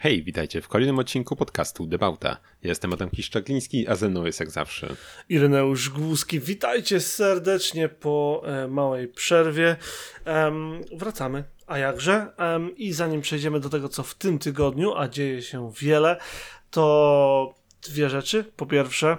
Hej, 0.00 0.22
witajcie 0.22 0.60
w 0.60 0.68
kolejnym 0.68 0.98
odcinku 0.98 1.36
podcastu 1.36 1.86
Debauta. 1.86 2.36
Jestem 2.62 2.92
Adam 2.92 3.10
Kiszczagliński, 3.10 3.88
a 3.88 3.94
ze 3.94 4.08
mną 4.08 4.24
jest 4.24 4.40
jak 4.40 4.50
zawsze 4.50 4.96
Ireneusz 5.28 5.90
Głuski. 5.90 6.40
Witajcie 6.40 7.00
serdecznie 7.00 7.88
po 7.88 8.42
e, 8.46 8.68
małej 8.68 9.08
przerwie. 9.08 9.76
wracamy, 10.96 11.44
a 11.66 11.78
jakże? 11.78 12.26
I 12.76 12.92
zanim 12.92 13.20
przejdziemy 13.20 13.60
do 13.60 13.68
tego, 13.68 13.88
co 13.88 14.02
w 14.02 14.14
tym 14.14 14.38
tygodniu, 14.38 14.94
a 14.94 15.08
dzieje 15.08 15.42
się 15.42 15.72
wiele, 15.80 16.16
to 16.70 17.54
dwie 17.88 18.10
rzeczy. 18.10 18.44
Po 18.56 18.66
pierwsze, 18.66 19.16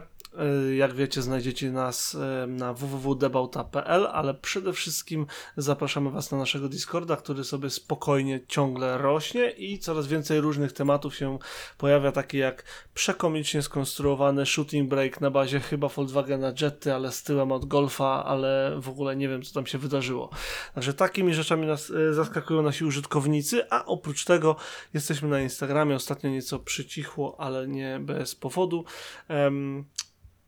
jak 0.78 0.94
wiecie, 0.94 1.22
znajdziecie 1.22 1.72
nas 1.72 2.16
e, 2.16 2.48
na 2.48 2.74
www.debauta.pl, 2.74 4.08
ale 4.12 4.34
przede 4.34 4.74
wszystkim 4.74 5.26
zapraszamy 5.58 6.12
Was 6.12 6.32
na 6.32 6.38
naszego 6.38 6.70
Discorda, 6.70 7.16
który 7.16 7.44
sobie 7.44 7.70
spokojnie 7.70 8.40
ciągle 8.48 8.98
rośnie 8.98 9.50
i 9.50 9.80
coraz 9.80 10.08
więcej 10.08 10.42
różnych 10.42 10.74
tematów 10.74 11.16
się 11.16 11.40
pojawia, 11.78 12.12
takie 12.12 12.38
jak 12.38 12.64
przekomicznie 12.94 13.62
skonstruowany 13.62 14.46
shooting 14.46 14.90
break 14.90 15.22
na 15.22 15.32
bazie 15.32 15.60
chyba 15.60 15.88
Volkswagena 15.88 16.54
Jetty, 16.62 16.94
ale 16.94 17.12
z 17.12 17.24
tyłem 17.24 17.52
od 17.52 17.66
Golfa, 17.66 18.26
ale 18.26 18.76
w 18.82 18.90
ogóle 18.90 19.16
nie 19.16 19.30
wiem, 19.30 19.42
co 19.42 19.54
tam 19.54 19.66
się 19.66 19.78
wydarzyło. 19.78 20.30
Także 20.76 20.94
takimi 20.94 21.34
rzeczami 21.34 21.68
nas 21.68 21.92
e, 21.92 22.14
zaskakują 22.14 22.62
nasi 22.62 22.86
użytkownicy, 22.86 23.70
a 23.70 23.86
oprócz 23.86 24.26
tego 24.26 24.56
jesteśmy 24.94 25.30
na 25.30 25.42
Instagramie, 25.42 25.96
ostatnio 25.96 26.30
nieco 26.30 26.60
przycichło, 26.60 27.36
ale 27.40 27.68
nie 27.68 28.00
bez 28.02 28.36
powodu. 28.36 28.86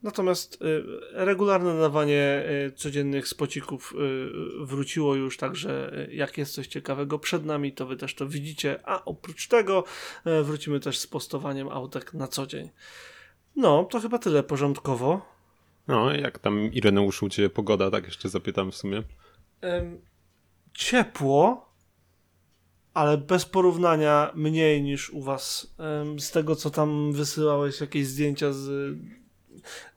Natomiast 0.03 0.61
y, 0.61 0.83
regularne 1.11 1.73
nadawanie 1.73 2.43
y, 2.67 2.71
codziennych 2.71 3.27
spocików 3.27 3.93
y, 3.93 4.65
wróciło 4.65 5.15
już, 5.15 5.37
także 5.37 5.91
jak 6.11 6.37
jest 6.37 6.53
coś 6.53 6.67
ciekawego 6.67 7.19
przed 7.19 7.45
nami, 7.45 7.73
to 7.73 7.85
wy 7.85 7.97
też 7.97 8.15
to 8.15 8.27
widzicie, 8.27 8.79
a 8.83 9.05
oprócz 9.05 9.47
tego 9.47 9.83
wrócimy 10.43 10.79
też 10.79 10.99
z 10.99 11.07
postowaniem 11.07 11.69
autek 11.69 12.13
na 12.13 12.27
co 12.27 12.47
dzień. 12.47 12.69
No, 13.55 13.84
to 13.84 13.99
chyba 13.99 14.17
tyle 14.17 14.43
porządkowo. 14.43 15.21
No, 15.87 16.13
jak 16.13 16.39
tam 16.39 16.73
Ireneuszu 16.73 17.29
Cię 17.29 17.49
pogoda, 17.49 17.91
tak 17.91 18.05
jeszcze 18.05 18.29
zapytam 18.29 18.71
w 18.71 18.76
sumie. 18.76 19.04
ciepło, 20.73 21.70
ale 22.93 23.17
bez 23.17 23.45
porównania 23.45 24.31
mniej 24.35 24.83
niż 24.83 25.09
u 25.09 25.21
was. 25.21 25.76
z 26.20 26.31
tego, 26.31 26.55
co 26.55 26.70
tam 26.70 27.13
wysyłałeś, 27.13 27.81
jakieś 27.81 28.07
zdjęcia 28.07 28.54
z 28.54 28.98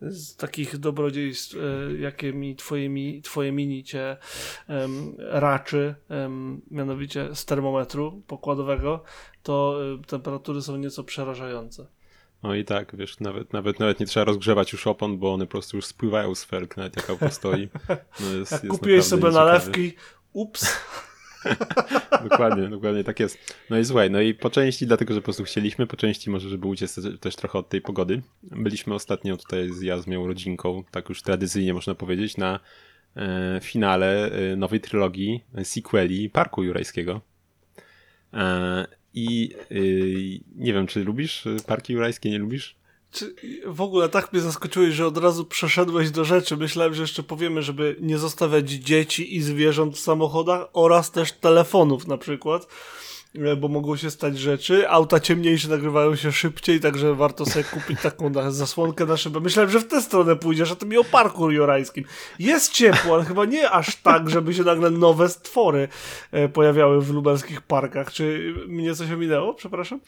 z 0.01 0.37
takich 0.37 0.79
dobrodziejstw, 0.79 1.57
e, 1.57 1.95
jakie 1.95 2.33
mi 2.33 2.57
twoje, 3.23 3.53
mini 3.53 3.85
cię 3.85 4.17
um, 4.69 5.15
raczy, 5.19 5.95
um, 6.11 6.61
mianowicie 6.71 7.35
z 7.35 7.45
termometru 7.45 8.23
pokładowego, 8.27 9.05
to 9.43 9.79
um, 9.79 10.05
temperatury 10.05 10.63
są 10.63 10.77
nieco 10.77 11.05
przerażające. 11.05 11.87
No 12.43 12.55
i 12.55 12.65
tak, 12.65 12.97
wiesz, 12.97 13.21
nawet, 13.21 13.53
nawet, 13.53 13.81
nawet 13.81 14.01
nie 14.01 14.07
trzeba 14.07 14.25
rozgrzewać 14.25 14.73
już 14.73 14.87
opon, 14.87 15.19
bo 15.19 15.35
one 15.35 15.47
po 15.47 15.51
prostu 15.51 15.77
już 15.77 15.87
spływają 15.87 16.35
z 16.35 16.45
felk, 16.45 16.77
nawet 16.77 16.97
jak 16.97 17.11
auto 17.11 17.31
stoi. 17.31 17.69
No 18.21 18.33
jest, 18.33 18.53
jak 18.53 18.65
jest 18.65 18.79
kupiłeś 18.79 19.05
sobie 19.05 19.31
nalewki, 19.31 19.93
ups. 20.33 20.77
dokładnie, 22.31 22.69
dokładnie 22.69 23.05
tak 23.05 23.21
jest. 23.21 23.55
No 23.71 23.79
i 23.79 23.85
słuchaj, 23.85 24.11
no 24.11 24.21
i 24.21 24.35
po 24.35 24.51
części 24.51 24.87
dlatego, 24.87 25.15
że 25.15 25.21
po 25.21 25.25
prostu 25.25 25.45
chcieliśmy, 25.45 25.87
po 25.87 25.97
części 25.97 26.31
może, 26.31 26.49
żeby 26.49 26.67
uciec 26.67 27.01
też 27.21 27.37
trochę 27.37 27.59
od 27.59 27.69
tej 27.69 27.81
pogody. 27.81 28.23
Byliśmy 28.43 28.95
ostatnio 28.95 29.37
tutaj 29.37 29.71
z 29.73 29.83
Jazmią 29.83 30.27
rodzinką, 30.27 30.85
tak 30.91 31.09
już 31.09 31.23
tradycyjnie 31.23 31.75
można 31.75 31.95
powiedzieć, 31.95 32.37
na 32.37 32.61
e, 33.17 33.61
finale 33.63 34.31
e, 34.31 34.57
nowej 34.57 34.81
trylogii, 34.81 35.45
e, 35.55 35.65
sequeli 35.65 36.31
Parku 36.31 36.63
Jurajskiego. 36.63 37.21
E, 38.35 38.87
I 39.15 39.55
e, 39.71 39.75
nie 40.57 40.73
wiem, 40.73 40.87
czy 40.87 41.05
lubisz 41.05 41.45
Parki 41.67 41.93
Jurajskie, 41.93 42.31
nie 42.31 42.39
lubisz? 42.39 42.77
Czy 43.15 43.35
w 43.67 43.81
ogóle 43.81 44.09
tak 44.09 44.33
mnie 44.33 44.43
zaskoczyłeś, 44.43 44.95
że 44.95 45.07
od 45.07 45.19
razu 45.19 45.45
przeszedłeś 45.45 46.11
do 46.11 46.25
rzeczy. 46.25 46.57
Myślałem, 46.57 46.95
że 46.95 47.03
jeszcze 47.03 47.23
powiemy, 47.23 47.63
żeby 47.63 47.97
nie 48.01 48.19
zostawiać 48.19 48.71
dzieci 48.71 49.37
i 49.37 49.43
zwierząt 49.43 49.97
w 49.97 50.01
samochodach 50.01 50.69
oraz 50.73 51.11
też 51.11 51.33
telefonów 51.33 52.07
na 52.07 52.19
przykład, 52.19 52.67
e, 53.35 53.57
bo 53.57 53.69
mogą 53.69 53.97
się 53.97 54.11
stać 54.11 54.39
rzeczy. 54.39 54.91
Auta 54.91 55.21
ciemniejsze 55.21 55.69
nagrywają 55.69 56.17
się 56.17 56.33
szybciej, 56.33 56.81
także 56.81 57.15
warto 57.15 57.47
sobie 57.47 57.65
kupić 57.65 58.01
taką 58.03 58.33
zasłonkę 58.53 59.07
na 59.07 59.17
szybę. 59.17 59.41
Myślałem, 59.41 59.71
że 59.71 59.81
w 59.81 59.89
tę 59.89 60.03
stronę 60.03 60.37
pójdziesz, 60.37 60.73
a 60.73 60.77
to 60.77 60.87
mi 60.87 60.99
o 60.99 61.05
parku 61.05 61.51
jurajskim. 61.51 62.05
Jest 62.39 62.73
ciepło, 62.73 63.15
ale 63.15 63.25
chyba 63.25 63.45
nie 63.45 63.71
aż 63.71 63.97
tak, 63.97 64.31
żeby 64.31 64.55
się 64.55 64.63
nagle 64.63 64.91
nowe 64.91 65.29
stwory 65.29 65.89
e, 66.33 66.49
pojawiały 66.49 67.01
w 67.01 67.11
lubelskich 67.11 67.61
parkach. 67.61 68.13
Czy 68.13 68.55
mnie 68.67 68.95
coś 68.95 69.11
ominęło? 69.11 69.55
Przepraszam. 69.55 70.01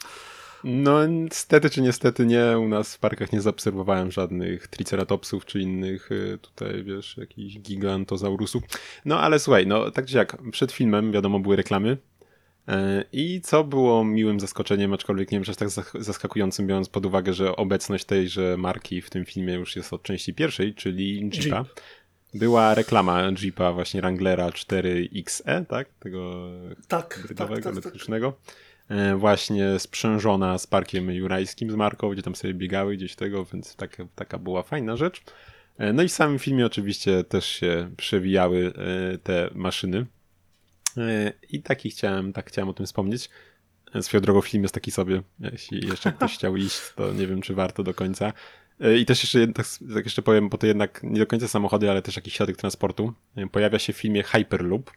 No, 0.69 1.07
niestety 1.07 1.69
czy 1.69 1.81
niestety 1.81 2.25
nie, 2.25 2.59
u 2.59 2.67
nas 2.67 2.95
w 2.95 2.99
parkach 2.99 3.31
nie 3.31 3.41
zaobserwowałem 3.41 4.11
żadnych 4.11 4.67
triceratopsów 4.67 5.45
czy 5.45 5.59
innych 5.59 6.11
y, 6.11 6.37
tutaj, 6.41 6.83
wiesz, 6.83 7.17
jakichś 7.17 7.59
gigantozaurusów. 7.59 8.63
No, 9.05 9.19
ale 9.19 9.39
słuchaj, 9.39 9.67
no 9.67 9.91
tak 9.91 10.05
czy 10.05 10.17
jak, 10.17 10.37
przed 10.51 10.71
filmem 10.71 11.11
wiadomo 11.11 11.39
były 11.39 11.55
reklamy 11.55 11.97
e, 12.67 13.03
i 13.11 13.41
co 13.41 13.63
było 13.63 14.05
miłym 14.05 14.39
zaskoczeniem, 14.39 14.93
aczkolwiek 14.93 15.31
nie 15.31 15.37
wiem, 15.37 15.45
że 15.45 15.55
tak 15.55 15.69
zaskakującym, 15.99 16.67
biorąc 16.67 16.89
pod 16.89 17.05
uwagę, 17.05 17.33
że 17.33 17.55
obecność 17.55 18.05
tejże 18.05 18.57
marki 18.57 19.01
w 19.01 19.09
tym 19.09 19.25
filmie 19.25 19.53
już 19.53 19.75
jest 19.75 19.93
od 19.93 20.03
części 20.03 20.33
pierwszej, 20.33 20.73
czyli 20.73 21.29
Jeepa. 21.33 21.57
Jeep. 21.57 21.67
Była 22.33 22.75
reklama 22.75 23.21
Jeepa 23.41 23.73
właśnie 23.73 24.01
Wranglera 24.01 24.49
4XE, 24.49 25.65
tak? 25.65 25.87
Tego 25.99 26.49
tak, 26.87 27.27
tak, 27.27 27.37
tak, 27.37 27.49
tak, 27.49 27.65
elektrycznego. 27.65 28.31
Tak. 28.31 28.66
E, 28.89 29.15
właśnie 29.15 29.79
sprzężona 29.79 30.57
z 30.57 30.67
parkiem 30.67 31.11
jurajskim, 31.11 31.71
z 31.71 31.75
marką, 31.75 32.09
gdzie 32.09 32.21
tam 32.21 32.35
sobie 32.35 32.53
biegały 32.53 32.97
gdzieś 32.97 33.15
tego, 33.15 33.45
więc 33.45 33.75
taka, 33.75 34.07
taka 34.15 34.37
była 34.37 34.63
fajna 34.63 34.95
rzecz. 34.95 35.23
E, 35.77 35.93
no 35.93 36.03
i 36.03 36.07
w 36.07 36.11
samym 36.11 36.39
filmie 36.39 36.65
oczywiście 36.65 37.23
też 37.23 37.45
się 37.45 37.91
przewijały 37.97 38.73
e, 39.13 39.17
te 39.17 39.49
maszyny. 39.53 40.05
I 41.49 41.61
taki 41.61 41.89
chciałem, 41.89 42.33
tak 42.33 42.49
chciałem 42.49 42.69
o 42.69 42.73
tym 42.73 42.85
wspomnieć. 42.85 43.29
Swoją 44.01 44.21
drogą 44.21 44.41
film 44.41 44.63
jest 44.63 44.73
taki 44.73 44.91
sobie, 44.91 45.21
jeśli 45.39 45.87
jeszcze 45.87 46.11
ktoś 46.11 46.33
chciał 46.33 46.57
iść, 46.67 46.81
to 46.95 47.13
nie 47.13 47.27
wiem, 47.27 47.41
czy 47.41 47.53
warto 47.55 47.83
do 47.83 47.93
końca. 47.93 48.33
I 48.99 49.05
też 49.05 49.23
jeszcze, 49.23 49.53
tak, 49.53 49.65
tak 49.93 50.05
jeszcze 50.05 50.21
powiem, 50.21 50.49
bo 50.49 50.57
to 50.57 50.67
jednak 50.67 51.03
nie 51.03 51.19
do 51.19 51.27
końca 51.27 51.47
samochody, 51.47 51.91
ale 51.91 52.01
też 52.01 52.15
jakiś 52.15 52.33
środek 52.33 52.57
transportu. 52.57 53.13
Pojawia 53.51 53.79
się 53.79 53.93
w 53.93 53.97
filmie 53.97 54.23
Hyperloop. 54.23 54.91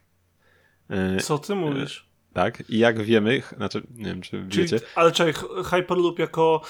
Co 1.21 1.39
ty 1.39 1.55
mówisz? 1.55 2.10
Tak, 2.33 2.71
i 2.71 2.79
jak 2.79 3.03
wiemy, 3.03 3.43
znaczy, 3.57 3.83
nie 3.97 4.05
wiem, 4.05 4.21
czy 4.21 4.47
Czyli, 4.49 4.63
wiecie. 4.63 4.81
Ale 4.95 5.13
czekaj, 5.13 5.33
Hyperloop 5.65 6.19
jako 6.19 6.61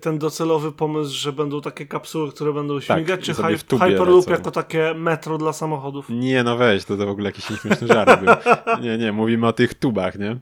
ten 0.00 0.18
docelowy 0.18 0.72
pomysł, 0.72 1.14
że 1.14 1.32
będą 1.32 1.60
takie 1.60 1.86
kapsuły, 1.86 2.32
które 2.32 2.52
będą 2.52 2.80
tak, 2.80 2.84
śmigać, 2.84 3.20
tak, 3.20 3.24
czy 3.24 3.34
hy 3.34 3.58
Hyperloop 3.58 4.26
lecą. 4.26 4.30
jako 4.30 4.50
takie 4.50 4.94
metro 4.94 5.38
dla 5.38 5.52
samochodów? 5.52 6.06
Nie, 6.08 6.42
no 6.42 6.56
weź, 6.56 6.84
to, 6.84 6.96
to 6.96 7.06
w 7.06 7.08
ogóle 7.08 7.28
jakiś 7.28 7.50
nieśmieszny 7.50 7.86
żart 7.86 8.20
był. 8.20 8.34
Nie, 8.84 8.98
nie, 8.98 9.12
mówimy 9.12 9.46
o 9.46 9.52
tych 9.52 9.74
tubach, 9.74 10.18
nie? 10.18 10.36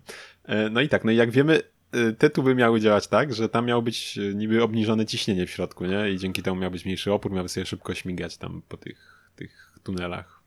E, 0.44 0.70
no 0.70 0.80
i 0.80 0.88
tak, 0.88 1.04
no 1.04 1.10
i 1.10 1.16
jak 1.16 1.30
wiemy, 1.30 1.60
e, 1.92 2.12
te 2.12 2.30
tuby 2.30 2.54
miały 2.54 2.80
działać 2.80 3.08
tak, 3.08 3.34
że 3.34 3.48
tam 3.48 3.66
miało 3.66 3.82
być 3.82 4.18
e, 4.18 4.34
niby 4.34 4.62
obniżone 4.62 5.06
ciśnienie 5.06 5.46
w 5.46 5.50
środku, 5.50 5.86
nie? 5.86 6.10
I 6.10 6.18
dzięki 6.18 6.42
temu 6.42 6.60
miał 6.60 6.70
być 6.70 6.84
mniejszy 6.84 7.12
opór, 7.12 7.32
miały 7.32 7.48
sobie 7.48 7.66
szybko 7.66 7.94
śmigać 7.94 8.36
tam 8.36 8.62
po 8.68 8.76
tych, 8.76 9.30
tych 9.36 9.72
tunelach. 9.82 10.41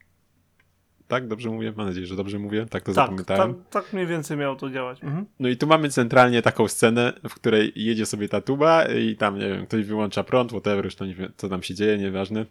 Tak, 1.07 1.27
dobrze 1.27 1.49
mówię? 1.49 1.73
Mam 1.75 1.87
nadzieję, 1.87 2.07
że 2.07 2.15
dobrze 2.15 2.39
mówię. 2.39 2.65
Tak 2.69 2.83
to 2.83 2.85
tak, 2.85 2.95
zapamiętałem. 2.95 3.53
Tak, 3.53 3.83
tak 3.83 3.93
mniej 3.93 4.07
więcej 4.07 4.37
miało 4.37 4.55
to 4.55 4.69
działać. 4.69 5.03
Mhm. 5.03 5.25
No 5.39 5.49
i 5.49 5.57
tu 5.57 5.67
mamy 5.67 5.89
centralnie 5.89 6.41
taką 6.41 6.67
scenę, 6.67 7.13
w 7.29 7.33
której 7.33 7.71
jedzie 7.75 8.05
sobie 8.05 8.29
ta 8.29 8.41
tuba 8.41 8.85
i 8.85 9.15
tam, 9.15 9.39
nie 9.39 9.47
wiem, 9.47 9.65
ktoś 9.65 9.85
wyłącza 9.85 10.23
prąd, 10.23 10.51
whatever, 10.51 10.85
już 10.85 10.95
to 10.95 11.05
nie 11.05 11.15
wiem, 11.15 11.31
co 11.37 11.49
tam 11.49 11.63
się 11.63 11.75
dzieje, 11.75 11.97
nieważne. 11.97 12.45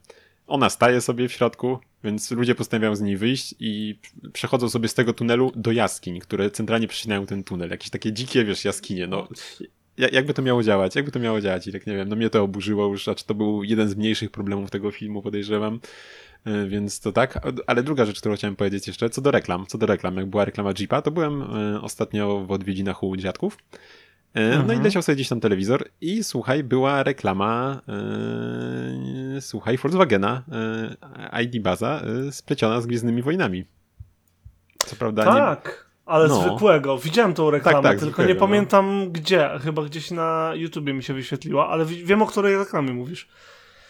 Ona 0.46 0.70
staje 0.70 1.00
sobie 1.00 1.28
w 1.28 1.32
środku, 1.32 1.78
więc 2.04 2.30
ludzie 2.30 2.54
postanawiają 2.54 2.96
z 2.96 3.00
niej 3.00 3.16
wyjść 3.16 3.54
i 3.60 3.98
przechodzą 4.32 4.68
sobie 4.68 4.88
z 4.88 4.94
tego 4.94 5.12
tunelu 5.12 5.52
do 5.56 5.72
jaskiń, 5.72 6.20
które 6.20 6.50
centralnie 6.50 6.88
przecinają 6.88 7.26
ten 7.26 7.44
tunel. 7.44 7.70
Jakieś 7.70 7.90
takie 7.90 8.12
dzikie, 8.12 8.44
wiesz, 8.44 8.64
jaskinie. 8.64 9.06
No, 9.06 9.28
jakby 10.12 10.34
to 10.34 10.42
miało 10.42 10.62
działać? 10.62 10.96
Jakby 10.96 11.10
to 11.12 11.18
miało 11.18 11.40
działać? 11.40 11.66
I 11.66 11.72
tak 11.72 11.86
nie 11.86 11.96
wiem, 11.96 12.08
no 12.08 12.16
mnie 12.16 12.30
to 12.30 12.42
oburzyło 12.42 12.86
już, 12.86 13.08
a 13.08 13.14
czy 13.14 13.26
to 13.26 13.34
był 13.34 13.64
jeden 13.64 13.88
z 13.88 13.96
mniejszych 13.96 14.30
problemów 14.30 14.70
tego 14.70 14.90
filmu, 14.90 15.22
podejrzewam. 15.22 15.80
E, 16.44 16.66
więc 16.66 17.00
to 17.00 17.12
tak. 17.12 17.40
Ale 17.66 17.82
druga 17.82 18.04
rzecz, 18.04 18.20
którą 18.20 18.36
chciałem 18.36 18.56
powiedzieć 18.56 18.86
jeszcze, 18.86 19.10
co 19.10 19.20
do 19.20 19.30
reklam, 19.30 19.66
co 19.66 19.78
do 19.78 19.86
reklam, 19.86 20.16
jak 20.16 20.26
była 20.26 20.44
reklama 20.44 20.72
Jeepa, 20.78 21.02
to 21.02 21.10
byłem 21.10 21.42
e, 21.42 21.80
ostatnio 21.80 22.40
w 22.40 22.50
odwiedzinach 22.50 23.02
u 23.02 23.16
dziadków. 23.16 23.58
Mhm. 24.34 24.58
No 24.58 24.72
i 24.72 24.76
mhm. 24.76 24.82
leciał 24.82 25.02
sobie 25.02 25.16
gdzieś 25.16 25.28
tam 25.28 25.40
telewizor 25.40 25.88
i 26.00 26.24
słuchaj, 26.24 26.64
była 26.64 27.02
reklama 27.02 27.80
e, 29.36 29.40
słuchaj, 29.40 29.76
Volkswagena 29.76 30.42
ID 31.42 31.62
Baza 31.62 32.02
spleciona 32.30 32.80
z 32.80 32.86
Gwiezdnymi 32.86 33.22
Wojnami. 33.22 33.64
Co 34.78 34.96
prawda 34.96 35.24
tak. 35.24 35.64
Nie... 35.64 35.84
Ale 36.06 36.28
no. 36.28 36.42
zwykłego. 36.42 36.98
Widziałem 36.98 37.34
tą 37.34 37.50
reklamę, 37.50 37.82
tak, 37.82 37.92
tak, 37.92 38.00
tylko 38.00 38.24
nie 38.24 38.34
no. 38.34 38.40
pamiętam 38.40 39.12
gdzie. 39.12 39.50
Chyba 39.62 39.82
gdzieś 39.82 40.10
na 40.10 40.52
YouTubie 40.54 40.94
mi 40.94 41.02
się 41.02 41.14
wyświetliła, 41.14 41.68
ale 41.68 41.84
wiem 41.84 42.22
o 42.22 42.26
której 42.26 42.56
reklamie 42.56 42.92
mówisz. 42.92 43.28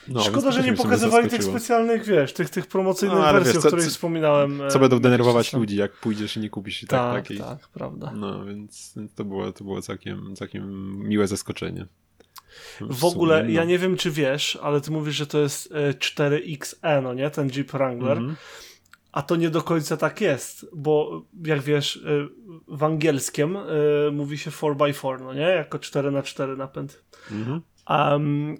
No, 0.08 0.20
Szkoda, 0.20 0.50
że 0.50 0.62
nie 0.62 0.72
w 0.72 0.76
pokazywali 0.76 1.28
tych 1.30 1.44
specjalnych, 1.44 2.04
wiesz, 2.04 2.32
tych, 2.32 2.50
tych 2.50 2.66
promocyjnych 2.66 3.18
No, 3.18 3.32
wersji, 3.32 3.46
wiesz, 3.46 3.56
o 3.56 3.60
co- 3.62 3.68
których 3.68 3.84
co- 3.84 3.90
wspominałem. 3.90 4.62
Co 4.68 4.76
e, 4.76 4.80
będą 4.80 4.98
denerwować 5.00 5.34
jakiś 5.34 5.46
czas 5.46 5.50
temu. 5.50 5.62
ludzi, 5.62 5.76
jak 5.76 5.92
pójdziesz 5.92 6.36
i 6.36 6.40
nie 6.40 6.50
kupisz 6.50 6.82
i 6.82 6.86
tak, 6.86 7.00
Tak, 7.00 7.22
takiej. 7.22 7.38
tak, 7.38 7.68
prawda. 7.68 8.12
No, 8.16 8.44
więc 8.44 8.94
to 9.14 9.24
było, 9.24 9.52
to 9.52 9.64
było 9.64 9.82
całkiem, 9.82 10.36
całkiem 10.36 10.98
miłe 11.08 11.26
zaskoczenie. 11.26 11.86
W 12.80 13.04
ogóle, 13.04 13.40
sumie, 13.40 13.54
ja 13.54 13.60
no. 13.60 13.66
nie 13.66 13.78
wiem, 13.78 13.96
czy 13.96 14.10
wiesz, 14.10 14.58
ale 14.62 14.80
ty 14.80 14.90
mówisz, 14.90 15.16
że 15.16 15.26
to 15.26 15.38
jest 15.38 15.72
e, 15.72 15.92
4XE, 15.92 17.02
no 17.02 17.14
nie? 17.14 17.30
Ten 17.30 17.50
Jeep 17.50 17.72
Wrangler. 17.72 18.18
Mhm. 18.18 18.36
A 19.12 19.22
to 19.22 19.36
nie 19.36 19.50
do 19.50 19.62
końca 19.62 19.96
tak 19.96 20.20
jest, 20.20 20.66
bo 20.72 21.22
jak 21.44 21.60
wiesz, 21.60 21.96
y, 21.96 22.28
w 22.68 22.82
angielskim 22.84 23.56
y, 23.56 23.60
mówi 24.12 24.38
się 24.38 24.50
4x4, 24.50 25.20
no 25.20 25.34
nie? 25.34 25.40
Jako 25.40 25.78
4 25.78 26.10
na 26.10 26.22
4 26.22 26.56
napęd. 26.56 27.04
Mhm. 27.30 27.60
Um, 27.90 28.56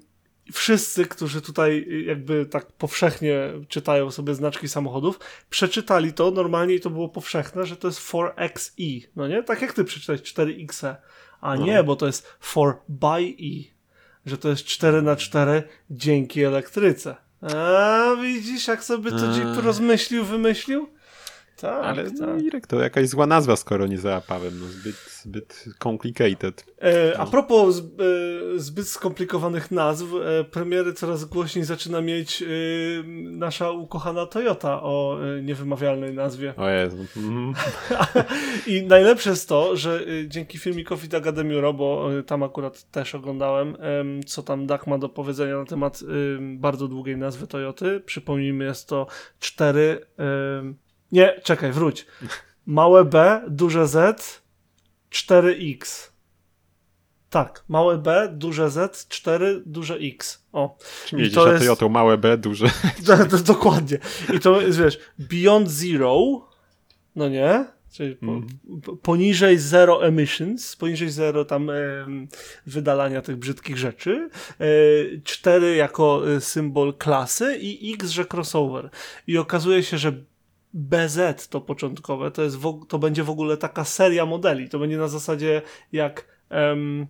wszyscy, 0.53 1.07
którzy 1.07 1.43
tutaj 1.43 1.87
y, 1.91 2.03
jakby 2.03 2.47
tak 2.47 2.67
powszechnie 2.73 3.39
czytają 3.69 4.11
sobie 4.11 4.35
znaczki 4.35 4.69
samochodów, 4.69 5.21
przeczytali 5.51 6.13
to 6.13 6.31
normalnie 6.31 6.75
i 6.75 6.81
to 6.81 6.91
było 6.91 7.09
powszechne, 7.09 7.67
że 7.67 7.77
to 7.77 7.89
jest 7.89 8.01
4XE, 8.13 9.07
no 9.17 9.29
nie? 9.29 9.43
Tak 9.43 9.63
jak 9.63 9.73
ty 9.73 9.85
przeczytałeś 9.85 10.21
4XE. 10.23 10.95
A 11.41 11.55
No. 11.57 11.67
nie, 11.67 11.83
bo 11.85 11.97
to 11.97 12.07
jest 12.07 12.27
4xe, 12.41 13.65
że 14.27 14.39
to 14.39 14.49
jest 14.49 14.65
4 14.65 15.03
na 15.03 15.17
4 15.17 15.63
dzięki 15.91 16.43
elektryce. 16.45 17.17
A 17.57 18.17
widzisz, 18.23 18.69
jak 18.69 18.85
sobie 18.85 19.11
to 19.11 19.17
Jeep 19.37 19.59
A. 19.59 19.61
rozmyślił, 19.61 20.25
wymyślił? 20.25 20.89
Tak, 21.57 21.85
Ale 21.85 22.05
tak. 22.05 22.13
no, 22.21 22.37
Irek, 22.37 22.67
to 22.67 22.81
jakaś 22.81 23.09
zła 23.09 23.27
nazwa, 23.27 23.57
skoro 23.57 23.87
nie 23.87 23.99
załapałem. 23.99 24.61
No, 24.61 24.67
zbyt, 24.67 24.97
zbyt 25.23 25.65
complicated. 25.83 26.65
E, 26.83 27.19
a 27.19 27.25
No. 27.25 27.31
propos 27.31 27.79
e, 27.79 27.83
zbyt 28.57 28.89
skomplikowanych 28.89 29.71
nazw, 29.71 30.05
e, 30.41 30.45
premiery 30.45 30.93
coraz 30.93 31.25
głośniej 31.25 31.65
zaczyna 31.65 32.01
mieć 32.01 32.45
nasza 33.23 33.71
ukochana 33.71 34.27
Toyota 34.27 34.83
o 34.83 35.19
niewymawialnej 35.43 36.15
nazwie. 36.15 36.55
O 36.57 36.69
Jezu. 36.69 36.97
Mhm. 37.17 37.55
I 38.67 38.83
najlepsze 38.83 39.31
jest 39.31 39.49
to, 39.49 39.77
że 39.77 40.01
dzięki 40.27 40.59
filmikowi 40.59 41.09
Daga 41.09 41.33
Demiura, 41.33 41.73
bo 41.73 42.09
tam 42.27 42.43
akurat 42.43 42.91
też 42.91 43.15
oglądałem, 43.15 43.77
em, 43.81 44.23
co 44.27 44.43
tam 44.43 44.67
Dag 44.67 44.87
ma 44.87 44.99
do 44.99 45.09
powiedzenia 45.09 45.59
na 45.59 45.65
temat 45.65 46.01
bardzo 46.41 46.89
długiej 46.89 47.17
nazwy 47.17 47.47
Toyoty. 47.47 48.01
Przypomnijmy, 48.07 48.65
jest 48.65 48.89
to 48.89 49.07
4... 49.41 50.07
nie, 51.15 51.41
czekaj, 51.45 51.73
wróć. 51.73 52.07
Małe 52.67 53.05
B, 53.05 53.43
duże 53.49 53.89
Z, 53.89 54.43
4X. 55.11 56.09
Tak, 57.31 57.65
małe 57.69 57.99
B, 57.99 58.29
duże 58.33 58.71
Z, 58.71 59.09
4, 59.09 59.63
duże 59.67 59.95
X. 59.95 60.45
O, 60.53 60.77
Czym 61.07 61.19
I 61.19 61.23
jedziesz? 61.23 61.35
to 61.35 61.53
jest- 61.53 61.65
Toyotą 61.65 61.89
małe 61.89 62.19
B, 62.19 62.37
duże. 62.39 62.67
to, 63.07 63.27
to, 63.27 63.39
dokładnie. 63.39 63.99
I 64.35 64.41
to 64.41 64.61
jest, 64.61 64.79
wiesz, 64.79 64.99
Beyond 65.19 65.69
Zero, 65.71 66.49
no 67.17 67.29
nie? 67.29 67.65
Czyli 67.93 68.17
po, 68.17 68.27
Mhm. 68.27 68.59
po, 68.83 68.97
poniżej 68.97 69.59
zero 69.59 70.07
emissions, 70.07 70.77
poniżej 70.77 71.11
zero 71.11 71.45
tam 71.45 71.71
em, 71.71 72.29
wydalania 72.67 73.23
tych 73.23 73.37
brzydkich 73.37 73.79
rzeczy. 73.79 74.29
E, 74.61 74.67
cztery 75.25 75.77
jako 75.77 76.33
e, 76.33 76.41
symbol 76.41 76.95
klasy 76.95 77.59
i 77.61 77.95
X, 77.95 78.11
że 78.11 78.25
crossover. 78.33 78.91
I 79.27 79.39
okazuje 79.39 79.83
się, 79.83 79.99
że 79.99 80.13
BZ 80.75 81.49
to 81.49 81.61
początkowe, 81.61 82.31
to, 82.31 82.43
jest 82.43 82.57
to 82.89 82.99
będzie 82.99 83.25
w 83.25 83.31
ogóle 83.31 83.57
taka 83.57 83.85
seria 83.85 84.27
modeli. 84.27 84.69
To 84.69 84.79
będzie 84.79 84.99
na 84.99 85.09
zasadzie 85.09 85.63
jak 85.93 86.27
em, 86.51 87.07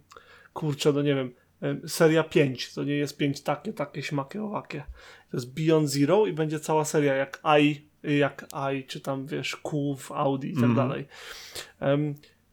kurczę, 0.52 0.92
no 0.92 1.02
nie 1.02 1.14
wiem, 1.14 1.32
em, 1.60 1.88
seria 1.88 2.24
5. 2.24 2.74
To 2.74 2.84
nie 2.84 2.94
jest 2.94 3.16
5 3.16 3.42
takie, 3.42 3.72
takie, 3.72 4.02
śmakie, 4.02 4.42
owakie. 4.42 4.84
To 5.30 5.36
jest 5.36 5.54
Beyond 5.54 5.88
Zero 5.88 6.26
i 6.26 6.32
będzie 6.32 6.60
cała 6.60 6.84
seria 6.84 7.14
jak 7.14 7.42
i, 7.60 7.88
jak 8.18 8.46
i, 8.74 8.84
czy 8.84 9.00
tam 9.00 9.26
wiesz, 9.26 9.56
Q 9.56 9.96
w 9.96 10.12
Audi 10.12 10.46
i 10.50 10.54
tak 10.54 10.64
Mhm. 10.64 10.88
dalej. 10.88 11.06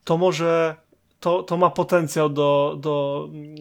To 0.04 0.18
może, 0.18 0.76
to, 1.20 1.44
to 1.44 1.58
ma 1.58 1.70
potencjał 1.70 2.30
do, 2.30 2.78
do 2.82 3.28
mm, 3.34 3.56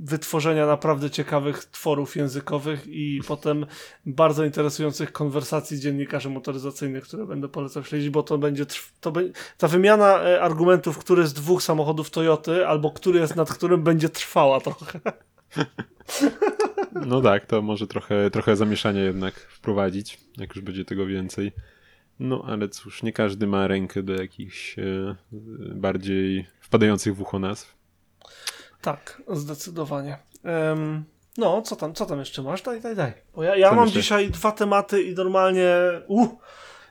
wytworzenia 0.00 0.66
naprawdę 0.66 1.10
ciekawych 1.10 1.64
tworów 1.64 2.16
językowych 2.16 2.86
i 2.86 3.20
potem 3.28 3.66
bardzo 4.06 4.44
interesujących 4.44 5.12
konwersacji 5.12 5.80
dziennikarzy 5.80 6.30
motoryzacyjnych, 6.30 7.04
które 7.04 7.26
będę 7.26 7.48
polecał 7.48 7.84
śledzić, 7.84 8.10
bo 8.10 8.22
to 8.22 8.38
będzie, 8.38 8.66
to 9.00 9.12
be, 9.12 9.22
ta 9.58 9.68
wymiana 9.68 10.22
e, 10.22 10.42
argumentów, 10.42 10.98
który 10.98 11.26
z 11.26 11.32
dwóch 11.32 11.62
samochodów 11.62 12.10
Toyoty, 12.10 12.66
albo 12.66 12.90
który 12.90 13.20
jest 13.20 13.36
nad 13.36 13.52
którym 13.52 13.82
będzie 13.82 14.08
trwała 14.08 14.60
trochę. 14.60 15.00
No 17.06 17.20
tak, 17.20 17.46
to 17.46 17.62
może 17.62 17.86
trochę, 17.86 18.30
trochę 18.30 18.56
zamieszania 18.56 19.02
jednak 19.02 19.34
wprowadzić, 19.34 20.18
jak 20.38 20.56
już 20.56 20.64
będzie 20.64 20.84
tego 20.84 21.06
więcej. 21.06 21.52
No 22.20 22.44
ale 22.46 22.68
cóż, 22.68 23.02
nie 23.02 23.12
każdy 23.12 23.46
ma 23.46 23.66
rękę 23.66 24.02
do 24.02 24.14
jakichś 24.14 24.78
e, 24.78 25.16
bardziej 25.74 26.46
wpadających 26.60 27.16
w 27.16 27.20
ucho 27.20 27.38
nazw. 27.38 27.79
Tak, 28.82 29.22
zdecydowanie. 29.28 30.18
Em, 30.44 31.04
no, 31.38 31.62
co 31.62 31.76
tam, 31.76 31.94
co 31.94 32.06
tam 32.06 32.18
jeszcze 32.18 32.42
masz? 32.42 32.62
Daj, 32.62 32.80
daj, 32.80 32.96
daj. 32.96 33.12
Bo 33.36 33.42
ja, 33.42 33.56
ja 33.56 33.72
mam 33.72 33.84
myślę? 33.84 34.00
dzisiaj 34.02 34.30
dwa 34.30 34.52
tematy 34.52 35.02
i 35.02 35.14
normalnie. 35.14 35.68
Uh, 36.06 36.28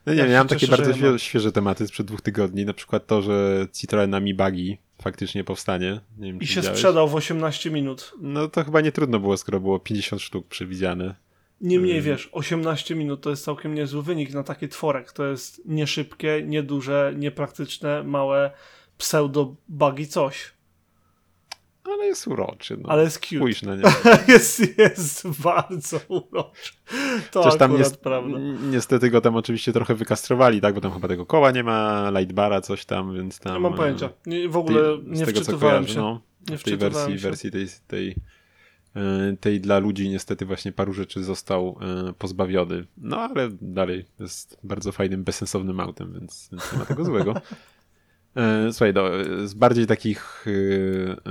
No 0.05 0.13
nie, 0.13 0.21
Ja 0.21 0.37
mam 0.39 0.47
takie 0.47 0.67
bardzo 0.67 0.89
ja 0.89 0.95
świeże, 0.95 1.09
mam. 1.09 1.19
świeże 1.19 1.51
tematy 1.51 1.87
sprzed 1.87 2.07
dwóch 2.07 2.21
tygodni, 2.21 2.65
na 2.65 2.73
przykład 2.73 3.07
to, 3.07 3.21
że 3.21 3.67
Citroen 3.73 4.13
Ami 4.13 4.33
Buggy 4.33 4.77
faktycznie 5.01 5.43
powstanie. 5.43 5.99
Nie 6.17 6.27
wiem, 6.27 6.37
I 6.41 6.47
czy 6.47 6.53
się 6.53 6.61
widziałeś. 6.61 6.79
sprzedał 6.79 7.07
w 7.09 7.15
18 7.15 7.71
minut. 7.71 8.11
No 8.21 8.47
to 8.47 8.63
chyba 8.63 8.81
nie 8.81 8.91
trudno 8.91 9.19
było, 9.19 9.37
skoro 9.37 9.59
było 9.59 9.79
50 9.79 10.21
sztuk 10.21 10.47
przewidziane. 10.47 11.15
Niemniej 11.61 11.91
Mm. 11.93 12.05
wiesz, 12.05 12.29
18 12.31 12.95
minut 12.95 13.21
to 13.21 13.29
jest 13.29 13.43
całkiem 13.43 13.73
niezły 13.75 14.03
wynik 14.03 14.33
na 14.33 14.43
taki 14.43 14.69
tworek. 14.69 15.11
To 15.11 15.25
jest 15.25 15.61
nie 15.65 15.87
szybkie, 15.87 16.43
nieduże, 16.45 17.13
niepraktyczne, 17.17 18.03
małe 18.03 18.51
pseudo 18.97 19.55
buggy 19.67 20.05
coś. 20.07 20.51
Ale 21.83 22.05
jest 22.05 22.27
uroczy. 22.27 22.77
No. 22.77 22.89
Ale 22.89 23.03
jest 23.03 23.19
cute. 23.19 23.35
Spójrz 23.35 23.61
na 23.61 23.75
nie. 23.75 23.83
jest, 24.33 24.77
jest 24.77 25.27
bardzo 25.41 25.99
uroczy. 26.07 26.73
To 27.31 27.43
Chociaż 27.43 27.59
tam 27.59 27.77
nies- 27.77 27.97
prawda. 27.97 28.37
niestety 28.71 29.09
go 29.09 29.21
tam 29.21 29.35
oczywiście 29.35 29.73
trochę 29.73 29.95
wykastrowali, 29.95 30.61
tak? 30.61 30.75
Bo 30.75 30.81
tam 30.81 30.91
chyba 30.91 31.07
tego 31.07 31.25
koła 31.25 31.51
nie 31.51 31.63
ma, 31.63 32.09
lightbara, 32.19 32.61
coś 32.61 32.85
tam, 32.85 33.13
więc 33.15 33.39
tam... 33.39 33.53
Nie 33.53 33.59
mam 33.59 33.73
e, 33.73 33.77
pojęcia. 33.77 34.09
Nie, 34.25 34.49
w 34.49 34.51
tej- 34.51 34.59
ogóle 34.61 34.97
z 34.97 35.19
nie 35.19 35.25
tego, 35.25 35.39
wczytywałem 35.41 35.75
kojarzę, 35.75 35.93
się. 35.93 35.99
No, 35.99 36.21
Nie 36.49 36.57
w 36.57 36.63
tej 36.63 36.77
wersji, 36.77 37.19
się. 37.19 37.27
wersji 37.27 37.51
tej, 37.51 37.67
tej, 37.87 38.15
e, 38.95 39.35
tej 39.39 39.61
dla 39.61 39.79
ludzi 39.79 40.09
niestety 40.09 40.45
właśnie 40.45 40.71
paru 40.71 40.93
rzeczy 40.93 41.23
został 41.23 41.79
e, 42.09 42.13
pozbawiony. 42.13 42.85
No 42.97 43.17
ale 43.17 43.49
dalej 43.61 44.05
jest 44.19 44.57
bardzo 44.63 44.91
fajnym, 44.91 45.23
bezsensownym 45.23 45.79
autem, 45.79 46.13
więc, 46.19 46.49
więc 46.51 46.73
nie 46.73 46.79
ma 46.79 46.85
tego 46.85 47.05
złego. 47.05 47.33
E, 48.35 48.73
Słuchaj, 48.73 48.93
do, 48.93 49.11
z 49.47 49.53
bardziej 49.53 49.87
takich 49.87 50.45
e, 50.47 50.51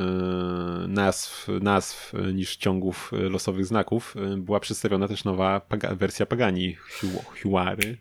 e, 0.00 0.88
nazw, 0.88 1.48
nazw 1.60 2.12
niż 2.34 2.56
ciągów 2.56 3.12
losowych 3.12 3.67
znaków 3.67 4.14
była 4.36 4.60
przedstawiona 4.60 5.08
też 5.08 5.24
nowa 5.24 5.60
paga, 5.60 5.94
wersja 5.94 6.26
Pagani 6.26 6.74
Hu- 6.74 7.24
Huary. 7.43 7.96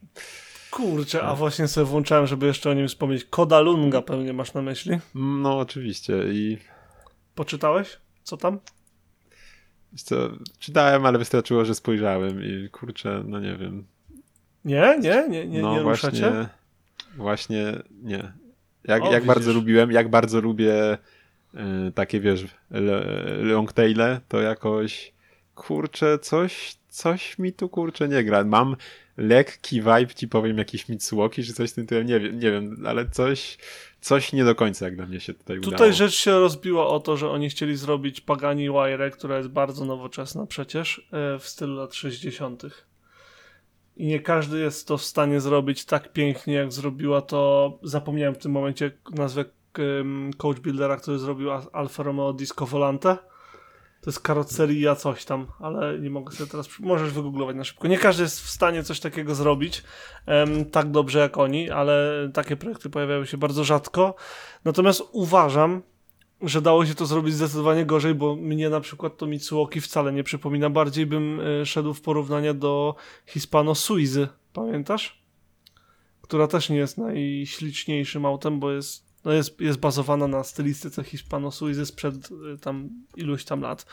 Kurczę, 0.71 1.23
a 1.23 1.35
właśnie 1.35 1.67
sobie 1.67 1.85
włączałem, 1.85 2.27
żeby 2.27 2.45
jeszcze 2.45 2.69
o 2.69 2.73
nim 2.73 2.87
wspomnieć. 2.87 3.25
Koda 3.25 3.59
Lunga 3.59 4.01
pewnie 4.01 4.33
masz 4.33 4.53
na 4.53 4.61
myśli. 4.61 4.99
No 5.15 5.59
oczywiście 5.59 6.13
i 6.31 6.57
Poczytałeś? 7.35 7.97
Co 8.23 8.37
tam? 8.37 8.59
co, 9.95 10.15
czytałem, 10.59 11.05
ale 11.05 11.17
wystarczyło, 11.17 11.65
że 11.65 11.75
spojrzałem 11.75 12.43
i 12.43 12.69
kurczę, 12.69 13.23
no 13.27 13.39
nie 13.39 13.55
wiem. 13.57 13.85
Nie, 14.65 14.97
nie, 14.99 15.25
nie, 15.29 15.47
nie, 15.47 15.61
no 15.61 15.73
nie 15.73 15.81
właśnie, 15.81 16.09
ruszacie? 16.09 16.49
właśnie 17.17 17.63
nie. 17.91 18.33
Jak, 18.87 19.03
O, 19.03 19.11
jak 19.11 19.25
bardzo 19.25 19.53
lubiłem, 19.53 19.91
jak 19.91 20.09
bardzo 20.09 20.41
lubię 20.41 20.97
y, 21.53 21.57
takie, 21.95 22.19
wiesz, 22.19 22.45
le- 22.71 23.37
longtaile, 23.41 24.21
to 24.27 24.41
jakoś 24.41 25.13
kurczę, 25.55 26.19
coś, 26.19 26.75
coś 26.89 27.39
mi 27.39 27.53
tu 27.53 27.69
kurczę 27.69 28.07
nie 28.07 28.23
gra. 28.23 28.43
Mam 28.43 28.75
lekki 29.17 29.75
vibe, 29.81 30.07
ci 30.15 30.27
powiem, 30.27 30.57
jakiś 30.57 30.89
Mitsuoki, 30.89 31.43
czy 31.43 31.53
coś 31.53 31.71
w 31.71 31.73
tym 31.73 31.87
tyłem, 31.87 32.07
nie 32.07 32.19
wiem, 32.19 32.39
nie 32.39 32.51
wiem, 32.51 32.83
ale 32.85 33.09
coś, 33.09 33.57
coś 34.01 34.33
nie 34.33 34.45
do 34.45 34.55
końca 34.55 34.85
jak 34.85 34.95
dla 34.95 35.05
mnie 35.05 35.19
się 35.19 35.33
tutaj 35.33 35.57
udało. 35.57 35.71
Tutaj 35.71 35.93
rzecz 35.93 36.13
się 36.15 36.31
rozbiła 36.31 36.87
o 36.87 36.99
to, 36.99 37.17
że 37.17 37.29
oni 37.29 37.49
chcieli 37.49 37.75
zrobić 37.77 38.21
Pagani 38.21 38.69
Wire, 38.69 39.11
która 39.11 39.37
jest 39.37 39.49
bardzo 39.49 39.85
nowoczesna 39.85 40.45
przecież, 40.45 41.07
e, 41.11 41.39
w 41.39 41.47
stylu 41.47 41.75
lat 41.75 41.93
60. 41.93 42.63
I 43.97 44.07
nie 44.07 44.19
każdy 44.19 44.59
jest 44.59 44.87
to 44.87 44.97
w 44.97 45.03
stanie 45.03 45.41
zrobić 45.41 45.85
tak 45.85 46.13
pięknie, 46.13 46.53
jak 46.53 46.71
zrobiła 46.71 47.21
to. 47.21 47.71
Zapomniałem 47.83 48.35
w 48.35 48.37
tym 48.37 48.51
momencie 48.51 48.91
nazwę 49.11 49.45
coach 50.37 50.59
buildera, 50.59 50.97
który 50.97 51.19
zrobił 51.19 51.51
Al- 51.51 51.67
Alfa 51.73 52.03
Romeo 52.03 52.33
Disco 52.33 52.65
Volante. 52.65 53.17
To 54.01 54.09
jest 54.09 54.19
karoceria 54.19 54.95
coś 54.95 55.25
tam, 55.25 55.47
ale 55.59 55.99
nie 55.99 56.09
mogę 56.09 56.33
sobie 56.33 56.49
teraz. 56.49 56.79
Możesz 56.79 57.11
wygooglować 57.11 57.55
na 57.55 57.63
szybko. 57.63 57.87
Nie 57.87 57.97
każdy 57.97 58.23
jest 58.23 58.41
w 58.41 58.49
stanie 58.49 58.83
coś 58.83 58.99
takiego 58.99 59.35
zrobić 59.35 59.83
em, 60.25 60.65
tak 60.65 60.91
dobrze 60.91 61.19
jak 61.19 61.37
oni, 61.37 61.69
ale 61.69 62.11
takie 62.33 62.55
projekty 62.57 62.89
pojawiają 62.89 63.25
się 63.25 63.37
bardzo 63.37 63.63
rzadko. 63.63 64.15
Natomiast 64.65 65.03
uważam, 65.11 65.81
że 66.41 66.61
dało 66.61 66.85
się 66.85 66.95
to 66.95 67.05
zrobić 67.05 67.33
zdecydowanie 67.33 67.85
gorzej, 67.85 68.15
bo 68.15 68.35
mnie 68.35 68.69
na 68.69 68.79
przykład 68.79 69.17
to 69.17 69.25
Mitsuoki 69.25 69.81
wcale 69.81 70.13
nie 70.13 70.23
przypomina. 70.23 70.69
Bardziej 70.69 71.05
bym 71.05 71.39
e, 71.39 71.65
szedł 71.65 71.93
w 71.93 72.01
porównanie 72.01 72.53
do 72.53 72.95
Hispano 73.25 73.75
Suizy, 73.75 74.27
pamiętasz? 74.53 75.21
Która 76.21 76.47
też 76.47 76.69
nie 76.69 76.77
jest 76.77 76.97
najśliczniejszym 76.97 78.25
autem, 78.25 78.59
bo 78.59 78.71
jest, 78.71 79.05
no 79.25 79.31
jest, 79.31 79.61
jest 79.61 79.79
bazowana 79.79 80.27
na 80.27 80.43
stylistyce 80.43 81.03
Hispano 81.03 81.51
Suizy 81.51 81.85
sprzed 81.85 82.15
e, 82.15 82.57
tam 82.57 82.89
iluś 83.15 83.45
tam 83.45 83.61
lat. 83.61 83.85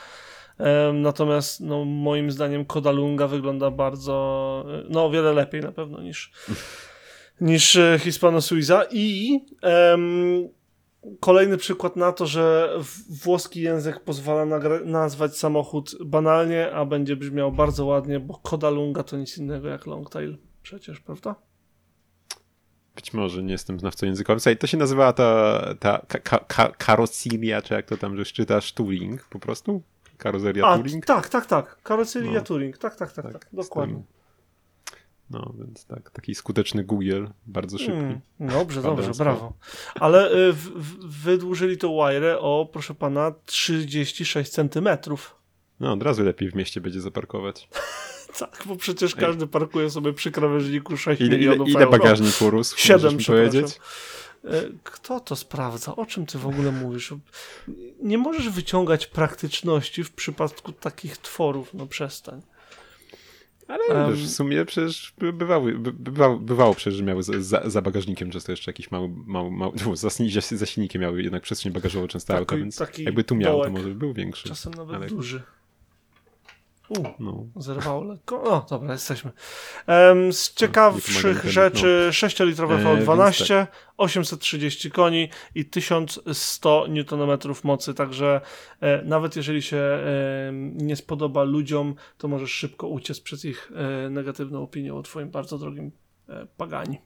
Natomiast 0.92 1.60
no, 1.60 1.84
moim 1.84 2.30
zdaniem 2.30 2.64
Kodalunga 2.64 3.26
wygląda 3.26 3.70
bardzo, 3.70 4.64
e, 4.68 4.84
no 4.88 5.04
o 5.04 5.10
wiele 5.10 5.32
lepiej 5.32 5.60
na 5.60 5.72
pewno 5.72 6.02
niż, 6.02 6.32
niż 7.40 7.78
Hispano 7.98 8.40
Suiza 8.40 8.84
i 8.90 9.40
em, 9.62 10.48
kolejny 11.20 11.56
przykład 11.56 11.96
na 11.96 12.12
to, 12.12 12.26
że 12.26 12.76
włoski 13.24 13.60
język 13.60 14.00
pozwala 14.00 14.60
nazwać 14.84 15.36
samochód 15.36 15.96
banalnie, 16.04 16.72
a 16.72 16.84
będzie 16.84 17.16
brzmiał 17.16 17.52
bardzo 17.52 17.84
ładnie, 17.84 18.20
bo 18.20 18.38
Kodalunga 18.42 19.02
to 19.02 19.16
nic 19.16 19.38
innego 19.38 19.68
jak 19.68 19.86
Longtail 19.86 20.38
przecież, 20.62 21.00
prawda? 21.00 21.34
Być 22.94 23.12
może, 23.12 23.42
nie 23.42 23.52
jestem 23.52 23.80
znawcą 23.80 24.06
językowym. 24.06 24.40
Słuchaj, 24.40 24.56
to 24.56 24.66
się 24.66 24.76
nazywała 24.76 25.12
ta, 25.12 25.60
ta 25.80 25.98
ka 26.08 26.38
ka 26.38 26.68
karosilia, 26.78 27.62
czy 27.62 27.74
jak 27.74 27.86
to 27.86 27.96
tam, 27.96 28.16
że 28.16 28.24
szczytasz 28.24 28.72
Touring 28.72 29.28
po 29.28 29.38
prostu? 29.38 29.82
Karoseria 30.18 30.66
a, 30.66 30.76
Touring? 30.76 31.06
Tak, 31.06 31.28
tak, 31.28 31.46
tak. 31.46 31.82
Karoseria 31.82 32.32
no. 32.32 32.40
Touring, 32.40 32.78
tak, 32.78 32.96
tak, 32.96 33.12
tak, 33.12 33.24
tak, 33.24 33.32
tak. 33.32 33.48
dokładnie. 33.52 34.02
No, 35.30 35.54
więc 35.58 35.84
tak, 35.84 36.10
taki 36.10 36.34
skuteczny 36.34 36.84
Google, 36.84 37.26
bardzo 37.46 37.78
szybki. 37.78 37.92
Mm, 37.92 38.20
dobrze, 38.40 38.82
dobrze, 38.82 39.10
brawo. 39.18 39.52
Ale 39.94 40.32
y, 40.32 40.52
w, 40.52 40.56
w, 40.56 41.22
wydłużyli 41.22 41.78
to 41.78 41.88
wire 41.88 42.38
o, 42.40 42.68
proszę 42.72 42.94
pana, 42.94 43.32
36 43.46 44.50
centymetrów. 44.50 45.36
No, 45.80 45.92
od 45.92 46.02
razu 46.02 46.24
lepiej 46.24 46.50
w 46.50 46.54
mieście 46.54 46.80
będzie 46.80 47.00
zaparkować. 47.00 47.68
tak, 48.38 48.62
bo 48.66 48.76
przecież 48.76 49.14
każdy 49.14 49.46
parkuje 49.46 49.90
sobie 49.90 50.12
przy 50.12 50.30
krawężniku 50.30 50.96
6 50.96 51.20
ile, 51.20 51.30
milionów 51.30 51.68
ile, 51.68 51.80
ile 51.80 51.90
bagażnik 51.90 52.42
urósł? 52.42 52.78
7, 52.78 53.18
powiedzieć? 53.26 53.80
E, 54.44 54.62
kto 54.84 55.20
to 55.20 55.36
sprawdza? 55.36 55.96
O 55.96 56.06
czym 56.06 56.26
ty 56.26 56.38
w 56.38 56.46
ogóle 56.46 56.72
mówisz? 56.72 57.14
Nie 58.02 58.18
możesz 58.18 58.48
wyciągać 58.48 59.06
praktyczności 59.06 60.04
w 60.04 60.12
przypadku 60.12 60.72
takich 60.72 61.16
tworów, 61.16 61.74
no 61.74 61.86
przestań. 61.86 62.42
Ale 63.68 63.84
um, 63.84 64.10
wiesz, 64.10 64.24
w 64.24 64.30
sumie 64.30 64.64
przecież 64.64 65.14
bywały, 65.32 65.78
bywało, 65.78 66.38
bywało 66.38 66.74
przecież, 66.74 66.94
że 66.94 67.04
miały 67.04 67.22
za, 67.22 67.70
za 67.70 67.82
bagażnikiem 67.82 68.30
często 68.30 68.52
jeszcze 68.52 68.70
jakiś 68.70 68.90
mały, 68.90 69.08
mały, 69.26 69.50
mały 69.50 69.72
za, 69.96 70.08
za 70.50 70.66
silnikiem 70.66 71.02
miały 71.02 71.22
jednak 71.22 71.42
przestrzeń 71.42 71.72
bagażową 71.72 72.06
często 72.06 72.32
taki, 72.32 72.40
auto, 72.40 72.56
więc 72.56 72.80
jakby 72.98 73.24
tu 73.24 73.34
miał, 73.34 73.64
to 73.64 73.70
może 73.70 73.88
był 73.88 74.12
większy. 74.12 74.48
Czasem 74.48 74.74
nawet 74.74 74.96
ale... 74.96 75.06
duży. 75.06 75.42
U, 76.88 77.02
no. 77.18 77.46
zerwało 77.56 78.04
lekko. 78.04 78.42
O, 78.42 78.66
dobra, 78.70 78.92
jesteśmy. 78.92 79.32
Um, 79.86 80.32
z 80.32 80.54
ciekawszych 80.54 81.44
no, 81.44 81.50
rzeczy, 81.50 82.02
no. 82.06 82.10
6-litrowe 82.10 82.84
V12, 82.84 83.48
tak. 83.48 83.72
830 83.96 84.90
koni 84.90 85.28
i 85.54 85.64
1100 85.64 86.86
Nm 86.86 87.38
mocy, 87.64 87.94
także 87.94 88.40
e, 88.80 89.02
nawet 89.02 89.36
jeżeli 89.36 89.62
się 89.62 89.76
e, 89.76 90.52
nie 90.74 90.96
spodoba 90.96 91.42
ludziom, 91.42 91.94
to 92.18 92.28
możesz 92.28 92.50
szybko 92.50 92.88
uciec 92.88 93.20
przez 93.20 93.44
ich 93.44 93.72
e, 93.74 94.10
negatywną 94.10 94.62
opinię 94.62 94.94
o 94.94 95.02
twoim 95.02 95.30
bardzo 95.30 95.58
drogim 95.58 95.90
e, 96.28 96.46
Pagani. 96.56 96.98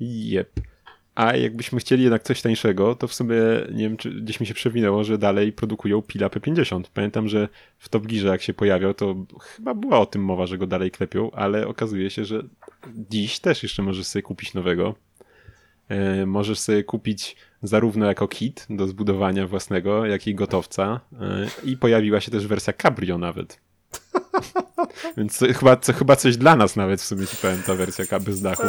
Jep. 0.00 0.69
A 1.14 1.36
jakbyśmy 1.36 1.80
chcieli 1.80 2.02
jednak 2.02 2.22
coś 2.22 2.42
tańszego, 2.42 2.94
to 2.94 3.08
w 3.08 3.14
sumie 3.14 3.36
nie 3.72 3.84
wiem, 3.84 3.96
czy 3.96 4.10
gdzieś 4.10 4.40
mi 4.40 4.46
się 4.46 4.54
przewinęło, 4.54 5.04
że 5.04 5.18
dalej 5.18 5.52
produkują 5.52 6.02
Pila 6.02 6.28
P50. 6.28 6.82
Pamiętam, 6.94 7.28
że 7.28 7.48
w 7.78 7.88
Top 7.88 8.06
Gearze 8.06 8.28
jak 8.28 8.42
się 8.42 8.54
pojawiał, 8.54 8.94
to 8.94 9.16
chyba 9.40 9.74
była 9.74 9.98
o 9.98 10.06
tym 10.06 10.24
mowa, 10.24 10.46
że 10.46 10.58
go 10.58 10.66
dalej 10.66 10.90
klepią, 10.90 11.30
ale 11.30 11.66
okazuje 11.66 12.10
się, 12.10 12.24
że 12.24 12.42
dziś 13.10 13.38
też 13.38 13.62
jeszcze 13.62 13.82
możesz 13.82 14.06
sobie 14.06 14.22
kupić 14.22 14.54
nowego. 14.54 14.94
E, 15.88 16.26
możesz 16.26 16.58
sobie 16.58 16.84
kupić 16.84 17.36
zarówno 17.62 18.06
jako 18.06 18.28
kit 18.28 18.66
do 18.70 18.86
zbudowania 18.86 19.46
własnego, 19.46 20.06
jak 20.06 20.26
i 20.26 20.34
gotowca. 20.34 21.00
E, 21.20 21.46
I 21.64 21.76
pojawiła 21.76 22.20
się 22.20 22.30
też 22.30 22.46
wersja 22.46 22.72
Cabrio 22.72 23.18
nawet. 23.18 23.60
Więc 25.16 25.38
chyba, 25.58 25.76
co, 25.76 25.92
chyba 25.92 26.16
coś 26.16 26.36
dla 26.36 26.56
nas 26.56 26.76
nawet 26.76 27.00
w 27.00 27.04
sumie 27.04 27.26
ci 27.26 27.36
powiem 27.36 27.62
ta 27.66 27.74
wersja 27.74 28.20
bez 28.20 28.40
dachu. 28.40 28.62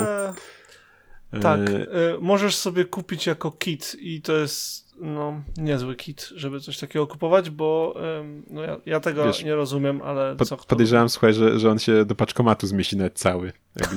Tak, 1.42 1.70
y 1.70 1.86
możesz 2.22 2.56
sobie 2.56 2.86
kupić 2.86 3.28
jako 3.28 3.52
kit 3.52 3.96
i 4.00 4.22
to 4.22 4.34
jest 4.34 4.92
no, 5.02 5.42
niezły 5.58 5.96
kit, 5.96 6.30
żeby 6.36 6.60
coś 6.60 6.78
takiego 6.78 7.08
kupować, 7.08 7.50
bo 7.50 7.96
no, 8.50 8.62
ja, 8.62 8.78
ja 8.86 9.00
tego 9.00 9.26
Wiesz, 9.26 9.44
nie 9.44 9.56
rozumiem, 9.56 10.02
ale 10.02 10.36
po, 10.36 10.46
co 10.46 10.58
kto... 10.58 10.68
Podejrzewam, 10.68 11.10
słuchaj, 11.10 11.34
że, 11.34 11.60
że 11.60 11.72
on 11.72 11.80
się 11.80 12.06
do 12.06 12.16
paczkomatu 12.16 12.68
zmieści 12.68 12.98
nawet 12.98 13.20
cały. 13.20 13.54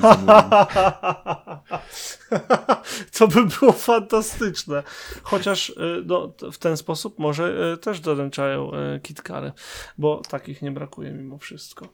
to 3.18 3.28
by 3.28 3.44
było 3.44 3.72
fantastyczne. 3.72 4.82
Chociaż 5.22 5.68
y, 5.68 5.74
no, 6.06 6.32
w 6.52 6.58
ten 6.58 6.76
sposób 6.76 7.18
może 7.18 7.72
y, 7.74 7.76
też 7.76 8.00
doręczają 8.00 8.70
kitkary, 9.02 9.52
bo 9.98 10.22
takich 10.28 10.62
nie 10.62 10.70
brakuje 10.70 11.10
mimo 11.10 11.38
wszystko. 11.38 11.88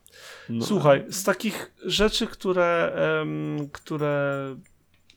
No. 0.48 0.64
Słuchaj, 0.64 1.04
z 1.08 1.24
takich 1.24 1.72
rzeczy, 1.84 2.26
które, 2.26 2.96
które 3.72 4.56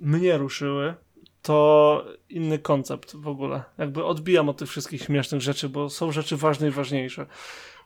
mnie 0.03 0.37
ruszyły, 0.37 0.95
to 1.41 2.05
inny 2.29 2.59
koncept 2.59 3.15
w 3.15 3.27
ogóle. 3.27 3.63
Jakby 3.77 4.05
odbijam 4.05 4.49
od 4.49 4.57
tych 4.57 4.69
wszystkich 4.69 5.03
śmiesznych 5.03 5.41
rzeczy, 5.41 5.69
bo 5.69 5.89
są 5.89 6.11
rzeczy 6.11 6.37
ważne 6.37 6.67
i 6.67 6.71
ważniejsze. 6.71 7.25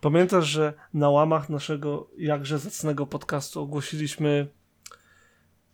Pamiętasz, 0.02 0.46
że 0.48 0.74
na 0.94 1.10
łamach 1.10 1.50
naszego 1.50 2.10
jakże 2.18 2.60
zacnego 2.60 3.08
podcastu 3.08 3.62
ogłosiliśmy, 3.62 4.48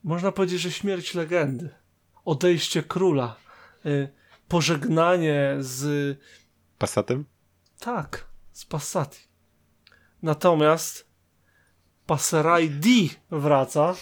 można 0.03 0.31
powiedzieć, 0.31 0.61
że 0.61 0.71
śmierć 0.71 1.13
legendy, 1.13 1.69
odejście 2.25 2.83
króla, 2.83 3.35
y, 3.85 4.09
pożegnanie 4.47 5.55
z. 5.59 6.17
Passatem? 6.77 7.25
Tak, 7.79 8.27
z 8.51 8.65
Passati. 8.65 9.19
Natomiast 10.21 11.12
Passer 12.05 12.45
ID 12.61 13.11
wraca, 13.31 13.93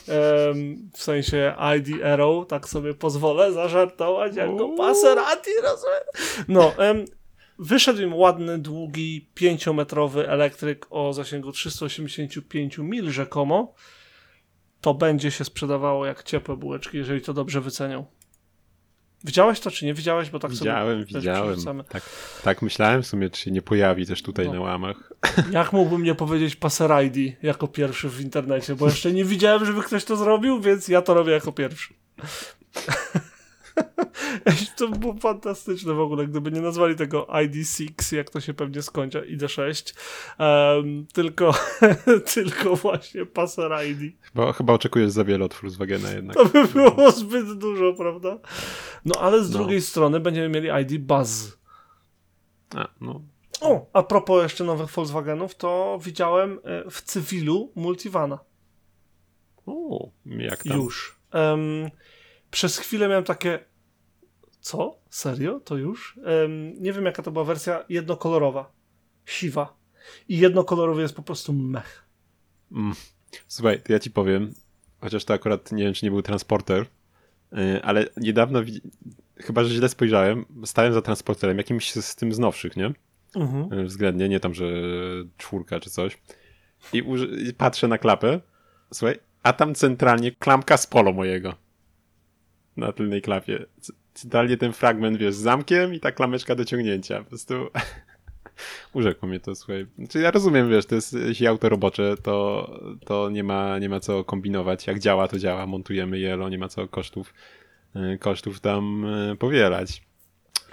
w 0.93 1.03
sensie 1.03 1.55
ID 1.77 2.03
Arrow, 2.03 2.47
tak 2.47 2.69
sobie 2.69 2.93
pozwolę 2.93 3.53
zażartować 3.53 4.35
jako 4.35 4.69
Passer 4.69 5.17
ID, 5.17 5.45
rozumiem? 5.63 6.03
No, 6.47 6.73
wyszedł 7.59 8.01
im 8.01 8.13
ładny, 8.15 8.57
długi, 8.59 9.29
pięciometrowy 9.33 10.29
elektryk 10.29 10.87
o 10.89 11.13
zasięgu 11.13 11.51
385 11.51 12.77
mil 12.77 13.11
rzekomo. 13.11 13.73
To 14.81 14.93
będzie 14.93 15.31
się 15.31 15.45
sprzedawało 15.45 16.05
jak 16.05 16.23
ciepłe 16.23 16.57
bułeczki, 16.57 16.97
jeżeli 16.97 17.21
to 17.21 17.33
dobrze 17.33 17.61
wycenią. 17.61 18.05
Widziałeś 19.23 19.59
to, 19.59 19.71
czy 19.71 19.85
nie 19.85 19.93
widziałeś? 19.93 20.29
Bo 20.29 20.39
tak 20.39 20.51
widziałem, 20.51 21.05
sobie 21.05 21.19
widziałem. 21.19 21.83
Tak, 21.89 22.03
tak 22.43 22.61
myślałem 22.61 23.03
w 23.03 23.07
sumie, 23.07 23.29
czy 23.29 23.41
się 23.41 23.51
nie 23.51 23.61
pojawi 23.61 24.05
też 24.05 24.21
tutaj 24.21 24.45
no. 24.45 24.53
na 24.53 24.59
łamach. 24.59 25.13
Jak 25.51 25.73
mógłbym 25.73 26.03
nie 26.03 26.15
powiedzieć 26.15 26.55
Passer 26.55 26.91
ID 27.05 27.43
jako 27.43 27.67
pierwszy 27.67 28.09
w 28.09 28.21
internecie, 28.21 28.75
bo 28.75 28.85
jeszcze 28.85 29.11
nie 29.11 29.25
widziałem, 29.25 29.65
żeby 29.65 29.83
ktoś 29.83 30.05
to 30.05 30.15
zrobił, 30.15 30.61
więc 30.61 30.87
ja 30.87 31.01
to 31.01 31.13
robię 31.13 31.31
jako 31.31 31.51
pierwszy. 31.51 31.93
to 34.77 34.87
było 34.87 35.13
fantastyczne 35.13 35.93
w 35.93 35.99
ogóle, 35.99 36.27
gdyby 36.27 36.51
nie 36.51 36.61
nazwali 36.61 36.95
tego 36.95 37.23
ID6, 37.23 38.15
jak 38.15 38.29
to 38.29 38.41
się 38.41 38.53
pewnie 38.53 38.81
skończy, 38.81 39.37
ID6, 39.37 39.93
um, 40.39 41.07
tylko, 41.13 41.53
tylko 42.33 42.75
właśnie 42.75 43.25
Passer 43.25 43.71
ID. 43.87 44.13
Chyba, 44.21 44.53
chyba 44.53 44.73
oczekujesz 44.73 45.11
za 45.11 45.23
wiele 45.23 45.45
od 45.45 45.53
Volkswagena 45.53 46.11
jednak. 46.11 46.35
To 46.35 46.45
by 46.45 46.67
było 46.67 47.11
zbyt 47.11 47.53
dużo, 47.57 47.93
prawda? 47.93 48.39
No 49.05 49.21
ale 49.21 49.43
z 49.43 49.51
no. 49.51 49.57
drugiej 49.57 49.81
strony 49.81 50.19
będziemy 50.19 50.49
mieli 50.49 50.83
ID 50.83 51.01
Buzz. 51.01 51.57
A, 52.75 52.87
no. 53.01 53.21
O, 53.61 53.85
a 53.93 54.03
propos 54.03 54.43
jeszcze 54.43 54.63
nowych 54.63 54.89
Volkswagenów, 54.89 55.55
to 55.55 55.99
widziałem 56.03 56.59
e, 56.63 56.89
w 56.91 57.01
cywilu 57.01 57.71
Multivana. 57.75 58.39
O, 59.65 60.09
jak 60.25 60.63
tam? 60.63 60.77
Już. 60.77 61.15
Um, 61.33 61.89
przez 62.51 62.77
chwilę 62.77 63.07
miałem 63.07 63.23
takie 63.23 63.59
co? 64.61 64.99
Serio? 65.09 65.59
To 65.59 65.77
już? 65.77 66.17
Um, 66.17 66.73
nie 66.83 66.93
wiem, 66.93 67.05
jaka 67.05 67.23
to 67.23 67.31
była 67.31 67.45
wersja 67.45 67.85
jednokolorowa. 67.89 68.71
Siwa. 69.25 69.77
I 70.29 70.37
jednokolorowy 70.37 71.01
jest 71.01 71.15
po 71.15 71.21
prostu 71.21 71.53
mech. 71.53 72.05
Mm. 72.71 72.93
Słuchaj, 73.47 73.81
to 73.81 73.93
ja 73.93 73.99
ci 73.99 74.11
powiem, 74.11 74.53
chociaż 75.01 75.25
to 75.25 75.33
akurat 75.33 75.71
nie 75.71 75.83
wiem, 75.83 75.93
czy 75.93 76.05
nie 76.05 76.11
był 76.11 76.21
transporter, 76.21 76.85
yy, 77.51 77.83
ale 77.83 78.05
niedawno, 78.17 78.59
chyba, 79.37 79.63
że 79.63 79.75
źle 79.75 79.89
spojrzałem, 79.89 80.45
stałem 80.65 80.93
za 80.93 81.01
transporterem, 81.01 81.57
jakimś 81.57 81.91
z 81.91 82.15
tym 82.15 82.33
z 82.33 82.39
nowszych, 82.39 82.75
nie? 82.75 82.93
Mhm. 83.35 83.69
Yy, 83.71 83.85
względnie, 83.85 84.29
nie 84.29 84.39
tam, 84.39 84.53
że 84.53 84.65
czwórka 85.37 85.79
czy 85.79 85.89
coś. 85.89 86.17
I, 86.93 87.03
I 87.47 87.53
patrzę 87.53 87.87
na 87.87 87.97
klapę, 87.97 88.39
słuchaj, 88.93 89.19
a 89.43 89.53
tam 89.53 89.75
centralnie 89.75 90.31
klamka 90.31 90.77
z 90.77 90.87
polo 90.87 91.13
mojego. 91.13 91.53
Na 92.81 92.91
tylnej 92.91 93.21
klapie 93.21 93.65
Totalnie 94.23 94.57
ten 94.57 94.73
fragment, 94.73 95.17
wiesz, 95.17 95.35
z 95.35 95.37
zamkiem 95.37 95.93
i 95.93 95.99
ta 95.99 96.11
klameczka 96.11 96.55
do 96.55 96.65
ciągnięcia. 96.65 97.17
Po 97.19 97.23
prostu 97.29 97.53
urzekło 98.93 99.27
mnie 99.29 99.39
to, 99.39 99.55
słuchaj. 99.55 99.85
Znaczy 99.97 100.19
ja 100.19 100.31
rozumiem, 100.31 100.69
wiesz, 100.69 100.85
to 100.85 100.95
jest 100.95 101.13
jeśli 101.13 101.47
auto 101.47 101.69
robocze, 101.69 102.15
to, 102.23 102.69
to 103.05 103.29
nie, 103.29 103.43
ma, 103.43 103.79
nie 103.79 103.89
ma 103.89 103.99
co 103.99 104.23
kombinować. 104.23 104.87
Jak 104.87 104.99
działa, 104.99 105.27
to 105.27 105.39
działa. 105.39 105.67
Montujemy 105.67 106.19
jelo, 106.19 106.49
nie 106.49 106.57
ma 106.57 106.67
co 106.69 106.87
kosztów, 106.87 107.33
y, 107.95 108.17
kosztów 108.17 108.59
tam 108.59 109.05
y, 109.31 109.35
powielać. 109.35 110.01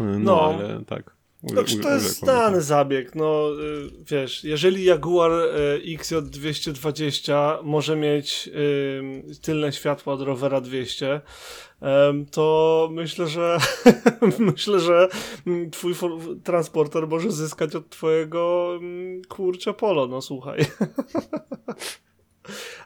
Y, 0.00 0.04
No, 0.04 0.18
No. 0.18 0.42
ale 0.42 0.84
tak. 0.84 1.17
Znaczy, 1.42 1.78
to 1.78 1.94
jest 1.94 2.18
znany 2.18 2.62
zabieg. 2.62 3.14
No, 3.14 3.50
y, 3.60 3.90
wiesz, 4.10 4.44
jeżeli 4.44 4.84
Jaguar 4.84 5.32
y, 5.32 5.98
XJ220 5.98 7.58
może 7.64 7.96
mieć 7.96 8.50
y, 8.54 9.02
tylne 9.42 9.72
światła 9.72 10.12
od 10.12 10.22
Rovera 10.22 10.60
200, 10.60 11.20
em, 11.80 12.26
to 12.26 12.88
myślę, 12.92 13.26
że 13.26 13.58
myślę, 14.38 14.80
że 14.80 15.08
mm, 15.46 15.70
twój 15.70 15.94
transporter 16.44 17.08
może 17.08 17.32
zyskać 17.32 17.74
od 17.74 17.90
twojego 17.90 18.72
mm, 18.80 19.22
kurczę 19.28 19.74
polo, 19.74 20.06
no 20.06 20.22
słuchaj. 20.22 20.66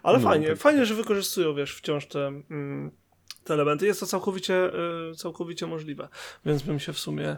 Ale 0.02 0.18
No, 0.18 0.24
fajnie, 0.24 0.48
tak. 0.48 0.58
fajnie, 0.58 0.86
że 0.86 0.94
wykorzystują, 0.94 1.54
wiesz, 1.54 1.74
wciąż 1.74 2.06
te, 2.06 2.26
mm, 2.26 2.90
te 3.44 3.54
elementy. 3.54 3.86
Jest 3.86 4.00
to 4.00 4.06
całkowicie, 4.06 4.70
całkowicie 5.16 5.66
możliwe, 5.66 6.08
więc 6.44 6.62
bym 6.62 6.80
się 6.80 6.92
w 6.92 6.98
sumie 6.98 7.36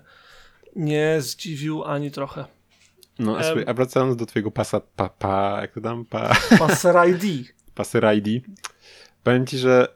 nie 0.76 1.16
zdziwił 1.20 1.84
ani 1.84 2.10
trochę. 2.10 2.44
No, 3.18 3.38
a, 3.38 3.70
a 3.70 3.74
wracając 3.74 4.16
do 4.16 4.26
twojego 4.26 4.50
pasa, 4.50 4.80
pa, 4.80 5.08
pa, 5.08 5.58
jak 5.60 5.72
to 5.72 5.80
tam, 5.80 6.04
pa, 6.04 6.36
Passer 6.58 6.96
ID. 7.08 7.48
Passer 7.74 8.04
ID, 8.16 8.44
powiem 9.22 9.46
ci, 9.46 9.58
że 9.58 9.88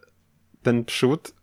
ten 0.63 0.85
przód, 0.85 1.35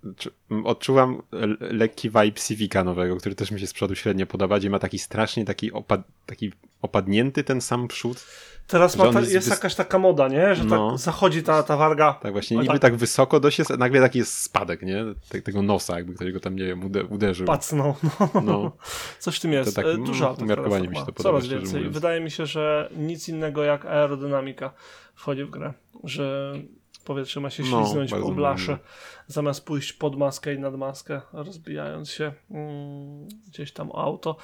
odczuwam 0.63 1.21
lekki 1.59 2.09
vibe 2.09 2.31
Civica 2.47 2.83
nowego, 2.83 3.17
który 3.17 3.35
też 3.35 3.51
mi 3.51 3.59
się 3.59 3.67
z 3.67 3.73
przodu 3.73 3.95
średnio 3.95 4.25
podoba, 4.25 4.59
gdzie 4.59 4.69
ma 4.69 4.79
taki 4.79 4.99
strasznie 4.99 5.45
taki, 5.45 5.71
opad, 5.71 6.01
taki 6.25 6.51
opadnięty 6.85 7.43
ten 7.43 7.61
sam 7.61 7.87
przód. 7.87 8.25
Teraz 8.67 8.95
ta, 8.97 9.19
jest 9.19 9.33
jest 9.33 9.49
jakaś 9.49 9.75
taka 9.75 9.99
moda, 9.99 10.27
nie? 10.27 10.55
Że 10.55 10.63
No. 10.63 10.89
tak 10.89 10.99
zachodzi 10.99 11.43
ta, 11.43 11.63
ta 11.63 11.77
warga. 11.77 12.13
Tak 12.13 12.31
właśnie, 12.31 12.57
niby 12.57 12.67
tak. 12.67 12.79
tak. 12.79 12.95
wysoko 12.95 13.39
dość 13.39 13.59
jest, 13.59 13.77
nagle 13.77 14.01
taki 14.01 14.19
jest 14.19 14.37
spadek, 14.41 14.81
nie? 14.81 15.05
Te, 15.29 15.41
tego 15.41 15.61
nosa, 15.61 15.95
jakby 15.95 16.13
ktoś 16.13 16.31
go 16.31 16.39
tam, 16.39 16.55
nie 16.55 16.65
wiem, 16.65 16.85
ude, 16.85 17.03
uderzył. 17.03 17.47
Pacnął. 17.47 17.95
No. 18.19 18.41
No. 18.41 18.71
Coś 19.19 19.37
w 19.37 19.39
tym 19.39 19.51
jest. 19.53 19.75
tak, 19.75 19.85
E, 19.85 19.97
Dużo 19.97 20.27
autek 20.27 20.43
umiarkowanie 20.45 20.87
mi 20.87 20.95
się 20.95 21.05
tak 21.05 21.05
to 21.05 21.13
podoba, 21.13 21.39
Coraz 21.39 21.47
więcej. 21.53 21.75
mówiąc. 21.75 21.93
Wydaje 21.93 22.21
mi 22.21 22.31
się, 22.31 22.45
że 22.45 22.89
nic 22.97 23.29
innego 23.29 23.63
jak 23.63 23.85
aerodynamika 23.85 24.73
wchodzi 25.15 25.43
w 25.43 25.49
grę. 25.49 25.73
Że 26.03 26.53
powietrze 27.05 27.39
ma 27.39 27.49
się 27.49 27.63
No, 27.63 27.83
śliznąć 27.83 28.11
bardzo 28.11 28.27
po 28.27 28.33
możliwe. 28.33 28.77
zamiast 29.27 29.65
pójść 29.65 29.93
pod 29.93 30.17
maskę 30.17 30.53
i 30.53 30.59
nad 30.59 30.75
maskę, 30.77 31.21
rozbijając 31.33 32.09
się 32.09 32.31
mm, 32.51 33.27
gdzieś 33.47 33.71
tam 33.73 33.91
o 33.91 34.03
auto. 34.03 34.37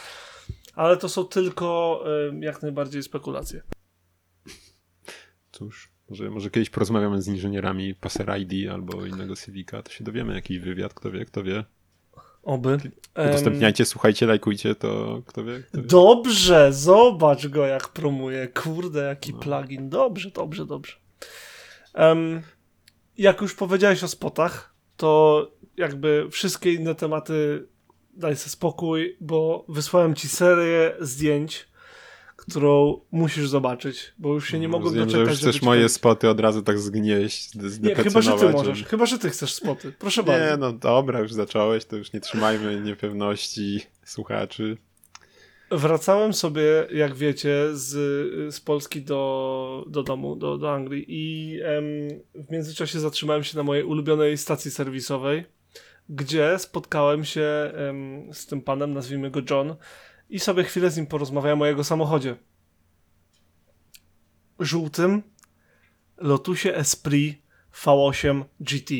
Ale 0.76 0.98
to 0.98 1.10
są 1.10 1.26
tylko 1.26 2.04
jak 2.40 2.62
najbardziej 2.62 3.04
spekulacje. 3.04 3.62
Cóż, 5.52 5.92
może, 6.10 6.30
może 6.30 6.50
kiedyś 6.50 6.70
porozmawiamy 6.70 7.22
z 7.22 7.28
inżynierami 7.28 7.96
Passer 7.96 8.40
ID 8.40 8.72
albo 8.72 9.06
innego 9.06 9.36
Civica, 9.36 9.84
to 9.84 9.92
się 9.92 10.04
dowiemy, 10.04 10.36
jakiś 10.36 10.60
wywiad, 10.60 10.94
kto 10.94 11.12
wie, 11.12 11.26
kto 11.26 11.44
wie. 11.44 11.64
Oby. 12.44 12.78
Udostępniajcie, 13.30 13.86
słuchajcie, 13.86 14.26
lajkujcie, 14.26 14.76
to 14.76 15.22
kto 15.26 15.44
wie, 15.44 15.60
kto 15.60 15.82
wie. 15.82 15.88
Dobrze, 15.88 16.74
zobacz 16.74 17.48
go 17.48 17.66
jak 17.66 17.88
promuje. 17.88 18.48
Kurde, 18.48 19.04
jaki 19.04 19.34
plugin. 19.34 19.90
Dobrze, 19.90 20.32
dobrze, 20.32 20.66
dobrze. 20.66 20.96
Em, 21.94 22.42
jak 23.18 23.42
już 23.42 23.56
powiedziałeś 23.56 24.04
o 24.04 24.08
spotach, 24.08 24.76
to 24.98 25.52
jakby 25.78 26.28
wszystkie 26.32 26.74
inne 26.74 26.96
tematy 26.96 27.68
daj 28.14 28.36
sobie 28.36 28.52
spokój, 28.52 29.18
bo 29.22 29.66
wysłałem 29.70 30.16
ci 30.16 30.28
serię 30.28 30.96
zdjęć, 31.00 31.72
którą 32.36 33.02
musisz 33.12 33.50
zobaczyć, 33.50 34.14
bo 34.18 34.34
już 34.34 34.50
się 34.50 34.60
nie 34.60 34.68
mogłem 34.68 34.84
Rozumiem, 34.84 35.08
doczekać, 35.08 35.40
że 35.40 35.48
już 35.48 35.56
chcesz 35.56 35.62
moje 35.62 35.90
spoty 35.90 36.30
od 36.30 36.40
razu 36.40 36.62
tak 36.62 36.80
zgnieść, 36.80 37.50
Nie, 37.82 37.96
chyba, 37.96 38.22
że 38.22 38.34
ty 38.34 38.50
możesz. 38.50 38.84
Chyba, 38.84 39.06
że 39.06 39.20
ty 39.20 39.30
chcesz 39.30 39.54
spoty. 39.54 39.94
Proszę 40.00 40.24
bardzo. 40.24 40.46
Nie, 40.46 40.58
no 40.58 40.74
dobra, 40.74 41.20
już 41.20 41.34
zacząłeś, 41.34 41.86
to 41.86 41.98
już 41.98 42.14
nie 42.14 42.20
trzymajmy 42.20 42.82
niepewności 42.82 43.82
słuchaczy. 44.06 44.78
Wracałem 45.72 46.34
sobie, 46.34 46.88
jak 46.94 47.16
wiecie, 47.16 47.68
z, 47.74 47.90
z 48.56 48.60
Polski 48.60 49.02
do, 49.02 49.86
do 49.88 50.04
domu, 50.04 50.36
do, 50.36 50.58
do 50.58 50.74
Anglii 50.74 51.06
i 51.08 51.60
em, 51.62 51.86
w 52.48 52.52
międzyczasie 52.52 53.00
zatrzymałem 53.00 53.44
się 53.44 53.58
na 53.58 53.64
mojej 53.64 53.84
ulubionej 53.84 54.38
stacji 54.38 54.72
serwisowej, 54.72 55.44
gdzie 56.12 56.60
spotkałem 56.60 57.26
się 57.26 57.72
em, 57.76 58.34
z 58.34 58.46
tym 58.46 58.62
panem, 58.62 58.94
nazwijmy 58.94 59.32
go 59.32 59.42
John, 59.50 59.76
i 60.30 60.40
sobie 60.40 60.64
chwilę 60.64 60.92
z 60.92 60.98
nim 60.98 61.08
porozmawiałem 61.08 61.62
o 61.62 61.66
jego 61.66 61.84
samochodzie. 61.84 62.36
Żółtym 64.60 65.24
Lotusie 66.18 66.74
Esprit 66.76 67.42
V8 67.84 68.44
GT. 68.60 68.94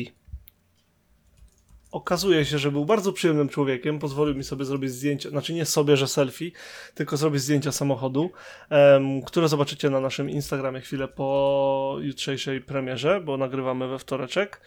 Okazuje 1.90 2.44
się, 2.44 2.58
że 2.58 2.72
był 2.72 2.84
bardzo 2.84 3.12
przyjemnym 3.12 3.48
człowiekiem. 3.48 3.98
Pozwolił 3.98 4.34
mi 4.34 4.44
sobie 4.44 4.64
zrobić 4.64 4.90
zdjęcie, 4.90 5.30
znaczy 5.30 5.54
nie 5.54 5.64
sobie, 5.64 5.96
że 5.96 6.08
selfie, 6.08 6.52
tylko 6.94 7.16
zrobić 7.16 7.42
zdjęcia 7.42 7.72
samochodu, 7.72 8.30
em, 8.70 9.22
które 9.22 9.48
zobaczycie 9.48 9.90
na 9.90 10.00
naszym 10.00 10.30
Instagramie 10.30 10.80
chwilę 10.80 11.08
po 11.08 11.96
jutrzejszej 12.00 12.60
premierze, 12.60 13.20
bo 13.20 13.36
nagrywamy 13.36 13.88
we 13.88 13.98
wtoreczek. 13.98 14.60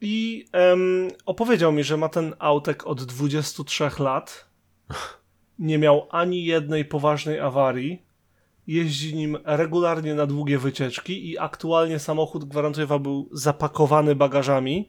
I 0.00 0.46
opowiedział 1.26 1.72
mi, 1.72 1.84
że 1.84 1.96
ma 1.96 2.08
ten 2.08 2.34
autek 2.38 2.86
od 2.86 3.04
23 3.04 3.90
lat. 3.98 4.46
Nie 5.58 5.78
miał 5.78 6.08
ani 6.10 6.44
jednej 6.44 6.84
poważnej 6.84 7.40
awarii. 7.40 8.02
Jeździ 8.66 9.14
nim 9.14 9.38
regularnie 9.44 10.14
na 10.14 10.26
długie 10.26 10.58
wycieczki 10.58 11.30
i 11.30 11.38
aktualnie 11.38 11.98
samochód, 11.98 12.44
gwarantuję 12.44 12.86
wam, 12.86 13.02
był 13.02 13.28
zapakowany 13.32 14.14
bagażami. 14.14 14.88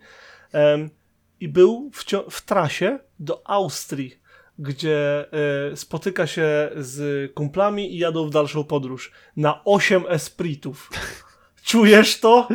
I 1.40 1.48
był 1.48 1.92
w, 1.94 2.06
w 2.30 2.46
trasie 2.46 3.00
do 3.20 3.50
Austrii, 3.50 4.16
gdzie 4.60 5.26
e, 5.72 5.78
spotyka 5.78 6.28
się 6.28 6.70
z 6.76 7.32
kumplami 7.34 7.96
i 7.96 7.98
jadą 7.98 8.28
w 8.28 8.30
dalszą 8.30 8.64
podróż 8.64 9.12
na 9.38 9.64
8 9.66 10.04
espritów. 10.08 10.90
Czujesz 11.64 12.20
to? 12.20 12.48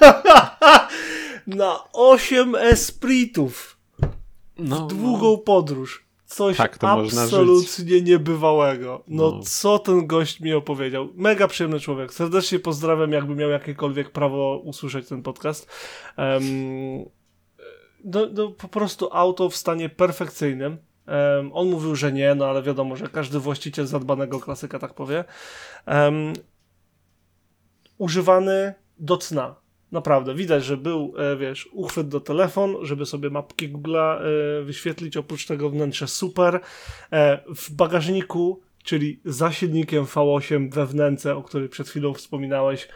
na 1.46 1.78
8 1.92 2.54
espritów 2.54 3.78
No, 4.58 4.86
w 4.86 4.88
długą 4.88 5.38
podróż. 5.38 6.06
Coś 6.26 6.56
Tak 6.56 6.78
absolutnie 6.80 8.02
niebywałego. 8.02 9.04
No, 9.08 9.30
No. 9.30 9.40
co 9.42 9.78
ten 9.78 10.06
gość 10.06 10.40
mi 10.40 10.52
opowiedział. 10.52 11.08
Mega 11.14 11.48
przyjemny 11.48 11.80
człowiek. 11.80 12.14
Serdecznie 12.14 12.58
pozdrawiam, 12.58 13.12
jakby 13.12 13.34
miał 13.34 13.50
jakiekolwiek 13.50 14.10
prawo 14.10 14.60
usłyszeć 14.64 15.08
ten 15.08 15.22
podcast. 15.22 15.70
Em, 16.16 16.42
no, 18.04 18.26
no, 18.32 18.48
po 18.50 18.68
prostu 18.68 19.08
auto 19.12 19.50
w 19.50 19.56
stanie 19.56 19.88
perfekcyjnym. 19.88 20.78
Em, 21.06 21.50
on 21.54 21.70
mówił, 21.70 21.96
że 21.96 22.12
nie, 22.12 22.34
no 22.34 22.44
ale 22.46 22.62
wiadomo, 22.62 22.96
że 22.96 23.08
każdy 23.08 23.38
właściciel 23.38 23.86
zadbanego 23.86 24.40
klasyka 24.40 24.78
tak 24.78 24.94
powie. 24.94 25.24
Em, 25.86 26.32
używany 27.98 28.74
do 28.98 29.16
cna. 29.16 29.61
Naprawdę, 29.92 30.34
widać, 30.34 30.64
że 30.64 30.76
był, 30.76 31.14
e, 31.18 31.36
wiesz, 31.36 31.68
uchwyt 31.72 32.08
do 32.08 32.20
telefon, 32.20 32.76
żeby 32.82 33.06
sobie 33.06 33.30
mapki 33.30 33.72
Google'a 33.72 34.20
e, 34.20 34.62
wyświetlić, 34.62 35.16
oprócz 35.16 35.46
tego 35.46 35.70
wnętrze 35.70 36.08
super. 36.08 36.60
E, 37.12 37.38
w 37.54 37.70
bagażniku, 37.70 38.60
czyli 38.84 39.20
za 39.24 39.52
silnikiem 39.52 40.04
V8 40.04 40.70
we 40.70 40.86
wnęce, 40.86 41.36
o 41.36 41.42
której 41.42 41.68
przed 41.68 41.88
chwilą 41.88 42.14
wspominałeś, 42.14 42.88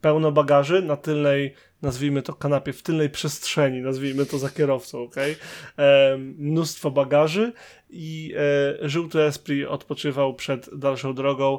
pełno 0.00 0.32
bagaży 0.32 0.82
na 0.82 0.96
tylnej, 0.96 1.54
nazwijmy 1.82 2.22
to 2.22 2.34
kanapie, 2.34 2.72
w 2.72 2.82
tylnej 2.82 3.10
przestrzeni, 3.10 3.80
nazwijmy 3.80 4.26
to 4.26 4.38
za 4.38 4.50
kierowcą, 4.50 5.02
ok? 5.02 5.16
Mnóstwo 6.18 6.90
bagaży 6.90 7.52
i 7.90 8.34
żółty 8.82 9.22
Esprit 9.22 9.66
odpoczywał 9.68 10.34
przed 10.34 10.78
dalszą 10.78 11.14
drogą. 11.14 11.58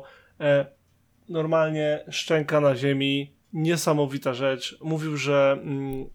Normalnie 1.30 2.06
szczęka 2.10 2.62
na 2.62 2.76
ziemi, 2.76 3.36
niesamowita 3.56 4.34
rzecz. 4.34 4.78
Mówił, 4.82 5.18
że 5.18 5.60
mm, 5.62 6.06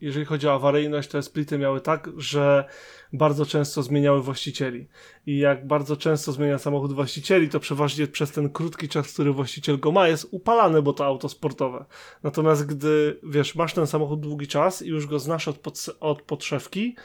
jeżeli 0.00 0.24
chodzi 0.24 0.48
o 0.48 0.54
awaryjność, 0.54 1.08
to 1.08 1.18
Esprity 1.18 1.58
miały 1.58 1.80
tak, 1.80 2.10
że 2.16 2.64
bardzo 3.12 3.46
często 3.46 3.82
zmieniały 3.82 4.22
właścicieli. 4.22 4.88
I 5.26 5.38
jak 5.38 5.66
bardzo 5.66 5.96
często 5.96 6.32
zmienia 6.32 6.58
samochód 6.58 6.92
właścicieli, 6.92 7.48
to 7.48 7.60
przeważnie 7.60 8.06
przez 8.06 8.32
ten 8.32 8.50
krótki 8.50 8.88
czas, 8.88 9.12
który 9.12 9.32
właściciel 9.32 9.80
go 9.80 9.92
ma, 9.92 10.08
jest 10.08 10.28
upalany, 10.30 10.82
bo 10.82 10.92
to 10.92 11.04
auto 11.04 11.28
sportowe. 11.28 11.84
Natomiast 12.22 12.66
gdy, 12.66 13.20
wiesz, 13.22 13.54
masz 13.54 13.74
ten 13.74 13.86
samochód 13.86 14.20
długi 14.20 14.46
czas 14.46 14.82
i 14.82 14.88
już 14.88 15.06
go 15.06 15.18
znasz 15.18 15.48
od, 15.48 15.58
pod, 15.58 15.86
od 16.00 16.22
podszewki, 16.22 16.96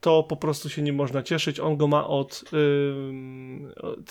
to 0.00 0.22
po 0.22 0.36
prostu 0.36 0.68
się 0.68 0.82
nie 0.82 0.92
można 0.92 1.22
cieszyć. 1.22 1.60
On 1.60 1.76
go 1.76 1.86
ma 1.86 2.06
od. 2.06 2.44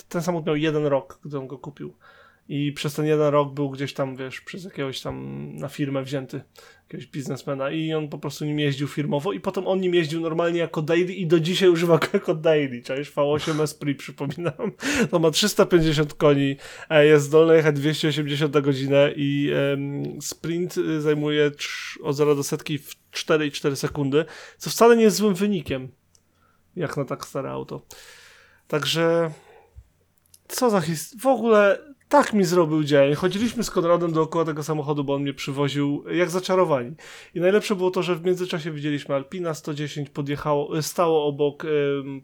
ten 0.09 0.21
samochód 0.21 0.47
miał 0.47 0.55
jeden 0.55 0.85
rok, 0.85 1.19
gdy 1.25 1.39
on 1.39 1.47
go 1.47 1.57
kupił. 1.57 1.93
I 2.49 2.71
przez 2.71 2.93
ten 2.93 3.05
jeden 3.05 3.27
rok 3.27 3.53
był 3.53 3.69
gdzieś 3.69 3.93
tam, 3.93 4.15
wiesz, 4.15 4.41
przez 4.41 4.63
jakiegoś 4.63 5.01
tam 5.01 5.47
na 5.55 5.67
firmę 5.67 6.03
wzięty, 6.03 6.41
jakiegoś 6.83 7.07
biznesmena 7.07 7.71
i 7.71 7.93
on 7.93 8.09
po 8.09 8.17
prostu 8.17 8.45
nim 8.45 8.59
jeździł 8.59 8.87
firmowo 8.87 9.33
i 9.33 9.39
potem 9.39 9.67
on 9.67 9.79
nim 9.79 9.95
jeździł 9.95 10.21
normalnie 10.21 10.59
jako 10.59 10.81
daily 10.81 11.13
i 11.13 11.27
do 11.27 11.39
dzisiaj 11.39 11.69
używa 11.69 11.97
go 11.97 12.07
jako 12.13 12.35
daily, 12.35 12.81
czaisz? 12.81 13.13
V8 13.13 13.61
Esprit, 13.61 13.97
przypominam. 13.97 14.71
To 15.11 15.19
ma 15.19 15.31
350 15.31 16.13
koni, 16.13 16.55
e, 16.89 17.05
jest 17.05 17.25
zdolny 17.25 17.55
jechać 17.55 17.75
280 17.75 18.53
na 18.53 18.61
godzinę 18.61 19.11
i 19.15 19.51
sprint 20.21 20.77
y, 20.77 21.01
zajmuje 21.01 21.51
od 22.03 22.15
0 22.15 22.35
do 22.35 22.43
setki 22.43 22.77
w 22.77 22.95
4,4 23.11 23.75
sekundy, 23.75 24.25
co 24.57 24.69
wcale 24.69 24.97
nie 24.97 25.03
jest 25.03 25.17
złym 25.17 25.33
wynikiem, 25.33 25.87
jak 26.75 26.97
na 26.97 27.05
tak 27.05 27.25
stare 27.25 27.49
auto. 27.49 27.85
Także 28.67 29.31
co 30.47 30.69
za 30.69 30.81
his... 30.81 31.15
W 31.19 31.27
ogóle 31.27 31.94
tak 32.15 32.33
mi 32.33 32.43
zrobił 32.43 32.83
dzień. 32.83 33.15
Chodziliśmy 33.15 33.63
z 33.63 33.71
Konradem 33.71 34.13
dookoła 34.13 34.45
tego 34.45 34.63
samochodu, 34.63 35.03
bo 35.03 35.13
on 35.13 35.21
mnie 35.21 35.33
przywoził 35.33 36.03
jak 36.11 36.29
zaczarowani. 36.29 36.91
I 37.33 37.39
najlepsze 37.39 37.75
było 37.75 37.91
to, 37.91 38.03
że 38.03 38.15
w 38.15 38.25
międzyczasie 38.25 38.71
widzieliśmy 38.71 39.15
Alpina 39.15 39.53
110, 39.53 40.09
podjechało, 40.09 40.81
stało 40.81 41.25
obok, 41.25 41.65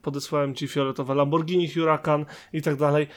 podesłałem 0.01 0.56
ci 0.56 0.67
fioletowe 0.67 1.15
Lamborghini 1.15 1.69
Huracan 1.69 2.25
i 2.54 2.62
tak 2.62 2.75
dalej. 2.75 3.08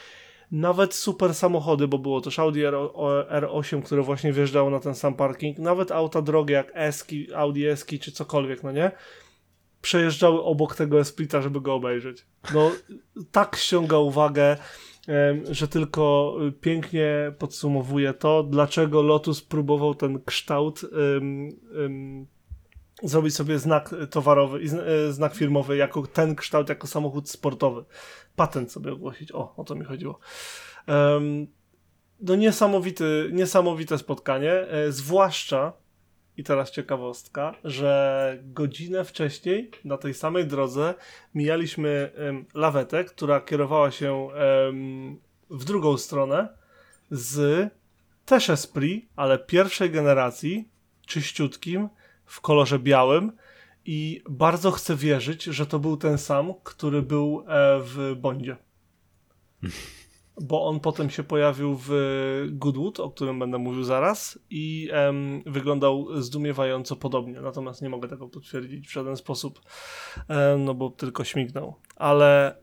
Nawet 0.51 0.93
super 0.93 1.33
samochody, 1.33 1.87
bo 1.87 1.97
było 1.99 2.21
też 2.21 2.39
Audi 2.39 2.61
R- 2.61 2.75
o- 2.75 3.23
R8, 3.29 3.81
które 3.83 4.01
właśnie 4.01 4.33
wjeżdżało 4.33 4.69
na 4.69 4.79
ten 4.79 4.95
sam 4.95 5.13
parking. 5.13 5.57
Nawet 5.57 5.91
auta 5.91 6.21
drogie 6.21 6.53
jak 6.55 6.71
Eski, 6.73 7.33
Audi 7.33 7.65
Eski 7.65 7.99
czy 7.99 8.11
cokolwiek, 8.11 8.63
no 8.63 8.71
nie? 8.71 8.91
Przejeżdżały 9.81 10.43
obok 10.43 10.75
tego 10.75 10.99
Esprita, 10.99 11.41
żeby 11.41 11.61
go 11.61 11.73
obejrzeć. 11.73 12.25
No, 12.53 12.71
tak 13.31 13.55
ściąga 13.55 13.97
uwagę 13.97 14.57
że 15.51 15.67
tylko 15.67 16.35
y, 16.47 16.51
pięknie 16.51 17.33
podsumowuje 17.39 18.13
to, 18.13 18.43
dlaczego 18.43 19.01
Lotus 19.01 19.41
próbował 19.41 19.95
ten 19.95 20.21
kształt 20.25 20.81
zrobić 23.03 23.35
sobie 23.35 23.59
znak 23.59 23.95
towarowy 24.09 24.61
i 24.61 24.65
y, 25.09 25.13
znak 25.13 25.35
firmowy 25.35 25.77
jako 25.77 26.07
ten 26.07 26.35
kształt, 26.35 26.69
jako 26.69 26.87
samochód 26.87 27.29
sportowy. 27.29 27.85
Patent 28.35 28.71
sobie 28.71 28.91
ogłosić. 28.91 29.31
O, 29.31 29.55
o 29.55 29.63
to 29.63 29.75
mi 29.75 29.85
chodziło. 29.85 30.19
Em, 30.87 31.47
no 32.21 32.35
niesamowity, 32.35 33.29
niesamowite 33.33 33.97
spotkanie, 33.97 34.51
e, 34.51 34.91
zwłaszcza 34.91 35.73
i 36.37 36.43
teraz 36.43 36.71
ciekawostka, 36.71 37.55
że 37.63 38.37
godzinę 38.43 39.05
wcześniej 39.05 39.71
na 39.85 39.97
tej 39.97 40.13
samej 40.13 40.45
drodze 40.45 40.93
mijaliśmy 41.35 42.11
em, 42.15 42.45
lawetę, 42.53 43.03
która 43.03 43.41
kierowała 43.41 43.91
się 43.91 44.27
em, 44.31 45.19
w 45.49 45.65
drugą 45.65 45.97
stronę 45.97 46.47
z 47.11 47.69
też 48.25 48.49
Esprit, 48.49 49.09
ale 49.15 49.39
pierwszej 49.39 49.89
generacji, 49.89 50.69
czyściutkim, 51.05 51.89
w 52.25 52.41
kolorze 52.41 52.79
białym 52.79 53.31
i 53.85 54.21
bardzo 54.29 54.71
chcę 54.71 54.95
wierzyć, 54.95 55.43
że 55.43 55.65
to 55.65 55.79
był 55.79 55.97
ten 55.97 56.17
sam, 56.17 56.53
który 56.63 57.01
był 57.01 57.45
e, 57.47 57.79
w 57.79 58.15
Bondzie. 58.17 58.57
Bo 60.41 60.67
on 60.67 60.79
potem 60.79 61.09
się 61.09 61.23
pojawił 61.23 61.79
w 61.85 61.91
Goodwood, 62.51 62.99
o 62.99 63.09
którym 63.11 63.39
będę 63.39 63.57
mówił 63.57 63.83
zaraz 63.83 64.39
i 64.49 64.89
em, 64.91 65.43
wyglądał 65.45 66.21
zdumiewająco 66.21 66.95
podobnie, 66.95 67.41
natomiast 67.41 67.81
nie 67.81 67.89
mogę 67.89 68.07
tego 68.07 68.27
potwierdzić 68.27 68.87
w 68.87 68.91
żaden 68.91 69.17
sposób, 69.17 69.61
e, 70.29 70.57
no 70.59 70.73
bo 70.73 70.89
tylko 70.89 71.23
śmignął. 71.23 71.75
Ale 71.95 72.57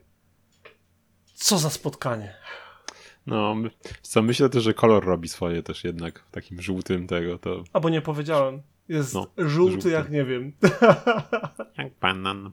co 1.34 1.58
za 1.58 1.70
spotkanie. 1.70 2.34
No, 3.26 3.54
co 4.02 4.22
myślę 4.22 4.48
też, 4.48 4.62
że 4.62 4.74
kolor 4.74 5.04
robi 5.04 5.28
swoje 5.28 5.62
też 5.62 5.84
jednak 5.84 6.18
w 6.18 6.30
takim 6.30 6.62
żółtym 6.62 7.06
tego, 7.06 7.38
to 7.38 7.64
Albo 7.72 7.88
nie 7.88 8.02
powiedziałem. 8.02 8.62
Jest 8.88 9.14
No, 9.14 9.26
żółty, 9.38 9.72
żółty. 9.72 9.90
jak 9.90 10.10
nie 10.10 10.24
wiem. 10.24 10.52
jak 11.78 11.98
banan. 12.00 12.52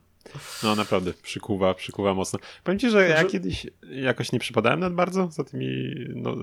No 0.62 0.76
naprawdę, 0.76 1.12
przykuwa, 1.22 1.74
przykuwa 1.74 2.14
mocno. 2.14 2.38
Powiem 2.64 2.78
ci, 2.78 2.90
że 2.90 3.08
ja 3.08 3.16
Że- 3.20 3.24
kiedyś 3.24 3.66
jakoś 3.90 4.32
nie 4.32 4.38
przypadałem 4.38 4.80
nad 4.80 4.94
bardzo 4.94 5.28
za 5.30 5.44
tymi 5.44 5.94
no, 6.14 6.36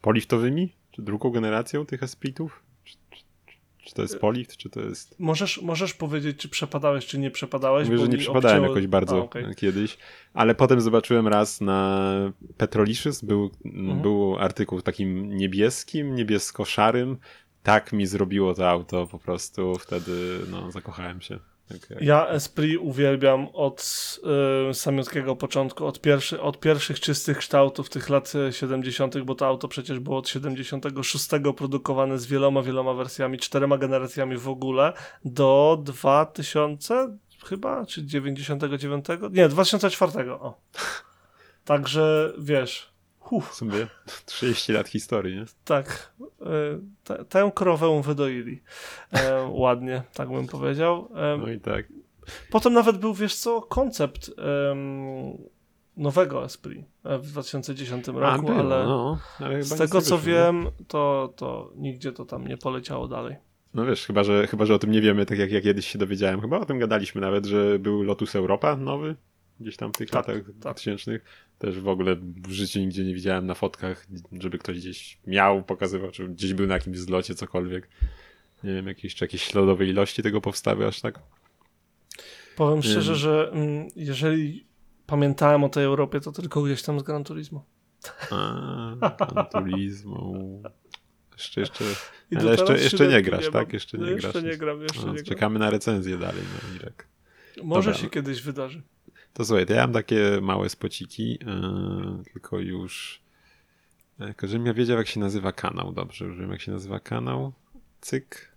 poliftowymi, 0.00 0.72
czy 0.90 1.02
drugą 1.02 1.30
generacją 1.30 1.86
tych 1.86 2.02
Espritów. 2.02 2.62
Czy, 2.84 2.96
czy, 3.10 3.22
czy 3.84 3.94
to 3.94 4.02
jest 4.02 4.18
polift, 4.18 4.56
czy 4.56 4.70
to 4.70 4.80
jest... 4.80 5.20
Możesz, 5.20 5.62
możesz 5.62 5.94
powiedzieć, 5.94 6.36
czy 6.36 6.48
przepadałeś, 6.48 7.06
czy 7.06 7.18
nie 7.18 7.30
przepadałeś? 7.30 7.88
Mówię, 7.88 7.98
że 7.98 8.08
nie 8.08 8.12
mi 8.12 8.18
przypadałem 8.18 8.62
obcięło- 8.62 8.74
jakoś 8.76 8.86
bardzo 8.86 9.16
A, 9.16 9.20
okej. 9.24 9.44
kiedyś, 9.56 9.98
ale 10.34 10.54
potem 10.54 10.80
zobaczyłem 10.80 11.28
raz 11.28 11.60
na 11.60 12.10
Petrolicious, 12.56 13.22
był, 13.24 13.50
Mhm. 13.64 14.02
był 14.02 14.36
artykuł 14.38 14.80
takim 14.82 15.36
niebieskim, 15.36 16.14
niebiesko-szarym. 16.14 17.16
Tak 17.62 17.92
mi 17.92 18.06
zrobiło 18.06 18.54
to 18.54 18.70
auto, 18.70 19.06
po 19.06 19.18
prostu 19.18 19.74
wtedy 19.78 20.40
no, 20.50 20.70
zakochałem 20.70 21.20
się. 21.20 21.38
Jak- 21.70 22.00
Ja 22.00 22.26
Esprit 22.28 22.78
uwielbiam 22.80 23.48
od 23.52 24.18
y, 24.70 24.74
początku, 25.36 25.86
od, 25.86 26.00
pierwszy, 26.00 26.40
od 26.40 26.60
pierwszych 26.60 27.00
czystych 27.00 27.38
kształtów 27.38 27.88
tych 27.90 28.08
lat 28.08 28.32
e, 28.48 28.52
70., 28.52 29.18
bo 29.18 29.34
to 29.34 29.46
auto 29.46 29.68
przecież 29.68 29.98
było 29.98 30.18
od 30.18 30.28
76 30.28 31.28
produkowane 31.56 32.18
z 32.18 32.26
wieloma, 32.26 32.62
wieloma 32.62 32.94
wersjami, 32.94 33.38
czterema 33.38 33.78
generacjami 33.78 34.36
w 34.36 34.48
ogóle, 34.48 34.92
do 35.24 35.78
2000 35.84 37.18
chyba, 37.46 37.86
czy 37.86 38.04
99? 38.06 39.06
Nie, 39.30 39.48
2004. 39.48 40.32
O. 40.32 40.60
Także 41.64 42.32
wiesz, 42.38 42.93
Uf, 43.30 43.50
W 43.50 43.54
sumie 43.54 43.86
30 44.26 44.72
lat 44.72 44.88
historii, 44.88 45.36
nie? 45.36 45.44
tak, 45.64 46.12
te, 47.04 47.24
tę 47.24 47.52
krowę 47.54 48.02
wydoili. 48.02 48.62
E, 49.12 49.48
ładnie, 49.64 50.02
tak 50.14 50.28
bym 50.28 50.46
powiedział. 50.46 51.08
E, 51.14 51.36
No 51.38 51.50
i 51.50 51.60
tak. 51.60 51.86
Potem 52.50 52.72
nawet 52.72 52.98
był, 52.98 53.14
wiesz 53.14 53.34
co, 53.36 53.62
koncept 53.62 54.30
em, 54.70 55.04
nowego 55.96 56.44
Esprit 56.44 56.86
e, 57.04 57.18
w 57.18 57.26
2010 57.26 58.06
roku, 58.06 58.52
A, 58.52 58.54
ale 58.56 58.84
no, 58.86 59.18
ale 59.38 59.62
z 59.62 59.78
tego 59.78 60.00
co 60.02 60.18
wyszło, 60.18 60.32
wiem, 60.32 60.66
to, 60.88 61.32
to 61.36 61.72
nigdzie 61.76 62.12
to 62.12 62.24
tam 62.24 62.46
nie 62.46 62.56
poleciało 62.56 63.08
dalej. 63.08 63.36
No 63.74 63.84
wiesz, 63.86 64.06
chyba 64.06 64.24
że, 64.24 64.46
chyba, 64.46 64.64
że 64.66 64.74
o 64.74 64.78
tym 64.78 64.90
nie 64.90 65.00
wiemy, 65.00 65.26
tak 65.26 65.38
jak 65.38 65.50
ja 65.50 65.60
kiedyś 65.60 65.86
się 65.86 65.98
dowiedziałem. 65.98 66.40
Chyba 66.40 66.58
o 66.58 66.64
tym 66.64 66.78
gadaliśmy 66.78 67.20
nawet, 67.20 67.46
że 67.46 67.78
był 67.78 68.02
Lotus 68.02 68.36
Europa 68.36 68.76
nowy, 68.76 69.16
gdzieś 69.60 69.76
tam 69.76 69.92
w 69.92 69.96
tych 69.96 70.10
Tak, 70.10 70.28
latach 70.28 70.44
tak. 70.44 70.54
2000. 70.54 71.20
Też 71.64 71.80
w 71.80 71.88
ogóle 71.88 72.16
w 72.48 72.50
życiu 72.50 72.80
nigdzie 72.80 73.04
nie 73.04 73.14
widziałem 73.14 73.46
na 73.46 73.54
fotkach, 73.54 74.06
żeby 74.32 74.58
ktoś 74.58 74.78
gdzieś 74.78 75.18
miał, 75.26 75.62
pokazywał, 75.62 76.10
czy 76.10 76.28
gdzieś 76.28 76.54
był 76.54 76.66
na 76.66 76.74
jakimś 76.74 76.98
zlocie, 76.98 77.34
cokolwiek. 77.34 77.88
Nie 78.64 78.74
wiem, 78.74 78.86
jakieś, 78.86 79.14
czy 79.14 79.24
jakieś 79.24 79.42
śladowe 79.42 79.86
ilości 79.86 80.22
tego 80.22 80.40
powstały 80.40 80.86
aż 80.86 81.00
tak. 81.00 81.18
Powiem 82.56 82.82
szczerze, 82.82 83.16
że 83.16 83.50
mm, 83.52 83.88
jeżeli 83.96 84.66
pamiętałem 85.06 85.64
o 85.64 85.68
tej 85.68 85.84
Europie, 85.84 86.20
to 86.20 86.32
tylko 86.32 86.62
gdzieś 86.62 86.82
tam 86.82 87.00
z 87.00 87.02
Gran 87.02 87.24
Turismo. 87.24 87.64
A, 88.30 88.96
Gran 89.32 89.46
Turismo. 89.52 90.32
Jeszcze, 91.32 91.60
jeszcze, 91.60 91.84
ale 92.36 92.50
jeszcze, 92.50 92.78
jeszcze 92.78 93.08
nie 93.08 93.22
grasz, 93.22 93.44
mam. 93.44 93.52
tak? 93.52 93.72
Jeszcze 93.72 93.98
nie 93.98 94.10
jeszcze 94.10 94.32
grasz. 94.32 94.44
nie 94.44 94.56
gram, 94.56 94.82
jeszcze 94.82 95.00
No, 95.00 95.06
nie 95.06 95.14
gram. 95.14 95.24
czekamy 95.24 95.58
na 95.58 95.70
recenzję 95.70 96.18
dalej, 96.18 96.42
no 96.54 96.76
Irek. 96.76 97.08
Może 97.62 97.90
Dobra. 97.90 98.02
się 98.02 98.10
kiedyś 98.10 98.42
wydarzy. 98.42 98.82
To 99.34 99.44
słuchaj, 99.44 99.66
to 99.66 99.72
ja 99.74 99.80
mam 99.80 99.92
takie 99.92 100.38
małe 100.42 100.68
spociki, 100.68 101.30
yy, 101.30 102.24
tylko 102.32 102.58
już. 102.58 103.22
e, 104.20 104.26
Tylko 104.26 104.46
żebym 104.46 104.66
ja 104.66 104.74
wiedział, 104.74 104.98
jak 104.98 105.06
się 105.08 105.20
nazywa 105.20 105.52
kanał. 105.52 105.92
Dobrze, 105.92 106.24
już 106.24 106.38
wiem, 106.38 106.50
jak 106.50 106.60
się 106.60 106.72
nazywa 106.72 107.00
kanał. 107.00 107.52
Cyk. 108.00 108.52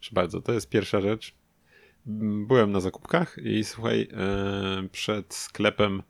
Proszę 0.00 0.14
bardzo, 0.14 0.40
to 0.40 0.52
jest 0.52 0.68
pierwsza 0.68 1.00
rzecz. 1.00 1.34
Byłem 2.46 2.72
na 2.72 2.80
zakupkach 2.80 3.36
i 3.44 3.64
słuchaj, 3.64 4.08
e, 4.12 4.88
przed 4.92 5.34
sklepem 5.34 6.02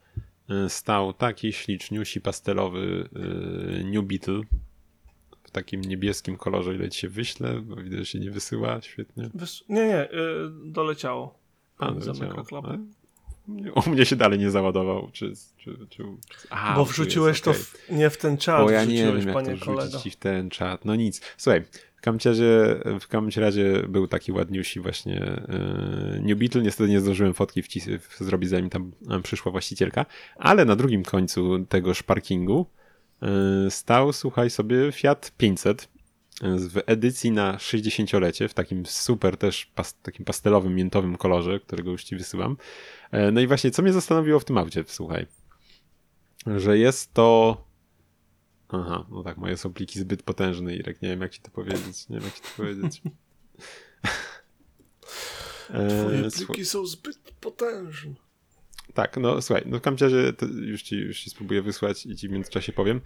stał 0.67 1.13
taki 1.13 1.53
śliczniusi 1.53 2.21
pastelowy 2.21 3.09
e, 3.15 3.83
New 3.83 4.05
Beetle 4.05 4.41
w 5.43 5.51
takim 5.51 5.81
niebieskim 5.81 6.37
kolorze, 6.37 6.75
ile 6.75 6.89
ci 6.89 6.99
się 6.99 7.09
wyślę, 7.09 7.61
bo 7.61 7.75
widzę, 7.75 7.97
że 7.97 8.05
się 8.05 8.19
nie 8.19 8.31
wysyła, 8.31 8.81
świetnie. 8.81 9.23
Wys- 9.29 9.63
nie, 9.69 9.87
nie, 9.87 10.11
y, 10.11 10.15
doleciało. 10.65 11.39
A, 11.77 11.85
doleciało. 12.15 12.43
U 13.85 13.89
mnie 13.89 14.05
się 14.05 14.15
dalej 14.15 14.39
nie 14.39 14.51
załadował. 14.51 15.09
Czy, 15.11 15.33
czy, 15.57 15.77
czy, 15.77 15.87
czy... 15.89 16.03
A, 16.49 16.75
Bo 16.75 16.85
wrzuciłeś 16.85 17.35
jest, 17.35 17.43
to 17.43 17.51
okej. 17.51 17.63
w, 17.63 17.89
nie 17.89 18.09
w 18.09 18.17
ten 18.17 18.37
czat, 18.37 18.61
Bo 18.61 18.71
ja 18.71 18.85
nie 18.85 19.05
wiem, 19.05 19.17
jak 19.17 19.33
panie 19.33 19.57
to 19.57 19.75
wrzucić 19.75 20.01
ci 20.01 20.11
w 20.11 20.15
ten 20.15 20.49
czat. 20.49 20.85
No 20.85 20.95
nic. 20.95 21.21
Słuchaj, 21.37 21.63
w 21.95 22.01
każdym 22.01 22.31
razie, 22.31 22.75
w 22.99 23.07
każdym 23.07 23.43
razie 23.43 23.83
był 23.89 24.07
taki 24.07 24.31
ładniusi 24.31 24.79
właśnie 24.79 25.41
yy, 26.13 26.21
New 26.21 26.37
Beetle. 26.37 26.61
Niestety 26.61 26.89
nie 26.89 26.99
zdążyłem 26.99 27.33
fotki 27.33 27.63
wcis- 27.63 27.99
w- 27.99 28.17
zrobić, 28.19 28.49
zanim 28.49 28.69
tam 28.69 28.91
e, 29.09 29.21
przyszła 29.21 29.51
właścicielka. 29.51 30.05
Ale 30.35 30.65
na 30.65 30.75
drugim 30.75 31.03
końcu 31.03 31.65
tegoż 31.69 32.03
parkingu 32.03 32.65
yy, 33.21 33.27
stał, 33.71 34.13
słuchaj 34.13 34.49
sobie, 34.49 34.91
Fiat 34.91 35.31
500 35.37 35.89
w 36.41 36.81
edycji 36.85 37.31
na 37.31 37.57
60-lecie, 37.57 38.47
w 38.47 38.53
takim 38.53 38.85
super 38.85 39.37
też 39.37 39.65
pas, 39.65 39.93
takim 40.01 40.25
pastelowym, 40.25 40.75
miętowym 40.75 41.15
kolorze, 41.15 41.59
którego 41.59 41.91
już 41.91 42.03
ci 42.03 42.15
wysyłam. 42.15 42.57
E, 43.11 43.31
No 43.31 43.41
i 43.41 43.47
właśnie, 43.47 43.71
co 43.71 43.81
mnie 43.81 43.93
zastanowiło 43.93 44.39
w 44.39 44.45
tym 44.45 44.57
aucie, 44.57 44.83
słuchaj, 44.87 45.25
że 46.45 46.77
jest 46.77 47.13
to 47.13 47.57
Aha, 48.69 49.05
no 49.09 49.23
tak, 49.23 49.37
moje 49.37 49.57
są 49.57 49.73
pliki 49.73 49.99
zbyt 49.99 50.23
potężne, 50.23 50.75
Irek, 50.75 51.01
nie 51.01 51.09
wiem 51.09 51.21
jak 51.21 51.31
ci 51.31 51.41
to 51.41 51.51
powiedzieć, 51.51 52.09
nie 52.09 52.15
wiem 52.15 52.25
jak 52.25 52.33
ci 52.33 52.41
to 52.41 52.47
powiedzieć. 52.57 53.01
Twoje 55.67 56.25
E, 56.25 56.31
pliki 56.31 56.65
są 56.65 56.85
zbyt 56.85 57.17
potężne. 57.41 58.13
Tak, 58.93 59.17
no 59.17 59.41
słuchaj, 59.41 59.63
no 59.65 59.77
w 59.79 59.81
każdym 59.81 60.09
razie 60.09 60.33
już, 60.61 60.81
ci, 60.81 60.95
już 60.95 61.19
ci 61.19 61.29
spróbuję 61.29 61.61
wysłać 61.61 62.05
i 62.05 62.15
ci 62.15 62.27
w 62.27 62.31
międzyczasie 62.31 62.73
powiem, 62.73 63.01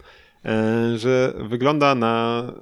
że 0.96 1.34
wygląda 1.48 1.94
na, 1.94 2.42
e, 2.48 2.52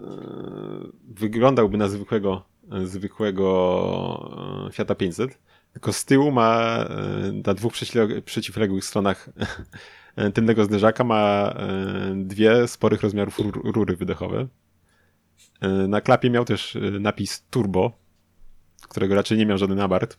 wyglądałby 1.09 1.79
na 1.79 1.89
zwykłego, 1.89 2.45
e, 2.73 2.87
zwykłego 2.87 4.67
e, 4.69 4.73
Fiata 4.73 4.95
500, 4.95 5.39
tylko 5.73 5.93
z 5.93 6.05
tyłu 6.05 6.31
ma 6.33 6.77
e, 6.79 7.33
na 7.47 7.55
dwóch 7.55 7.73
przeciwleg- 7.73 8.21
przeciwległych 8.21 8.85
stronach 8.85 9.29
e, 10.17 10.31
tylnego 10.31 10.65
zderzaka 10.65 11.05
ma 11.05 11.53
e, 11.57 12.15
dwie 12.25 12.69
sporych 12.69 13.03
rozmiarów 13.03 13.39
rur, 13.39 13.61
rury 13.75 13.97
wydechowe. 13.97 14.47
E, 15.61 15.69
Na 15.69 16.01
klapie 16.01 16.31
miał 16.31 16.45
też 16.45 16.77
e, 16.77 16.81
napis 16.81 17.45
turbo, 17.51 17.93
którego 18.89 19.15
raczej 19.15 19.39
nie 19.39 19.47
miał 19.47 19.59
żaden 19.59 19.81
abart. 19.81 20.19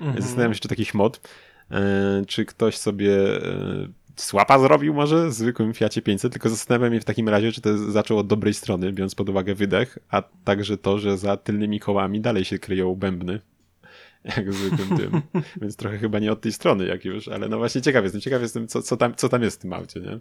Mhm. 0.00 0.22
Zastanawiam 0.22 0.54
się, 0.54 0.60
czy 0.60 0.68
taki 0.68 0.84
mod, 0.94 1.28
e, 1.70 2.24
czy 2.28 2.44
ktoś 2.44 2.76
sobie 2.78 3.12
e, 3.44 3.88
słapa 4.16 4.58
zrobił 4.58 4.94
może 4.94 5.32
zwykłym 5.32 5.74
Fiacie 5.74 6.02
500, 6.02 6.32
tylko 6.32 6.48
zastanawiam 6.48 6.94
się 6.94 7.00
w 7.00 7.04
takim 7.04 7.28
razie, 7.28 7.52
czy 7.52 7.60
to 7.60 7.78
zaczął 7.78 8.18
od 8.18 8.26
dobrej 8.26 8.54
strony, 8.54 8.92
biorąc 8.92 9.14
pod 9.14 9.28
uwagę 9.28 9.54
wydech, 9.54 9.98
a 10.10 10.22
także 10.44 10.78
to, 10.78 10.98
że 10.98 11.18
za 11.18 11.36
tylnymi 11.36 11.80
kołami 11.80 12.20
dalej 12.20 12.44
się 12.44 12.58
kryją 12.58 12.94
bębny, 12.94 13.40
jak 14.36 14.50
w 14.50 14.54
zwykłym 14.54 14.98
tym. 14.98 15.22
Więc 15.62 15.76
trochę 15.76 15.98
chyba 15.98 16.18
nie 16.18 16.32
od 16.32 16.40
tej 16.40 16.52
strony 16.52 16.86
jak 16.86 17.04
już, 17.04 17.28
ale 17.28 17.48
no 17.48 17.58
właśnie 17.58 17.82
ciekaw 17.82 18.04
jestem, 18.04 18.20
ciekaw 18.20 18.42
jestem, 18.42 18.68
co, 18.68 18.82
co, 18.82 18.96
tam, 18.96 19.14
co 19.14 19.28
tam 19.28 19.42
jest 19.42 19.58
w 19.58 19.62
tym 19.62 19.72
aucie, 19.72 20.00
nie? 20.00 20.18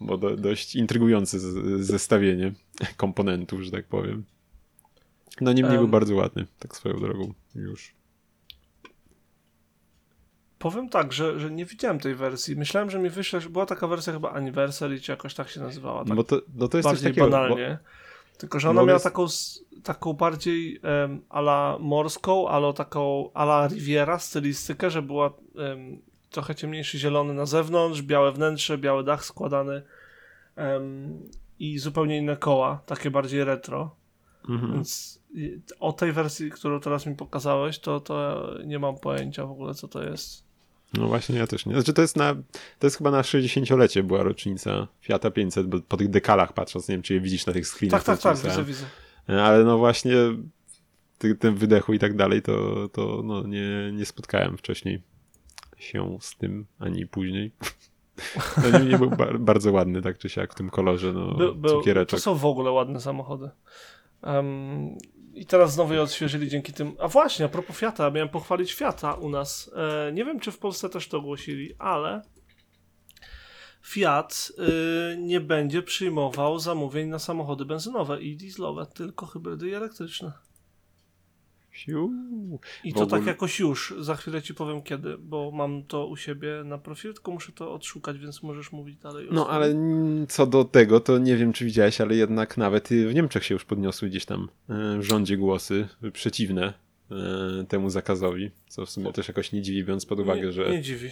Bo 0.00 0.18
do, 0.18 0.36
dość 0.36 0.76
intrygujące 0.76 1.40
z- 1.40 1.80
zestawienie 1.86 2.52
komponentów, 2.96 3.60
że 3.62 3.70
tak 3.70 3.84
powiem. 3.86 4.24
No 5.40 5.52
niemniej 5.52 5.74
Em. 5.74 5.80
był 5.80 5.88
bardzo 5.88 6.14
ładny, 6.14 6.46
tak 6.58 6.76
swoją 6.76 7.00
drogą 7.00 7.32
już. 7.54 7.94
Powiem 10.64 10.88
tak, 10.88 11.12
że, 11.12 11.40
że 11.40 11.50
nie 11.50 11.64
widziałem 11.64 11.98
tej 11.98 12.14
wersji. 12.14 12.56
Myślałem, 12.56 12.90
że 12.90 12.98
mi 12.98 13.10
wyśle, 13.10 13.40
że 13.40 13.50
była 13.50 13.66
taka 13.66 13.86
wersja 13.86 14.12
chyba 14.12 14.30
Anniversary, 14.30 15.00
czy 15.00 15.12
jakoś 15.12 15.34
tak 15.34 15.48
się 15.48 15.60
nazywała. 15.60 15.98
Tak 15.98 16.08
No 16.08 16.14
bo 16.14 16.24
to, 16.24 16.40
no 16.54 16.68
to 16.68 16.78
jest 16.78 16.88
bardziej 16.88 17.10
takiego. 17.10 17.26
Bo, 17.26 17.30
banalnie. 17.30 17.78
Tylko, 18.38 18.60
że 18.60 18.70
ona 18.70 18.80
no 18.80 18.86
miała 18.86 18.96
jest- 18.96 19.04
taką, 19.04 19.26
taką 19.82 20.12
bardziej 20.12 20.78
um, 20.78 21.22
ala 21.28 21.76
morską, 21.80 22.48
ale 22.48 22.72
taką 22.72 23.30
ala 23.34 23.68
Riviera 23.68 24.18
stylistykę, 24.18 24.90
że 24.90 25.02
była 25.02 25.26
em, 25.26 25.98
trochę 26.30 26.54
ciemniejszy 26.54 26.98
zielony 26.98 27.34
na 27.34 27.46
zewnątrz, 27.46 28.02
białe 28.02 28.32
wnętrze, 28.32 28.78
biały 28.78 29.04
dach 29.04 29.24
składany 29.24 29.82
em, 30.56 31.20
i 31.58 31.78
zupełnie 31.78 32.18
inne 32.18 32.36
koła, 32.36 32.82
takie 32.86 33.10
bardziej 33.10 33.44
retro. 33.44 33.96
mhm. 34.48 34.72
Więc 34.72 35.20
o 35.80 35.92
tej 35.92 36.12
wersji, 36.12 36.50
którą 36.50 36.80
teraz 36.80 37.06
mi 37.06 37.14
pokazałeś, 37.14 37.78
to, 37.78 38.00
to 38.00 38.48
nie 38.64 38.78
mam 38.78 38.98
pojęcia 38.98 39.46
w 39.46 39.50
ogóle, 39.50 39.74
co 39.74 39.88
to 39.88 40.02
jest. 40.02 40.43
No 40.98 41.08
właśnie, 41.08 41.38
ja 41.38 41.46
też 41.46 41.66
nie. 41.66 41.72
Znaczy 41.72 41.92
to 41.92 42.02
jest 42.02 42.16
na, 42.16 42.34
to 42.78 42.86
jest 42.86 42.98
chyba 42.98 43.10
na 43.10 43.22
60-lecie 43.22 44.02
była 44.02 44.22
rocznica 44.22 44.88
Fiata 45.00 45.30
500, 45.30 45.66
bo 45.66 45.80
po 45.80 45.96
tych 45.96 46.08
dekalach 46.08 46.52
patrząc, 46.52 46.88
nie 46.88 46.94
wiem, 46.94 47.02
czy 47.02 47.14
je 47.14 47.20
widzisz 47.20 47.46
na 47.46 47.52
tych 47.52 47.66
screenach. 47.66 48.04
Tak, 48.04 48.18
tak, 48.20 48.36
tak, 48.36 48.44
widzę, 48.44 48.64
widzę. 48.64 48.86
Ale 49.42 49.64
no 49.64 49.78
właśnie 49.78 50.14
ty, 51.18 51.34
tym 51.34 51.56
wydechu 51.56 51.92
i 51.92 51.98
tak 51.98 52.16
dalej, 52.16 52.42
to, 52.42 52.88
to 52.88 53.22
no 53.24 53.46
nie, 53.46 53.92
nie 53.92 54.06
spotkałem 54.06 54.56
wcześniej 54.56 55.02
się 55.78 56.18
z 56.20 56.36
tym, 56.36 56.66
ani 56.78 57.06
później. 57.06 57.52
No 58.62 58.78
nie, 58.78 58.84
nie 58.84 58.98
był 58.98 59.10
bar 59.10 59.40
bardzo 59.40 59.72
ładny, 59.72 60.02
tak 60.02 60.18
czy 60.18 60.28
siak, 60.28 60.52
w 60.52 60.54
tym 60.54 60.70
kolorze, 60.70 61.12
no 61.12 61.54
By, 61.54 61.68
cukiereczek. 61.68 62.20
to 62.20 62.22
są 62.22 62.34
w 62.34 62.44
ogóle 62.44 62.70
ładne 62.70 63.00
samochody. 63.00 63.50
Em, 64.22 64.98
I 65.34 65.46
teraz 65.46 65.72
znowu 65.72 65.94
je 65.94 66.02
odświeżyli 66.02 66.48
dzięki 66.48 66.72
tym. 66.72 66.96
A 67.00 67.08
właśnie, 67.08 67.46
a 67.46 67.48
propos 67.48 67.76
Fiata, 67.76 68.10
miałem 68.10 68.28
pochwalić 68.28 68.74
Fiata 68.74 69.14
u 69.14 69.28
nas. 69.28 69.70
E, 69.76 70.12
nie 70.12 70.24
wiem, 70.24 70.40
czy 70.40 70.52
w 70.52 70.58
Polsce 70.58 70.88
też 70.88 71.08
to 71.08 71.18
ogłosili, 71.18 71.74
ale 71.78 72.22
Fiat 73.84 74.52
y, 75.12 75.16
nie 75.18 75.40
będzie 75.40 75.82
przyjmował 75.82 76.58
zamówień 76.58 77.08
na 77.08 77.18
samochody 77.18 77.64
benzynowe 77.64 78.22
i 78.22 78.36
dieslowe, 78.36 78.86
tylko 78.86 79.26
hybrydy 79.26 79.68
i 79.68 79.74
elektryczne. 79.74 80.32
Siu. 81.74 82.10
I 82.84 82.92
to 82.92 83.00
ogóle- 83.02 83.18
tak 83.20 83.26
jakoś 83.26 83.60
już. 83.60 83.94
Za 84.00 84.14
chwilę 84.16 84.42
ci 84.42 84.54
powiem 84.54 84.82
kiedy, 84.82 85.18
bo 85.18 85.50
mam 85.50 85.82
to 85.82 86.06
u 86.06 86.16
siebie 86.16 86.62
na 86.64 86.78
profilu, 86.78 87.14
tylko 87.14 87.32
muszę 87.32 87.52
to 87.52 87.72
odszukać, 87.72 88.18
więc 88.18 88.42
możesz 88.42 88.72
mówić 88.72 88.96
dalej. 88.96 89.28
No 89.30 89.48
ale 89.48 89.74
co 90.28 90.46
do 90.46 90.64
tego, 90.64 91.00
to 91.00 91.18
nie 91.18 91.36
wiem, 91.36 91.52
czy 91.52 91.64
widziałeś, 91.64 92.00
ale 92.00 92.16
jednak 92.16 92.56
nawet 92.56 92.90
i 92.92 93.06
w 93.06 93.14
Niemczech 93.14 93.44
się 93.44 93.54
już 93.54 93.64
podniosły 93.64 94.08
gdzieś 94.08 94.24
tam 94.24 94.48
e, 94.68 94.98
w 94.98 95.02
rządzie 95.02 95.36
głosy 95.36 95.88
przeciwne 96.12 96.72
e, 97.10 97.64
temu 97.68 97.90
zakazowi, 97.90 98.50
co 98.68 98.86
w 98.86 98.90
sumie 98.90 99.12
też 99.12 99.28
jakoś 99.28 99.52
nie 99.52 99.62
dziwi, 99.62 99.84
biorąc 99.84 100.06
pod 100.06 100.20
uwagę, 100.20 100.42
nie, 100.46 100.52
że 100.52 100.70
Nie 100.70 100.82
dziwi. 100.82 101.10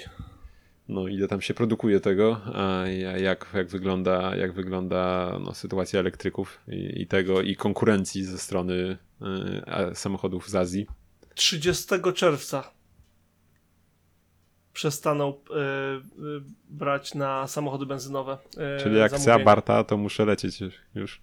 no 0.88 1.08
ile 1.08 1.28
tam 1.28 1.40
się 1.40 1.54
produkuje 1.54 2.00
tego, 2.00 2.40
a 2.54 2.84
ja- 2.86 3.18
jak, 3.18 3.46
jak 3.54 3.68
wygląda, 3.68 4.36
jak 4.36 4.52
wygląda 4.52 5.32
no, 5.44 5.54
sytuacja 5.54 6.00
elektryków 6.00 6.60
i, 6.68 7.02
i 7.02 7.06
tego, 7.06 7.42
i 7.42 7.56
konkurencji 7.56 8.24
ze 8.24 8.38
strony 8.38 8.96
samochodów 9.94 10.48
z 10.50 10.54
Azji. 10.54 10.86
30 11.34 11.84
czerwca 12.14 12.70
przestaną 14.72 15.28
e, 15.28 15.54
e, 15.60 16.00
brać 16.68 17.14
na 17.14 17.46
samochody 17.46 17.86
benzynowe. 17.86 18.38
e, 18.56 18.80
Czyli 18.82 18.96
jak 18.96 19.12
chcę 19.12 19.18
zamówienia. 19.18 19.42
Abarta, 19.42 19.84
to 19.84 19.96
muszę 19.96 20.24
lecieć 20.24 20.58
już. 20.94 21.20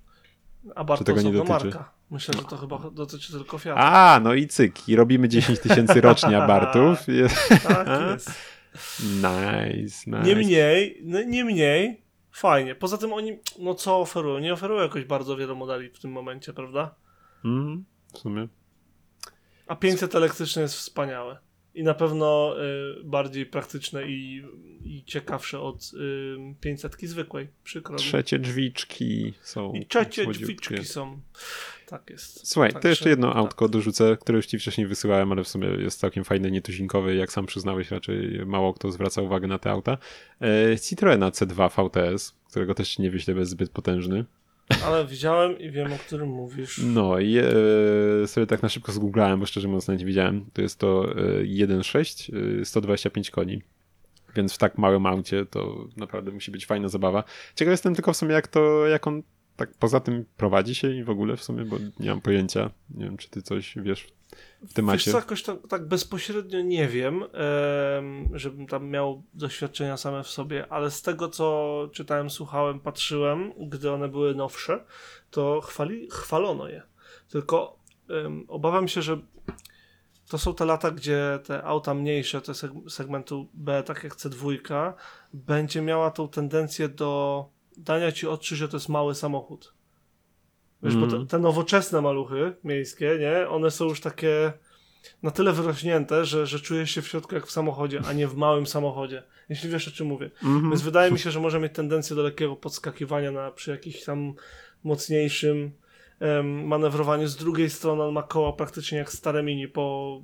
Abarth 0.75 0.99
czy 1.01 1.05
tego 1.05 1.21
nie 1.21 1.29
osobna 1.29 1.53
dotyczy? 1.53 1.77
marka. 1.77 1.91
Myślę, 2.11 2.33
że 2.37 2.43
to 2.43 2.57
chyba 2.57 2.79
dotyczy 2.91 3.31
tylko 3.31 3.57
Fiat. 3.57 3.75
A, 3.79 4.19
no 4.23 4.33
i 4.33 4.47
cyk, 4.47 4.89
i 4.89 4.95
robimy 4.95 5.29
10 5.29 5.59
tysięcy 5.59 6.01
rocznie 6.01 6.43
Abartów. 6.43 6.99
Tak 7.67 7.87
jest. 8.11 8.31
Nice, 9.03 10.11
nice. 10.11 10.21
Niemniej, 10.23 10.99
no, 11.03 11.21
niemniej, 11.23 12.01
fajnie. 12.31 12.75
Poza 12.75 12.97
tym 12.97 13.13
oni, 13.13 13.39
no 13.59 13.75
co 13.75 13.99
oferują? 13.99 14.39
Nie 14.39 14.53
oferują 14.53 14.81
jakoś 14.83 15.05
bardzo 15.05 15.37
wielu 15.37 15.55
modeli 15.55 15.89
w 15.89 15.99
tym 15.99 16.11
momencie, 16.11 16.53
prawda? 16.53 16.95
Mm, 17.45 17.85
w 18.13 18.17
sumie. 18.17 18.47
A 19.67 19.75
500 19.75 20.15
elektryczne 20.15 20.61
jest 20.61 20.75
wspaniałe. 20.75 21.39
I 21.73 21.83
na 21.83 21.93
pewno 21.93 22.55
y, 22.99 23.03
bardziej 23.03 23.45
praktyczne 23.45 24.07
i, 24.07 24.43
i 24.83 25.03
ciekawsze 25.05 25.59
od 25.59 25.91
y, 25.93 26.55
500 26.61 27.01
zwykłej. 27.01 27.47
Przykro. 27.63 27.95
Trzecie 27.95 28.39
drzwiczki 28.39 29.33
są. 29.41 29.73
I 29.73 29.85
trzecie 29.85 30.25
drzwiczki 30.25 30.85
są. 30.85 31.21
Tak 31.87 32.09
jest. 32.09 32.47
Słuchaj, 32.47 32.69
to 32.69 32.73
Także- 32.73 32.89
jeszcze 32.89 33.09
jedno 33.09 33.27
tak. 33.27 33.37
autko 33.37 33.69
dorzucę, 33.69 34.17
które 34.21 34.35
już 34.35 34.45
ci 34.45 34.59
wcześniej 34.59 34.87
wysyłałem, 34.87 35.31
ale 35.31 35.43
w 35.43 35.47
sumie 35.47 35.67
jest 35.67 35.99
całkiem 35.99 36.23
fajne, 36.23 36.51
nietuzinkowe. 36.51 37.15
Jak 37.15 37.31
sam 37.31 37.45
przyznałeś, 37.45 37.91
raczej 37.91 38.45
mało 38.45 38.73
kto 38.73 38.91
zwraca 38.91 39.21
uwagę 39.21 39.47
na 39.47 39.59
te 39.59 39.71
auta. 39.71 39.97
E, 40.41 40.79
Citroena 40.79 41.29
C2 41.29 41.69
VTS, 41.69 42.35
którego 42.49 42.73
też 42.73 42.89
ci 42.89 43.01
nie 43.01 43.11
wyślę, 43.11 43.33
jest 43.33 43.51
zbyt 43.51 43.69
potężny. 43.69 44.25
Ale 44.85 45.05
widziałem 45.05 45.59
i 45.59 45.71
wiem, 45.71 45.93
o 45.93 45.97
którym 45.97 46.29
mówisz. 46.29 46.81
No 46.83 47.19
i 47.19 47.37
e, 47.37 48.27
sobie 48.27 48.47
tak 48.47 48.61
na 48.61 48.69
szybko 48.69 48.91
zgooglałem, 48.91 49.39
bo 49.39 49.45
szczerze 49.45 49.67
mówiąc 49.67 49.87
nie 49.87 50.05
widziałem. 50.05 50.45
To 50.53 50.61
jest 50.61 50.79
to 50.79 51.11
e, 51.11 51.15
1.6, 51.43 52.61
e, 52.61 52.65
125 52.65 53.31
koni. 53.31 53.61
Więc 54.35 54.53
w 54.53 54.57
tak 54.57 54.77
małym 54.77 55.05
aucie 55.05 55.45
to 55.45 55.87
naprawdę 55.97 56.31
musi 56.31 56.51
być 56.51 56.65
fajna 56.65 56.87
zabawa. 56.87 57.23
Ciekaw 57.55 57.71
jestem 57.71 57.95
tylko 57.95 58.13
w 58.13 58.17
sumie 58.17 58.33
jak 58.33 58.47
to, 58.47 58.87
jak 58.87 59.07
on 59.07 59.23
tak 59.59 59.73
poza 59.79 59.99
tym 59.99 60.25
prowadzi 60.37 60.75
się 60.75 60.91
i 60.93 61.03
w 61.03 61.09
ogóle 61.09 61.37
w 61.37 61.43
sumie, 61.43 61.65
bo 61.65 61.77
nie 61.99 62.09
mam 62.09 62.21
pojęcia. 62.21 62.69
Nie 62.89 63.05
wiem, 63.05 63.17
czy 63.17 63.29
ty 63.29 63.41
coś 63.41 63.75
wiesz 63.77 64.07
w 64.61 64.61
Wiesz 64.65 64.73
temacie. 64.73 65.11
co, 65.11 65.17
jakoś 65.17 65.43
tak, 65.43 65.57
tak 65.69 65.87
bezpośrednio 65.87 66.61
nie 66.61 66.87
wiem, 66.87 67.23
em, 67.23 68.29
żebym 68.33 68.67
tam 68.67 68.87
miał 68.89 69.23
doświadczenia 69.33 69.97
same 69.97 70.23
w 70.23 70.27
sobie, 70.27 70.67
ale 70.69 70.91
z 70.91 71.01
tego, 71.01 71.29
co 71.29 71.89
czytałem, 71.93 72.29
słuchałem, 72.29 72.79
patrzyłem, 72.79 73.53
gdy 73.69 73.91
one 73.91 74.07
były 74.07 74.35
nowsze, 74.35 74.85
to 75.31 75.61
chwali, 75.61 76.07
chwalono 76.11 76.67
je. 76.69 76.81
Tylko 77.29 77.79
obawiam 78.47 78.87
się, 78.87 79.01
że 79.01 79.17
to 80.29 80.37
są 80.37 80.53
te 80.55 80.65
lata, 80.65 80.91
gdzie 80.91 81.39
te 81.43 81.63
auta 81.63 81.93
mniejsze, 81.93 82.41
te 82.41 82.51
seg- 82.51 82.89
segmentu 82.89 83.47
B, 83.53 83.83
tak 83.83 84.03
jak 84.03 84.15
C2, 84.15 84.93
będzie 85.33 85.81
miała 85.81 86.11
tą 86.11 86.27
tendencję 86.27 86.89
do 86.89 87.45
dania 87.79 88.11
ci 88.11 88.27
odczuć, 88.27 88.57
że 88.57 88.69
to 88.69 88.77
jest 88.77 88.89
mały 88.89 89.15
samochód. 89.15 89.73
Wiesz, 90.83 90.95
bo 90.95 91.03
Mhm. 91.03 91.21
te, 91.27 91.27
te 91.27 91.39
nowoczesne 91.39 92.01
maluchy 92.01 92.55
miejskie, 92.63 93.17
nie? 93.19 93.49
One 93.49 93.71
są 93.71 93.85
już 93.85 94.01
takie 94.01 94.53
na 95.23 95.31
tyle 95.31 95.53
wyrośnięte, 95.53 96.25
że, 96.25 96.47
że 96.47 96.59
czujesz 96.59 96.91
się 96.91 97.01
w 97.01 97.07
środku 97.07 97.35
jak 97.35 97.45
w 97.47 97.51
samochodzie, 97.51 98.01
a 98.07 98.13
nie 98.13 98.27
w 98.27 98.35
małym 98.35 98.67
samochodzie. 98.67 99.23
Jeśli 99.49 99.69
wiesz, 99.69 99.87
o 99.87 99.91
czym 99.91 100.07
mówię. 100.07 100.31
Mhm. 100.43 100.69
Więc 100.69 100.81
wydaje 100.81 101.11
mi 101.11 101.19
się, 101.19 101.31
że 101.31 101.39
może 101.39 101.59
mieć 101.59 101.73
tendencję 101.73 102.15
do 102.15 102.23
lekkiego 102.23 102.55
podskakiwania 102.55 103.31
na, 103.31 103.51
przy 103.51 103.71
jakimś 103.71 104.03
tam 104.03 104.33
mocniejszym 104.83 105.71
em, 106.19 106.67
manewrowaniu. 106.67 107.27
Z 107.27 107.35
drugiej 107.35 107.69
strony 107.69 108.03
on 108.03 108.13
ma 108.13 108.23
koła 108.23 108.53
praktycznie 108.53 108.97
jak 108.97 109.11
stare 109.11 109.43
mini 109.43 109.67
po 109.67 110.21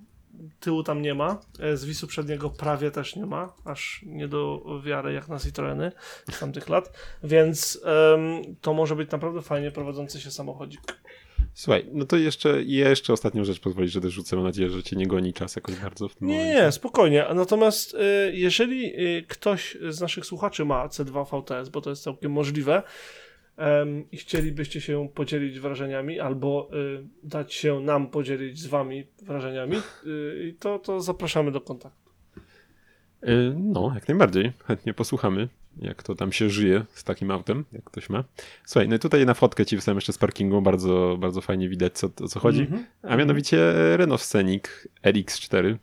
tyłu 0.59 0.83
tam 0.83 1.01
nie 1.01 1.13
ma, 1.13 1.41
e, 1.59 1.77
zwisu 1.77 2.07
przedniego 2.07 2.49
prawie 2.49 2.91
też 2.91 3.15
nie 3.15 3.25
ma, 3.25 3.53
aż 3.65 4.01
nie 4.05 4.27
do 4.27 4.65
wiary 4.85 5.13
jak 5.13 5.27
na 5.27 5.39
Citroeny 5.39 5.91
z 6.31 6.39
tamtych 6.39 6.69
lat, 6.69 6.93
więc 7.23 7.81
em, 7.83 8.55
to 8.61 8.73
może 8.73 8.95
być 8.95 9.11
naprawdę 9.11 9.41
fajnie 9.41 9.71
prowadzący 9.71 10.21
się 10.21 10.31
samochodzik. 10.31 10.81
Słuchaj, 11.53 11.85
no 11.91 12.05
to 12.05 12.17
jeszcze, 12.17 12.63
jeszcze 12.63 13.13
ostatnią 13.13 13.43
rzecz 13.43 13.59
pozwolisz, 13.59 13.91
że 13.91 14.01
też 14.01 14.13
rzucę. 14.13 14.35
Mam 14.35 14.45
nadzieję, 14.45 14.69
że 14.69 14.83
cię 14.83 14.95
nie 14.95 15.07
goni 15.07 15.33
czas 15.33 15.55
jakoś 15.55 15.75
bardzo 15.75 16.09
w 16.09 16.15
tym 16.15 16.27
Nie, 16.27 16.37
momencie. 16.37 16.61
nie, 16.61 16.71
spokojnie. 16.71 17.25
Natomiast 17.35 17.95
e, 17.95 18.31
jeżeli 18.33 18.85
e, 19.17 19.21
ktoś 19.21 19.77
z 19.89 20.01
naszych 20.01 20.25
słuchaczy 20.25 20.65
ma 20.65 20.87
C2 20.87 21.25
VTS, 21.25 21.69
bo 21.69 21.81
to 21.81 21.89
jest 21.89 22.03
całkiem 22.03 22.31
możliwe, 22.31 22.83
em, 23.57 24.11
i 24.11 24.17
chcielibyście 24.17 24.81
się 24.81 25.09
podzielić 25.13 25.59
wrażeniami, 25.59 26.19
albo 26.19 26.69
y, 26.73 27.07
dać 27.23 27.53
się 27.53 27.79
nam 27.79 28.07
podzielić 28.07 28.59
z 28.59 28.65
wami 28.67 29.03
wrażeniami, 29.21 29.77
y, 30.05 30.55
to, 30.59 30.79
to 30.79 31.01
zapraszamy 31.01 31.51
do 31.51 31.61
kontaktu. 31.61 32.11
Y, 33.23 33.53
No, 33.57 33.91
jak 33.95 34.07
najbardziej. 34.07 34.51
Chętnie 34.63 34.93
posłuchamy, 34.93 35.47
jak 35.77 36.03
to 36.03 36.15
tam 36.15 36.31
się 36.31 36.49
żyje 36.49 36.85
z 36.93 37.03
takim 37.03 37.31
autem, 37.31 37.65
jak 37.71 37.83
ktoś 37.83 38.09
ma. 38.09 38.23
Słuchaj, 38.65 38.89
no 38.89 38.95
i 38.95 38.99
tutaj 38.99 39.25
na 39.25 39.33
fotkę 39.33 39.65
ci 39.65 39.77
wstałem 39.77 39.97
jeszcze 39.97 40.13
z 40.13 40.17
parkingu, 40.17 40.61
bardzo, 40.61 41.17
bardzo 41.19 41.41
fajnie 41.41 41.69
widać, 41.69 41.93
co, 41.93 42.09
o 42.21 42.27
co 42.27 42.39
chodzi. 42.39 42.61
Mhm. 42.61 42.85
A 43.01 43.15
mianowicie 43.15 43.73
Renault 43.97 44.21
Scenic 44.21 44.63
RX4. 45.03 45.75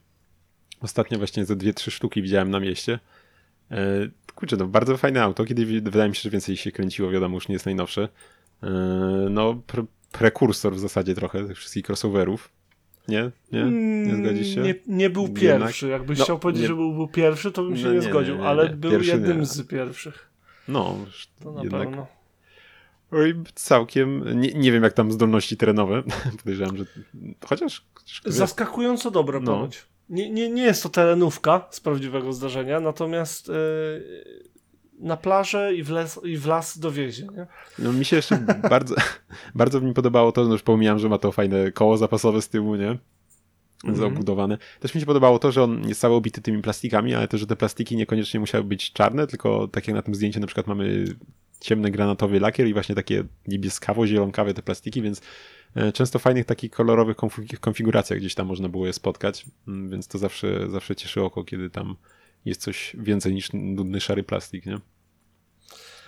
Ostatnio 0.81 1.19
właśnie 1.19 1.45
ze 1.45 1.57
dwie, 1.57 1.75
trzy 1.75 1.91
sztuki 1.91 2.23
widziałem 2.23 2.51
na 2.51 2.61
mieście. 2.61 2.99
Kurczę, 4.35 4.57
to 4.57 4.66
bardzo 4.66 4.97
fajne 4.97 5.23
auto. 5.23 5.45
Kiedy 5.45 5.66
wydaje 5.81 6.09
mi 6.09 6.16
się, 6.16 6.23
że 6.23 6.31
więcej 6.31 6.57
się 6.57 6.73
kręciło, 6.73 7.11
wiadomo, 7.11 7.35
już 7.35 7.49
nie 7.49 7.53
jest 7.53 7.66
najnowsze. 7.66 8.09
E, 8.62 8.68
no, 9.31 9.55
pre 9.66 9.85
prekursor 10.12 10.75
w 10.75 10.79
zasadzie 10.79 11.14
trochę 11.14 11.47
tych 11.47 11.57
wszystkich 11.59 11.85
crossoverów. 11.88 12.51
Nie? 13.09 13.31
Nie? 13.53 13.64
Nie 14.07 14.16
zgodzisz 14.16 14.55
się? 14.55 14.61
Mm, 14.61 14.66
Nie, 14.87 14.97
nie 14.97 15.11
był 15.11 15.23
Jednak? 15.23 15.40
pierwszy. 15.40 15.88
Jakbyś 15.88 16.18
No, 16.18 16.25
chciał 16.25 16.38
powiedzieć, 16.38 16.62
nie- 16.62 16.68
że 16.68 16.75
był, 16.75 16.92
był 16.95 17.09
pierwszy, 17.09 17.53
to 17.53 17.62
bym 17.62 17.77
się 17.77 17.83
No 17.85 17.88
nie, 17.90 17.97
nie, 17.97 18.03
zgodził, 18.03 18.35
nie, 18.35 18.40
nie, 18.40 18.47
ale 18.49 18.68
nie. 18.68 18.77
był 18.77 18.90
Pierwszy 18.90 19.11
jednym 19.11 19.40
nie. 19.40 19.47
z 19.47 19.66
pierwszych. 19.66 20.31
No, 20.68 20.97
To 21.42 21.53
na 21.53 21.62
jednak 21.62 21.83
pewno. 21.88 22.07
Oj, 23.11 23.35
całkiem. 23.55 24.40
Nie, 24.40 24.53
nie 24.53 24.73
wiem, 24.73 24.83
jak 24.83 24.92
tam 24.92 25.12
zdolności 25.12 25.57
terenowe. 25.57 26.03
Podejrzewam, 26.38 26.77
że. 26.77 26.85
Chociaż. 27.47 27.85
chociaż. 27.95 28.23
Zaskakująco 28.25 29.11
dobre 29.11 29.40
No. 29.40 29.53
ponoć. 29.53 29.85
Nie, 30.09 30.31
nie, 30.31 30.51
nie 30.51 30.62
jest 30.62 30.83
to 30.83 30.88
terenówka 30.88 31.67
z 31.71 31.81
prawdziwego 31.81 32.33
zdarzenia, 32.33 32.81
natomiast 32.81 33.49
e, 33.49 33.53
na 34.99 35.17
plażę 35.17 35.75
i 35.75 35.83
w, 35.83 35.91
les, 35.91 36.21
i 36.25 36.37
w 36.37 36.47
las 36.47 36.79
dowiezie. 36.79 37.27
Nie? 37.37 37.47
No, 37.79 37.93
mi 37.93 38.05
się 38.05 38.17
jeszcze 38.17 38.38
bardzo, 38.71 38.95
bardzo 39.55 39.81
mi 39.81 39.95
podobało 39.95 40.33
to, 40.33 40.45
no 40.45 40.53
już 40.53 40.62
pomijam, 40.62 40.99
że 40.99 41.09
ma 41.09 41.19
to 41.19 41.33
fajne 41.33 41.73
koło 41.73 41.97
zapasowe 41.97 42.43
z 42.43 42.49
tyłu, 42.49 42.77
nie? 42.77 42.99
Mhm. 43.85 43.97
Zabudowane. 43.97 44.59
Też 44.81 44.95
mi 44.95 45.01
się 45.01 45.07
podobało 45.07 45.38
to, 45.38 45.53
że 45.53 45.62
on 45.62 45.88
jest 45.88 46.01
cały 46.01 46.14
obity 46.14 46.42
tymi 46.42 46.62
plastikami, 46.62 47.14
ale 47.14 47.29
też, 47.29 47.40
że 47.40 47.47
te 47.47 47.57
plastiki 47.57 47.97
niekoniecznie 47.97 48.40
musiały 48.40 48.64
być 48.64 48.92
czarne, 48.92 49.27
tylko 49.27 49.68
tak 49.68 49.87
jak 49.87 49.97
na 49.97 50.03
tym 50.03 50.14
zdjęciu 50.14 50.40
na 50.40 50.47
przykład 50.47 50.66
mamy 50.66 51.05
ciemny 51.61 51.90
granatowy 51.90 52.40
lakier 52.40 52.66
i 52.68 52.73
właśnie 52.73 52.95
takie 52.95 53.25
niebieskawo-zielonkawe 53.49 54.55
te 54.55 54.62
plastiki, 54.62 55.03
więc 55.03 55.23
e, 55.75 55.92
często 55.92 56.18
fajnych 56.18 56.47
takich 56.47 56.71
kolorowych 56.71 57.16
konfig- 57.16 57.59
konfiguracjach 57.59 58.18
gdzieś 58.18 58.35
tam 58.35 58.47
można 58.47 58.68
było 58.68 58.87
je 58.87 58.92
spotkać, 58.92 59.47
więc 59.66 60.09
to 60.09 60.18
zawsze, 60.18 60.71
zawsze 60.71 60.97
cieszy 60.97 61.23
oko, 61.23 61.45
kiedy 61.45 61.71
tam 61.71 61.97
jest 62.45 62.61
coś 62.61 62.97
więcej 62.99 63.35
niż 63.35 63.53
nudny 63.53 64.01
szary 64.01 64.23
plastik, 64.23 64.66
nie? 64.66 64.81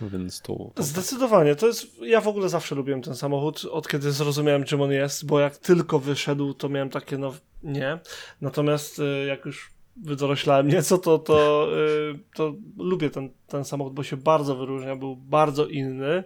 Więc 0.00 0.40
to... 0.40 0.70
to 0.74 0.82
Zdecydowanie. 0.82 1.56
To 1.56 1.66
jest. 1.66 2.02
Ja 2.02 2.20
w 2.20 2.28
ogóle 2.28 2.48
zawsze 2.48 2.74
lubiłem 2.74 3.02
ten 3.02 3.16
samochód, 3.16 3.64
od 3.64 3.88
kiedy 3.88 4.12
zrozumiałem, 4.12 4.64
czym 4.64 4.80
on 4.80 4.92
jest, 4.92 5.26
bo 5.26 5.40
jak 5.40 5.56
tylko 5.56 5.98
wyszedł, 5.98 6.54
to 6.54 6.68
miałem 6.68 6.90
takie, 6.90 7.18
no 7.18 7.34
nie. 7.62 7.98
Natomiast 8.40 8.98
e, 8.98 9.26
jak 9.26 9.44
już 9.44 9.70
wydoroślałem 9.96 10.68
nieco, 10.68 10.98
to, 10.98 11.18
to, 11.18 11.68
e, 12.12 12.18
to 12.34 12.54
lubię 12.76 13.10
ten, 13.10 13.30
ten 13.46 13.64
samochód, 13.64 13.94
bo 13.94 14.02
się 14.02 14.16
bardzo 14.16 14.56
wyróżnia, 14.56 14.96
był 14.96 15.16
bardzo 15.16 15.66
inny. 15.66 16.24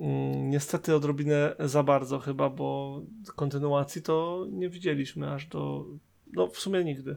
Mm, 0.00 0.50
Niestety 0.50 0.94
odrobinę 0.94 1.54
za 1.58 1.82
bardzo 1.82 2.18
chyba, 2.18 2.50
bo 2.50 3.00
kontynuacji 3.36 4.02
to 4.02 4.46
nie 4.50 4.68
widzieliśmy 4.68 5.30
aż 5.30 5.46
do. 5.46 5.86
No, 6.32 6.46
w 6.46 6.58
sumie 6.58 6.84
nigdy. 6.84 7.16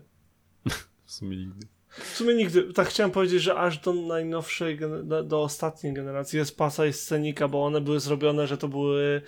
w 1.05 1.11
sumie 1.11 1.37
nigdy. 1.37 1.67
W 1.97 2.17
sumie 2.17 2.35
nigdy. 2.35 2.73
Tak 2.73 2.87
chciałem 2.87 3.11
powiedzieć, 3.11 3.41
że 3.41 3.55
aż 3.55 3.77
do 3.77 3.93
najnowszej, 3.93 4.79
do, 5.03 5.23
do 5.23 5.41
ostatniej 5.41 5.93
generacji 5.93 6.39
jest 6.39 6.57
pasa 6.57 6.85
i 6.85 6.93
scenika, 6.93 7.47
bo 7.47 7.65
one 7.65 7.81
były 7.81 7.99
zrobione, 7.99 8.47
że 8.47 8.57
to 8.57 8.67
były 8.67 9.21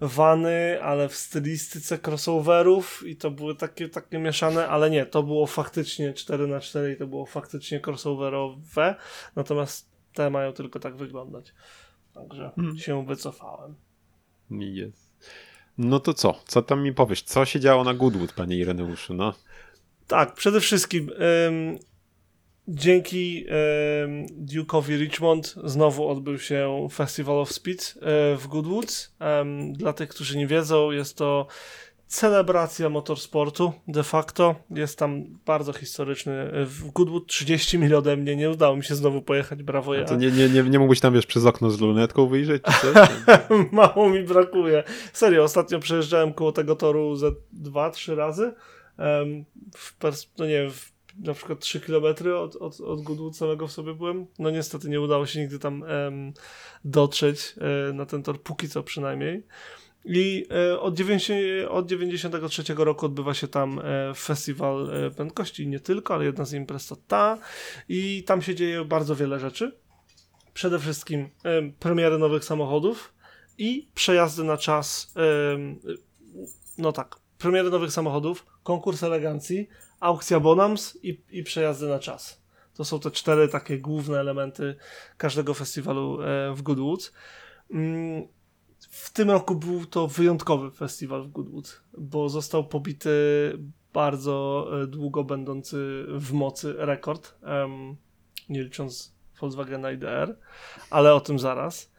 wany, 0.00 0.82
ale 0.82 1.08
w 1.08 1.16
stylistyce 1.16 1.98
crossoverów 2.06 3.02
i 3.06 3.16
to 3.16 3.30
były 3.30 3.54
takie, 3.54 3.88
takie 3.88 4.18
mieszane, 4.18 4.68
ale 4.68 4.90
nie, 4.90 5.06
to 5.06 5.22
było 5.22 5.46
faktycznie 5.46 6.14
4 6.14 6.46
na 6.46 6.60
4 6.60 6.92
i 6.92 6.96
to 6.96 7.06
było 7.06 7.26
faktycznie 7.26 7.80
crossoverowe, 7.86 8.94
natomiast 9.36 9.90
te 10.14 10.30
mają 10.30 10.52
tylko 10.52 10.80
tak 10.80 10.96
wyglądać. 10.96 11.54
Także 12.14 12.50
Hmm. 12.56 12.78
się 12.78 13.06
wycofałem. 13.06 13.74
Jest. 14.50 15.06
No 15.78 16.00
to 16.00 16.14
co? 16.14 16.40
Co 16.46 16.62
tam 16.62 16.82
mi 16.82 16.92
powiesz? 16.92 17.22
Co 17.22 17.44
się 17.44 17.60
działo 17.60 17.84
na 17.84 17.94
Goodwood, 17.94 18.32
panie 18.32 18.56
Ireneuszu? 18.56 19.14
No. 19.14 19.34
Tak, 20.06 20.34
przede 20.34 20.60
wszystkim 20.60 21.10
ym, 21.48 21.78
dzięki 22.68 23.46
Duke'owi 24.46 24.98
Richmond 24.98 25.54
znowu 25.64 26.08
odbył 26.08 26.38
się 26.38 26.88
Festival 26.92 27.38
of 27.38 27.52
Speed 27.52 27.82
y, 27.82 28.36
w 28.36 28.46
Goodwoods. 28.48 29.14
Dla 29.72 29.92
tych, 29.92 30.08
którzy 30.08 30.38
nie 30.38 30.46
wiedzą, 30.46 30.90
jest 30.90 31.16
to 31.18 31.46
celebracja 32.06 32.88
motorsportu 32.88 33.72
de 33.88 34.02
facto. 34.02 34.54
Jest 34.70 34.98
tam 34.98 35.24
bardzo 35.46 35.72
historyczny. 35.72 36.54
y, 36.62 36.66
W 36.66 36.92
Goodwood 36.92 37.26
30 37.26 37.78
mil 37.78 37.94
ode 37.94 38.16
mnie, 38.16 38.36
nie 38.36 38.50
udało 38.50 38.76
mi 38.76 38.84
się 38.84 38.94
znowu 38.94 39.22
pojechać, 39.22 39.62
brawo 39.62 39.94
ja. 39.94 40.04
to 40.04 40.16
nie, 40.16 40.30
nie, 40.30 40.48
nie, 40.48 40.62
nie 40.62 40.78
mógłbyś 40.78 41.00
tam, 41.00 41.14
wiesz, 41.14 41.26
przez 41.26 41.44
okno 41.44 41.70
z 41.70 41.80
lunetką 41.80 42.26
wyjrzeć? 42.26 42.62
Czy 42.62 42.72
coś? 42.72 43.08
Mało 43.72 44.10
mi 44.10 44.22
brakuje. 44.22 44.84
Serio, 45.12 45.42
ostatnio 45.42 45.78
przejeżdżałem 45.78 46.32
koło 46.32 46.52
tego 46.52 46.76
toru 46.76 47.16
ze 47.16 47.30
dwa, 47.52 47.90
trzy 47.90 48.14
razy. 48.14 48.54
W 49.76 49.98
pers- 50.00 50.28
no 50.38 50.46
nie 50.46 50.70
w, 50.70 50.95
na 51.18 51.34
przykład 51.34 51.60
3 51.60 51.80
km 51.80 52.04
od, 52.36 52.56
od, 52.56 52.80
od 52.80 53.02
Goodwood 53.02 53.36
samego 53.36 53.66
w 53.66 53.72
sobie 53.72 53.94
byłem. 53.94 54.26
No 54.38 54.50
niestety 54.50 54.88
nie 54.88 55.00
udało 55.00 55.26
się 55.26 55.40
nigdy 55.40 55.58
tam 55.58 55.84
em, 55.84 56.32
dotrzeć 56.84 57.54
e, 57.88 57.92
na 57.92 58.06
ten 58.06 58.22
tor, 58.22 58.42
póki 58.42 58.68
co 58.68 58.82
przynajmniej. 58.82 59.42
I 60.08 60.46
e, 60.70 60.80
od, 60.80 60.94
90, 60.94 61.40
od 61.68 61.86
93 61.86 62.74
roku 62.76 63.06
odbywa 63.06 63.34
się 63.34 63.48
tam 63.48 63.78
e, 63.78 64.14
festiwal 64.14 64.90
e, 64.90 65.10
prędkości 65.10 65.66
nie 65.66 65.80
tylko, 65.80 66.14
ale 66.14 66.24
jedna 66.24 66.44
z 66.44 66.52
imprez 66.52 66.86
to 66.86 66.96
ta. 66.96 67.38
I 67.88 68.24
tam 68.26 68.42
się 68.42 68.54
dzieje 68.54 68.84
bardzo 68.84 69.16
wiele 69.16 69.40
rzeczy. 69.40 69.76
Przede 70.54 70.78
wszystkim 70.78 71.28
em, 71.44 71.72
premiery 71.72 72.18
nowych 72.18 72.44
samochodów 72.44 73.14
i 73.58 73.88
przejazdy 73.94 74.44
na 74.44 74.56
czas. 74.56 75.14
no 76.78 76.92
tak, 76.92 77.16
premiery 77.38 77.70
nowych 77.70 77.92
samochodów, 77.92 78.46
konkurs 78.62 79.02
elegancji, 79.02 79.68
aukcja 80.00 80.40
Bonams 80.40 80.98
i, 81.02 81.22
i 81.30 81.42
przejazdy 81.42 81.88
na 81.88 81.98
czas. 81.98 82.42
To 82.74 82.84
są 82.84 83.00
te 83.00 83.10
cztery 83.10 83.48
takie 83.48 83.78
główne 83.78 84.20
elementy 84.20 84.76
każdego 85.16 85.54
festiwalu 85.54 86.22
e, 86.22 86.54
w 86.54 86.62
Goodwood. 86.62 87.12
Mm, 87.70 88.28
W 88.80 89.12
tym 89.12 89.30
roku 89.30 89.54
był 89.54 89.86
to 89.86 90.06
wyjątkowy 90.06 90.70
festiwal 90.70 91.22
w 91.22 91.32
Goodwood, 91.32 91.82
bo 91.98 92.28
został 92.28 92.64
pobity 92.68 93.10
bardzo 93.92 94.68
e, 94.82 94.86
długo 94.86 95.24
będący 95.24 96.04
w 96.08 96.32
mocy 96.32 96.74
rekord, 96.78 97.34
nie 98.48 98.62
licząc 98.62 99.16
Volkswagena 99.40 99.90
IDR, 99.92 100.38
ale 100.90 101.14
o 101.14 101.20
tym 101.20 101.38
zaraz. 101.38 101.92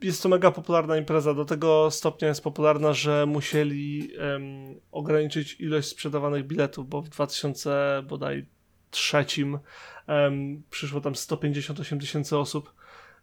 Jest 0.00 0.22
to 0.22 0.28
mega 0.28 0.50
popularna 0.50 0.96
impreza, 0.96 1.34
do 1.34 1.44
tego 1.44 1.90
stopnia 1.90 2.28
jest 2.28 2.42
popularna, 2.42 2.92
że 2.92 3.26
musieli 3.26 4.10
em, 4.18 4.80
ograniczyć 4.92 5.60
ilość 5.60 5.88
sprzedawanych 5.88 6.46
biletów, 6.46 6.88
bo 6.88 7.02
w 7.02 7.08
2000 7.08 8.02
bodaj 8.08 8.46
trzecim 8.90 9.58
em, 10.06 10.62
przyszło 10.70 11.00
tam 11.00 11.14
158 11.14 12.00
tysięcy 12.00 12.38
osób 12.38 12.74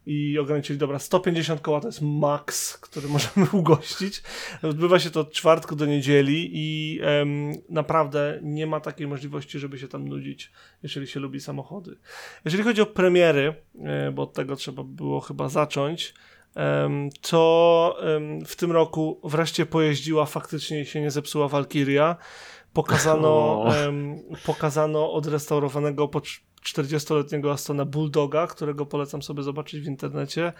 i 0.07 0.39
ograniczyli, 0.39 0.79
dobra, 0.79 0.99
150 0.99 1.61
koła 1.61 1.81
to 1.81 1.87
jest 1.87 2.01
maks, 2.01 2.77
który 2.77 3.07
możemy 3.17 3.47
ugościć. 3.51 4.23
Odbywa 4.63 4.99
się 4.99 5.09
to 5.09 5.19
od 5.19 5.31
czwartku 5.31 5.75
do 5.75 5.85
niedzieli 5.85 6.49
i 6.53 6.99
naprawdę 7.69 8.39
nie 8.43 8.67
ma 8.67 8.79
takiej 8.79 9.07
możliwości, 9.07 9.59
żeby 9.59 9.79
się 9.79 9.87
tam 9.87 10.07
nudzić, 10.07 10.51
jeżeli 10.83 11.07
się 11.07 11.19
lubi 11.19 11.39
samochody. 11.39 11.97
Jeżeli 12.45 12.63
chodzi 12.63 12.81
o 12.81 12.85
premiery, 12.85 13.55
e, 13.79 14.11
bo 14.11 14.23
od 14.23 14.33
tego 14.33 14.55
trzeba 14.55 14.83
było 14.83 15.19
chyba 15.19 15.49
zacząć, 15.49 16.13
to 17.21 17.97
w 18.45 18.55
tym 18.55 18.71
roku 18.71 19.19
wreszcie 19.23 19.65
pojeździła, 19.65 20.25
faktycznie 20.25 20.85
się 20.85 21.01
nie 21.01 21.11
zepsuła 21.11 21.47
Valkyria. 21.47 22.15
Pokazano, 22.73 23.65
pokazano 24.45 25.13
odrestaurowanego 25.13 26.07
po 26.07 26.19
cz- 26.19 26.39
40-letniego 26.67 27.51
Astona 27.51 27.85
Bulldoga, 27.85 28.47
którego 28.47 28.85
polecam 28.85 29.21
sobie 29.21 29.43
zobaczyć 29.43 29.81
w 29.81 29.87
internecie. 29.87 30.53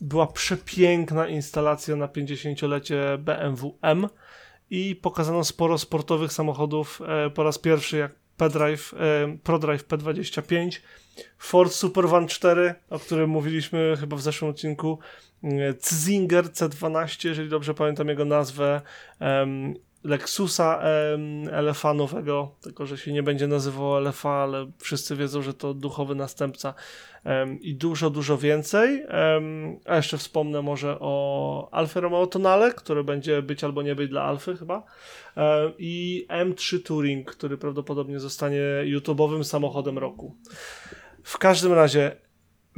Była 0.00 0.26
przepiękna 0.26 1.28
instalacja 1.28 1.96
na 1.96 2.06
50-lecie 2.06 3.18
BMW 3.18 3.78
M 3.82 4.08
i 4.70 4.96
pokazano 4.96 5.44
sporo 5.44 5.78
sportowych 5.78 6.32
samochodów 6.32 7.00
e, 7.06 7.30
po 7.30 7.42
raz 7.42 7.58
pierwszy, 7.58 7.96
jak 7.96 8.12
E, 8.40 8.46
ProDrive 9.42 9.88
P25, 9.88 10.80
Ford 11.38 11.72
Supervan 11.72 12.28
4, 12.28 12.74
o 12.90 12.98
którym 12.98 13.30
mówiliśmy 13.30 13.96
chyba 14.00 14.16
w 14.16 14.22
zeszłym 14.22 14.50
odcinku, 14.50 14.98
e, 15.44 15.48
Zinger 15.92 16.44
C12, 16.44 17.28
jeżeli 17.28 17.48
dobrze 17.48 17.74
pamiętam 17.74 18.08
jego 18.08 18.24
nazwę, 18.24 18.80
Lexusa 20.08 20.80
em, 20.80 21.48
LFA 21.68 21.94
nowego, 21.94 22.54
tylko 22.60 22.86
że 22.86 22.98
się 22.98 23.12
nie 23.12 23.22
będzie 23.22 23.46
nazywał 23.46 24.00
LFA, 24.00 24.30
ale 24.30 24.70
wszyscy 24.78 25.16
wiedzą, 25.16 25.42
że 25.42 25.54
to 25.54 25.74
duchowy 25.74 26.14
następca 26.14 26.74
em, 27.24 27.60
i 27.60 27.74
dużo, 27.74 28.10
dużo 28.10 28.38
więcej. 28.38 29.04
Em, 29.08 29.78
a 29.84 29.96
jeszcze 29.96 30.18
wspomnę 30.18 30.62
może 30.62 30.96
o 31.00 31.68
Alfa 31.72 32.00
Romeo 32.00 32.26
Tonale, 32.26 32.72
które 32.72 33.04
będzie 33.04 33.42
być 33.42 33.64
albo 33.64 33.82
nie 33.82 33.94
być 33.94 34.10
dla 34.10 34.22
Alfy 34.22 34.56
chyba 34.56 34.82
i 35.78 36.26
M3 36.28 36.82
Touring, 36.82 37.30
który 37.30 37.58
prawdopodobnie 37.58 38.20
zostanie 38.20 38.60
YouTube'owym 38.84 39.44
samochodem 39.44 39.98
roku. 39.98 40.36
W 41.22 41.38
każdym 41.38 41.72
razie 41.72 42.27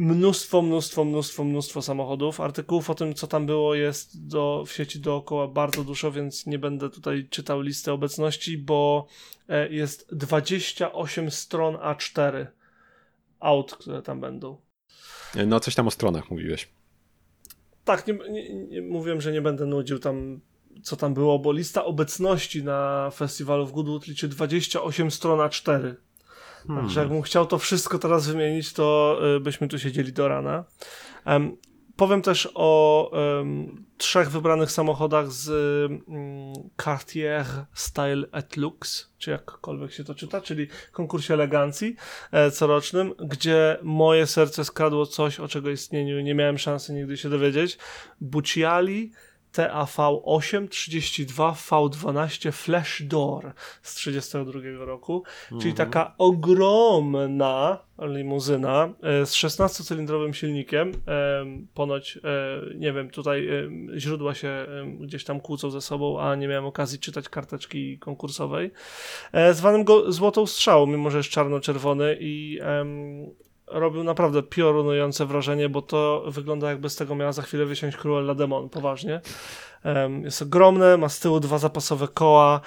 mnóstwo, 0.01 0.63
mnóstwo, 0.63 1.05
mnóstwo, 1.05 1.45
mnóstwo 1.45 1.83
samochodów. 1.83 2.41
Artykułów 2.41 2.91
o 2.91 2.95
tym, 2.95 3.15
co 3.15 3.27
tam 3.27 3.47
było, 3.47 3.75
jest 3.75 4.27
do, 4.27 4.65
w 4.67 4.73
sieci 4.73 5.01
dookoła 5.01 5.49
bardzo 5.49 5.85
dużo, 5.85 6.13
więc 6.13 6.47
nie 6.47 6.59
będę 6.59 6.91
tutaj 6.91 7.29
czytał 7.31 7.61
listy 7.61 7.93
obecności, 7.93 8.59
bo 8.59 9.07
e, 9.49 9.69
jest 9.73 10.15
28 10.15 11.31
stron 11.31 11.75
A4 11.75 12.47
aut, 13.41 13.77
które 13.77 14.03
tam 14.03 14.21
będą. 14.21 14.57
No, 15.47 15.61
coś 15.61 15.75
tam 15.75 15.87
o 15.87 15.91
stronach 15.91 16.31
mówiłeś. 16.31 16.69
Tak, 17.85 18.07
nie, 18.07 18.19
nie, 18.31 18.55
nie, 18.55 18.83
mówiłem, 18.83 19.21
że 19.21 19.33
nie 19.33 19.43
będę 19.43 19.67
nudził 19.67 19.99
tam, 19.99 20.41
co 20.83 20.97
tam 20.97 21.15
było, 21.15 21.39
bo 21.39 21.53
lista 21.53 21.85
obecności 21.85 22.65
na 22.65 23.11
festiwalu 23.11 23.67
w 23.67 23.73
Goodwood 23.73 24.07
liczy 24.07 24.29
28 24.29 25.11
stron 25.11 25.39
A4. 25.39 25.95
Hmm. 26.67 26.83
Także 26.83 27.01
jakbym 27.01 27.23
chciał 27.23 27.47
to 27.47 27.59
wszystko 27.59 27.99
teraz 27.99 28.27
wymienić, 28.27 28.73
to 28.73 29.19
y, 29.37 29.41
byśmy 29.41 29.69
tu 29.69 29.79
siedzieli 29.79 30.13
do 30.13 30.29
rana. 30.29 30.65
Em, 31.25 31.57
powiem 31.97 32.23
też 32.23 32.49
o 32.55 33.11
em, 33.13 33.85
trzech 33.97 34.31
wybranych 34.31 34.71
samochodach 34.71 35.33
z 35.33 35.49
mm, 35.91 36.53
Cartier 36.85 37.45
Style 37.75 38.27
et 38.33 38.57
Lux, 38.57 39.13
czy 39.19 39.31
jakkolwiek 39.31 39.93
się 39.93 40.05
to 40.05 40.15
czyta, 40.15 40.41
czyli 40.41 40.69
konkursie 40.93 41.35
elegancji 41.35 41.97
e, 42.33 42.51
corocznym, 42.51 43.15
gdzie 43.25 43.79
moje 43.83 44.27
serce 44.27 44.65
skradło 44.65 45.07
coś, 45.07 45.41
o 45.41 45.49
czego 45.49 45.71
istnieniu 45.71 46.21
nie 46.21 46.35
miałem 46.35 46.59
szansy 46.59 46.93
nigdy 46.93 47.17
się 47.17 47.31
dowiedzieć. 47.31 47.79
Bucciali 48.21 49.13
TAV8 49.55 50.69
32 50.69 51.53
V12 51.53 52.53
Flash 52.53 53.03
Door 53.03 53.53
z 53.83 53.95
32 53.95 54.85
roku, 54.85 55.23
czyli 55.61 55.75
taka 55.75 56.15
ogromna 56.19 57.79
limuzyna 58.09 58.95
e, 59.03 59.27
z 59.27 59.35
16-cylindrowym 59.35 60.33
silnikiem. 60.33 60.93
E, 61.09 61.47
Ponoć, 61.75 62.19
e, 62.19 62.21
nie 62.75 62.93
wiem, 62.93 63.11
tutaj 63.11 63.49
źródła 63.97 64.35
się 64.35 64.67
gdzieś 65.01 65.25
tam 65.25 65.41
kłócą 65.41 65.71
ze 65.71 65.81
sobą, 65.81 66.21
a 66.21 66.35
nie 66.35 66.49
miałem 66.49 66.67
okazji 66.67 66.99
czytać 66.99 67.29
karteczki 67.29 67.99
konkursowej. 67.99 68.71
Zwanym 69.53 69.85
go 69.85 70.13
Złotą 70.13 70.47
Strzałą, 70.47 70.87
mimo 70.87 71.11
że 71.11 71.19
jest 71.19 71.31
czarno-czerwony 71.31 72.17
i 72.21 72.61
robił 73.71 74.05
naprawdę 74.05 74.43
piorunujące 74.43 75.27
wrażenie, 75.27 75.69
bo 75.69 75.83
to 75.83 76.25
wygląda 76.27 76.71
jakby 76.71 76.91
z 76.91 76.97
tego 76.97 77.15
miała 77.15 77.33
za 77.33 77.43
chwilę 77.43 77.67
wysiąść 77.67 77.97
Cruella 77.97 78.35
Demon, 78.35 78.69
poważnie. 78.69 79.21
Jest 80.23 80.43
ogromne, 80.43 80.97
ma 80.97 81.09
z 81.09 81.21
tyłu 81.21 81.41
dwa 81.41 81.59
zapasowe 81.59 82.09
koła, 82.09 82.61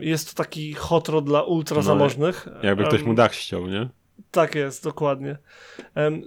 jest 0.00 0.28
to 0.36 0.44
taki 0.44 0.74
hot 0.74 1.08
rod 1.08 1.24
dla 1.24 1.42
ultra 1.42 1.82
zamożnych. 1.82 2.48
Jakby 2.62 2.84
ktoś 2.84 3.02
mu 3.02 3.14
dach 3.14 3.34
ściął, 3.34 3.66
nie? 3.66 3.88
Tak 4.30 4.54
jest, 4.54 4.84
dokładnie. 4.84 5.38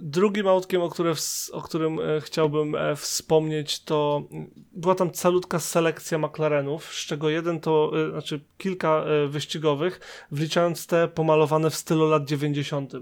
Drugim 0.00 0.48
autkiem, 0.48 0.82
o, 0.82 0.88
które 0.88 1.14
o 1.52 1.62
którym 1.62 2.00
e, 2.00 2.20
chciałbym 2.20 2.74
e, 2.74 2.96
wspomnieć, 2.96 3.84
to 3.84 4.22
mm, 4.30 4.50
była 4.72 4.94
tam 4.94 5.10
calutka 5.10 5.58
selekcja 5.58 6.18
McLarenów, 6.18 6.94
z 6.94 7.06
czego 7.06 7.30
jeden 7.30 7.60
to, 7.60 7.92
e, 8.06 8.10
znaczy 8.10 8.40
kilka 8.58 9.04
wyścigowych, 9.28 10.00
wliczając 10.30 10.86
te 10.86 11.08
pomalowane 11.08 11.70
w 11.70 11.74
stylu 11.74 12.08
lat 12.08 12.24
90. 12.24 12.92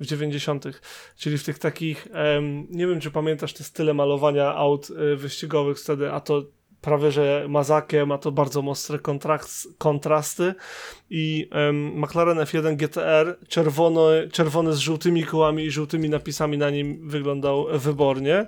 w 0.00 0.06
90. 0.06 0.64
Czyli 1.16 1.38
w 1.38 1.44
tych 1.44 1.58
takich, 1.58 2.08
nie 2.70 2.86
wiem 2.86 3.00
czy 3.00 3.10
pamiętasz 3.10 3.52
te 3.52 3.64
style 3.64 3.94
malowania 3.94 4.54
aut 4.54 4.88
wyścigowych 5.16 5.78
wtedy, 5.78 6.12
a 6.12 6.20
to 6.20 6.42
prawie 6.84 7.10
że 7.10 7.46
mazakiem, 7.48 8.12
a 8.12 8.18
to 8.18 8.32
bardzo 8.32 8.62
mocne 8.62 8.98
kontrast, 8.98 9.68
kontrasty 9.78 10.54
i 11.10 11.48
em, 11.50 12.00
McLaren 12.00 12.38
F1 12.38 12.76
GTR 12.76 13.38
czerwony, 13.48 14.28
czerwony 14.32 14.72
z 14.72 14.78
żółtymi 14.78 15.24
kołami 15.24 15.64
i 15.64 15.70
żółtymi 15.70 16.08
napisami 16.08 16.58
na 16.58 16.70
nim 16.70 17.08
wyglądał 17.08 17.66
wybornie. 17.72 18.46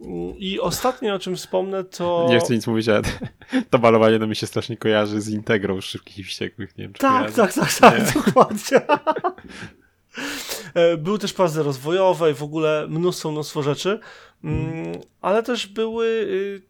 Mm, 0.00 0.36
I 0.38 0.60
ostatnie, 0.60 1.14
o 1.14 1.18
czym 1.18 1.36
wspomnę, 1.36 1.84
to... 1.84 2.26
Nie 2.28 2.40
chcę 2.40 2.54
nic 2.54 2.66
mówić, 2.66 2.88
ale 2.88 3.02
to 3.70 3.78
malowanie 3.78 4.18
no 4.18 4.26
mi 4.26 4.36
się 4.36 4.46
strasznie 4.46 4.76
kojarzy 4.76 5.20
z 5.20 5.28
Integrą 5.28 5.80
Szybkich 5.80 6.18
i 6.18 6.24
Wściekłych, 6.24 6.78
nie 6.78 6.84
wiem 6.84 6.92
Tak, 6.92 7.32
kojarzy. 7.34 7.36
tak, 7.36 7.52
tak, 7.52 7.72
tak, 7.74 7.98
Nie. 8.16 8.22
dokładnie. 8.22 8.80
E, 10.74 10.96
Były 10.96 11.18
też 11.18 11.32
pazdy 11.32 11.62
rozwojowe 11.62 12.30
i 12.30 12.34
w 12.34 12.42
ogóle 12.42 12.86
mnóstwo, 12.88 13.30
mnóstwo 13.30 13.62
rzeczy, 13.62 14.00
Mm, 14.44 14.92
ale 15.20 15.42
też 15.42 15.66
były 15.66 16.06
y, 16.06 16.62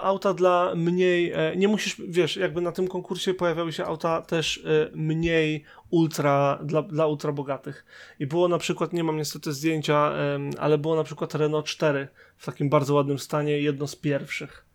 auta 0.00 0.34
dla 0.34 0.74
mniej, 0.74 1.32
e, 1.32 1.56
nie 1.56 1.68
musisz, 1.68 2.02
wiesz, 2.08 2.36
jakby 2.36 2.60
na 2.60 2.72
tym 2.72 2.88
konkursie 2.88 3.34
pojawiały 3.34 3.72
się 3.72 3.84
auta 3.84 4.22
też 4.22 4.64
e, 4.64 4.90
mniej 4.94 5.64
ultra, 5.90 6.58
dla, 6.64 6.82
dla 6.82 7.06
ultra 7.06 7.32
bogatych. 7.32 7.84
I 8.20 8.26
było 8.26 8.48
na 8.48 8.58
przykład, 8.58 8.92
nie 8.92 9.04
mam 9.04 9.16
niestety 9.16 9.52
zdjęcia, 9.52 10.12
ale 10.58 10.78
było 10.78 10.96
na 10.96 11.04
przykład 11.04 11.34
Renault 11.34 11.66
4 11.66 12.08
w 12.36 12.46
takim 12.46 12.68
bardzo 12.68 12.94
ładnym 12.94 13.18
stanie, 13.18 13.60
jedno 13.60 13.86
z 13.86 13.96
pierwszych. 13.96 14.66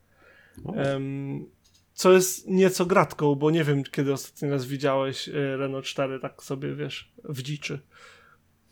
O. 0.65 0.73
Em, 0.73 1.45
co 1.93 2.11
jest 2.11 2.47
nieco 2.47 2.85
gratką, 2.85 3.35
bo 3.35 3.51
nie 3.51 3.63
wiem, 3.63 3.83
kiedy 3.83 4.13
ostatni 4.13 4.49
raz 4.49 4.65
widziałeś 4.65 5.29
e, 5.29 5.57
Renault 5.57 5.85
4 5.85 6.19
tak 6.19 6.43
sobie, 6.43 6.75
wiesz, 6.75 7.11
w 7.23 7.41
dziczy. 7.41 7.79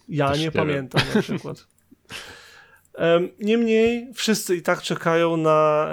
Ja 0.10 0.30
Też 0.30 0.40
nie 0.40 0.46
nie 0.46 0.52
pamiętam 0.52 1.02
na 1.16 1.22
przykład. 1.22 1.68
Em, 3.00 3.30
Niemniej 3.40 4.14
wszyscy 4.14 4.56
i 4.56 4.62
tak 4.62 4.82
czekają 4.82 5.38
na 5.38 5.90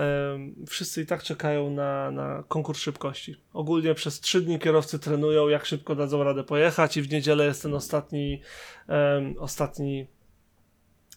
wszyscy 0.69 1.03
i 1.03 1.07
tak 1.07 1.23
czekają 1.23 1.71
na, 1.71 2.11
na 2.11 2.45
konkurs 2.49 2.81
szybkości. 2.81 3.37
Ogólnie 3.53 3.95
przez 3.95 4.21
trzy 4.21 4.41
dni 4.41 4.59
kierowcy 4.59 4.99
trenują, 4.99 5.49
jak 5.49 5.67
szybko 5.67 5.95
dadzą 5.95 6.25
radę 6.25 6.45
pojechać 6.45 6.97
i 6.97 7.03
w 7.03 7.11
niedzielę 7.11 7.45
jest 7.45 7.63
ten 7.63 7.75
ostatni 7.75 8.41
ostatni 9.39 10.07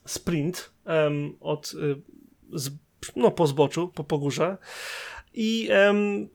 sprint 0.05 0.71
od 1.39 1.73
y, 1.73 2.01
no, 3.15 3.31
po 3.31 3.47
zboczu, 3.47 3.87
po 3.87 4.03
pogórze 4.03 4.57
i 5.33 5.67
em, 5.71 6.29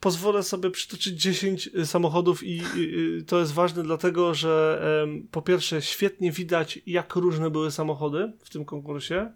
pozwolę 0.00 0.42
sobie 0.42 0.70
przytoczyć 0.70 1.22
10 1.22 1.70
samochodów 1.84 2.42
i, 2.42 2.62
i 2.76 3.24
to 3.26 3.38
jest 3.38 3.52
ważne 3.52 3.82
dlatego, 3.82 4.34
że 4.34 4.82
po 5.30 5.42
pierwsze 5.42 5.82
świetnie 5.82 6.32
widać 6.32 6.78
jak 6.86 7.16
różne 7.16 7.50
były 7.50 7.70
samochody 7.70 8.32
w 8.44 8.50
tym 8.50 8.64
konkursie, 8.64 9.32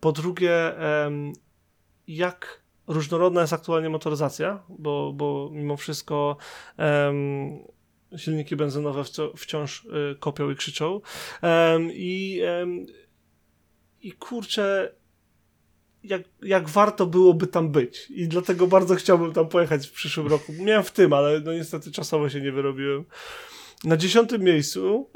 po 0.00 0.12
drugie 0.12 0.72
jak 2.08 2.64
różnorodna 2.86 3.40
jest 3.40 3.52
aktualnie 3.52 3.88
motoryzacja, 3.88 4.62
bo, 4.68 5.12
bo 5.12 5.50
mimo 5.52 5.76
wszystko 5.76 6.36
silniki 8.16 8.56
benzynowe 8.56 9.04
wciąż 9.36 9.84
y, 9.84 10.16
kopią 10.20 10.50
i 10.50 10.56
krzyczą. 10.56 11.00
I, 11.90 12.42
i 14.00 14.12
kurczę 14.12 14.94
jak, 16.04 16.22
jak 16.42 16.68
warto 16.68 17.06
byłoby 17.06 17.46
tam 17.46 17.70
być. 17.70 18.10
I 18.10 18.28
dlatego 18.28 18.66
bardzo 18.66 18.94
chciałbym 18.94 19.32
tam 19.32 19.48
pojechać 19.48 19.86
w 19.86 19.92
przyszłym 19.92 20.26
roku. 20.26 20.52
Miałem 20.52 20.84
w 20.84 20.90
tym, 20.90 21.12
ale 21.12 21.40
no 21.40 21.52
niestety 21.52 21.92
czasowo 21.92 22.28
się 22.28 22.40
nie 22.40 22.52
wyrobiłem. 22.52 23.04
Na 23.84 23.96
dziesiątym 23.96 24.42
miejscu 24.42 25.10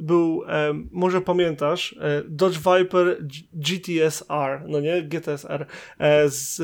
był, 0.00 0.42
może 0.90 1.20
pamiętasz, 1.20 1.96
e, 2.00 2.22
Dodge 2.28 2.58
Viper 2.58 3.26
GTS-R, 3.52 4.62
no 4.66 4.80
nie, 4.80 5.02
GTS-R, 5.02 5.66
e, 5.98 6.28
z 6.28 6.62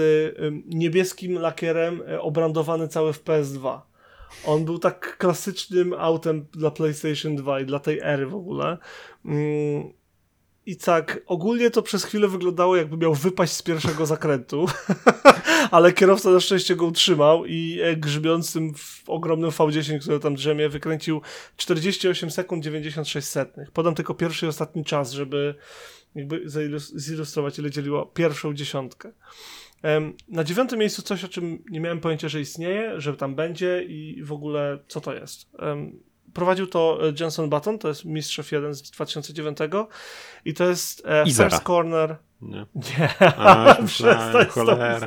niebieskim 0.66 1.38
lakierem 1.38 2.02
e, 2.08 2.20
obrandowany 2.20 2.88
cały 2.88 3.12
w 3.12 3.24
PS2. 3.24 3.80
On 4.46 4.64
był 4.64 4.78
tak 4.78 5.16
klasycznym 5.18 5.94
autem 5.94 6.46
dla 6.52 6.70
PlayStation 6.70 7.36
2 7.36 7.60
i 7.60 7.66
dla 7.66 7.78
tej 7.78 8.00
ery 8.02 8.26
w 8.26 8.34
ogóle. 8.34 8.78
Mm, 9.24 9.92
i 10.66 10.76
tak, 10.76 11.20
ogólnie 11.26 11.70
to 11.70 11.82
przez 11.82 12.04
chwilę 12.04 12.28
wyglądało, 12.28 12.76
jakby 12.76 12.96
miał 12.96 13.14
wypaść 13.14 13.52
z 13.52 13.62
pierwszego 13.62 14.06
zakrętu, 14.06 14.66
ale 15.70 15.92
kierowca 15.92 16.30
na 16.30 16.40
szczęście 16.40 16.76
go 16.76 16.86
utrzymał 16.86 17.46
i 17.46 17.80
e, 17.82 17.96
grzmiącym 17.96 18.74
w 18.74 19.02
ogromnym 19.06 19.50
V10, 19.50 19.98
który 19.98 20.20
tam 20.20 20.34
drzemie, 20.34 20.68
wykręcił 20.68 21.20
48 21.56 22.30
sekund 22.30 22.64
96 22.64 23.28
setnych. 23.28 23.70
Podam 23.70 23.94
tylko 23.94 24.14
pierwszy 24.14 24.46
i 24.46 24.48
ostatni 24.48 24.84
czas, 24.84 25.12
żeby 25.12 25.54
jakby 26.14 26.42
zilustrować, 26.94 27.58
ile 27.58 27.70
dzieliło 27.70 28.06
pierwszą 28.06 28.54
dziesiątkę. 28.54 29.12
Na 30.28 30.44
dziewiątym 30.44 30.78
miejscu 30.78 31.02
coś, 31.02 31.24
o 31.24 31.28
czym 31.28 31.64
nie 31.70 31.80
miałem 31.80 32.00
pojęcia, 32.00 32.28
że 32.28 32.40
istnieje, 32.40 33.00
że 33.00 33.16
tam 33.16 33.34
będzie 33.34 33.84
i 33.88 34.22
w 34.22 34.32
ogóle 34.32 34.78
co 34.88 35.00
to 35.00 35.14
jest. 35.14 35.50
Prowadził 36.36 36.66
to 36.66 36.98
e, 37.08 37.12
Jenson 37.20 37.50
Button, 37.50 37.78
to 37.78 37.88
jest 37.88 38.04
mistrz 38.04 38.38
F1 38.38 38.74
z 38.74 38.90
2009 38.90 39.58
i 40.44 40.54
to 40.54 40.64
jest 40.68 41.02
e, 41.06 41.30
zera. 41.30 41.50
First 41.50 41.64
Corner. 41.64 42.16
Nie. 42.42 42.66
Nie, 42.74 43.08
A, 43.36 43.76
myślałem, 43.82 44.46
cholera. 44.46 45.06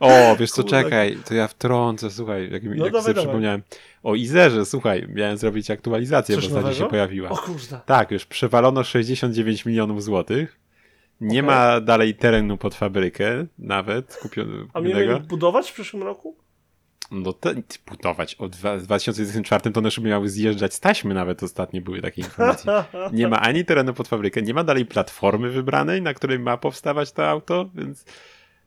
O, 0.00 0.36
wiesz 0.36 0.50
co, 0.50 0.62
Kurde. 0.62 0.82
czekaj, 0.82 1.18
to 1.28 1.34
ja 1.34 1.48
wtrącę, 1.48 2.10
słuchaj, 2.10 2.50
jak, 2.50 2.62
No 2.64 2.70
jak 2.70 2.78
dawaj, 2.78 3.02
sobie 3.02 3.14
dawaj. 3.14 3.24
przypomniałem. 3.26 3.62
O 4.02 4.14
Izerze, 4.14 4.66
słuchaj, 4.66 5.06
miałem 5.08 5.36
zrobić 5.36 5.70
aktualizację, 5.70 6.34
Coś 6.34 6.48
bo 6.48 6.56
ostatnio 6.56 6.78
się 6.78 6.88
pojawiła. 6.88 7.28
O 7.28 7.36
kurde. 7.36 7.80
Tak, 7.86 8.10
już 8.10 8.26
przewalono 8.26 8.84
69 8.84 9.66
milionów 9.66 10.02
złotych. 10.02 10.60
Nie 11.20 11.40
Okej. 11.40 11.42
ma 11.42 11.80
dalej 11.80 12.14
terenu 12.14 12.56
pod 12.56 12.74
fabrykę, 12.74 13.46
nawet 13.58 14.16
kupionego. 14.22 14.66
A 14.72 14.80
mieli 14.80 15.20
budować 15.20 15.70
w 15.70 15.74
przyszłym 15.74 16.02
roku? 16.02 16.36
No 17.10 17.32
to 17.32 17.50
dwa- 18.48 18.78
w 18.78 18.82
2024 18.82 19.72
to 19.72 19.80
one 19.80 19.86
już 19.86 19.98
miały 19.98 20.28
zjeżdżać 20.28 20.74
z 20.74 20.80
taśmy, 20.80 21.14
nawet 21.14 21.42
ostatnie 21.42 21.80
były 21.80 22.00
takie 22.02 22.22
informacje. 22.22 22.84
Nie 23.12 23.28
ma 23.28 23.40
ani 23.40 23.64
terenu 23.64 23.94
pod 23.94 24.08
fabrykę, 24.08 24.42
nie 24.42 24.54
ma 24.54 24.64
dalej 24.64 24.86
platformy 24.86 25.50
wybranej, 25.50 26.02
na 26.02 26.14
której 26.14 26.38
ma 26.38 26.56
powstawać 26.56 27.12
to 27.12 27.28
auto, 27.28 27.70
więc. 27.74 28.04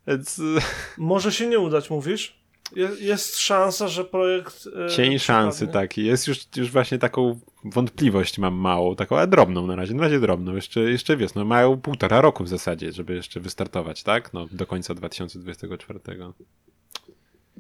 więc 0.08 0.42
Może 0.98 1.32
się 1.32 1.48
nie 1.48 1.60
udać, 1.60 1.90
mówisz? 1.90 2.44
Je- 2.76 2.90
Jest 3.00 3.38
szansa, 3.40 3.88
że 3.88 4.06
projekt. 4.06 4.68
e, 4.86 4.90
cień 4.90 5.20
szansy 5.20 5.68
takiej. 5.68 6.06
Jest 6.06 6.28
już, 6.28 6.38
już 6.56 6.72
właśnie 6.72 6.98
taką 7.00 7.40
wątpliwość 7.66 8.38
mam 8.38 8.54
małą, 8.56 8.96
taką, 8.96 9.18
ale 9.18 9.28
drobną 9.28 9.68
na 9.68 9.76
razie. 9.76 9.94
Na 9.94 10.02
razie 10.02 10.20
drobną. 10.20 10.56
Jeszcze, 10.56 10.80
jeszcze 10.80 11.18
wiesz, 11.18 11.34
no 11.34 11.46
mają 11.46 11.78
półtora 11.82 12.22
roku 12.22 12.44
w 12.44 12.50
zasadzie, 12.50 12.92
żeby 12.92 13.16
jeszcze 13.16 13.40
wystartować, 13.40 14.04
tak? 14.04 14.34
No 14.34 14.48
do 14.52 14.66
końca 14.66 14.94
2024. 14.94 16.00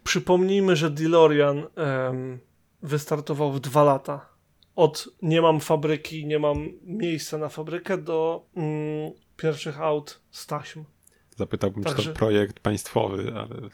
Przypomnijmy, 0.03 0.75
że 0.75 0.89
DeLorean 0.89 1.57
em, 1.75 2.39
wystartował 2.81 3.51
w 3.51 3.59
dwa 3.59 3.83
lata. 3.83 4.29
Od 4.75 5.09
nie 5.21 5.41
mam 5.41 5.59
fabryki, 5.59 6.25
nie 6.25 6.39
mam 6.39 6.69
miejsca 6.83 7.37
na 7.37 7.49
fabrykę 7.49 7.97
do 7.97 8.45
mm, 8.55 9.11
pierwszych 9.37 9.81
aut 9.81 10.19
z 10.31 10.47
taśm. 10.47 10.83
Zapytałbym, 11.37 11.83
czy 11.83 11.89
Także- 11.89 12.13
to 12.13 12.19
projekt 12.19 12.59
państwowy, 12.59 13.33
ale 13.35 13.69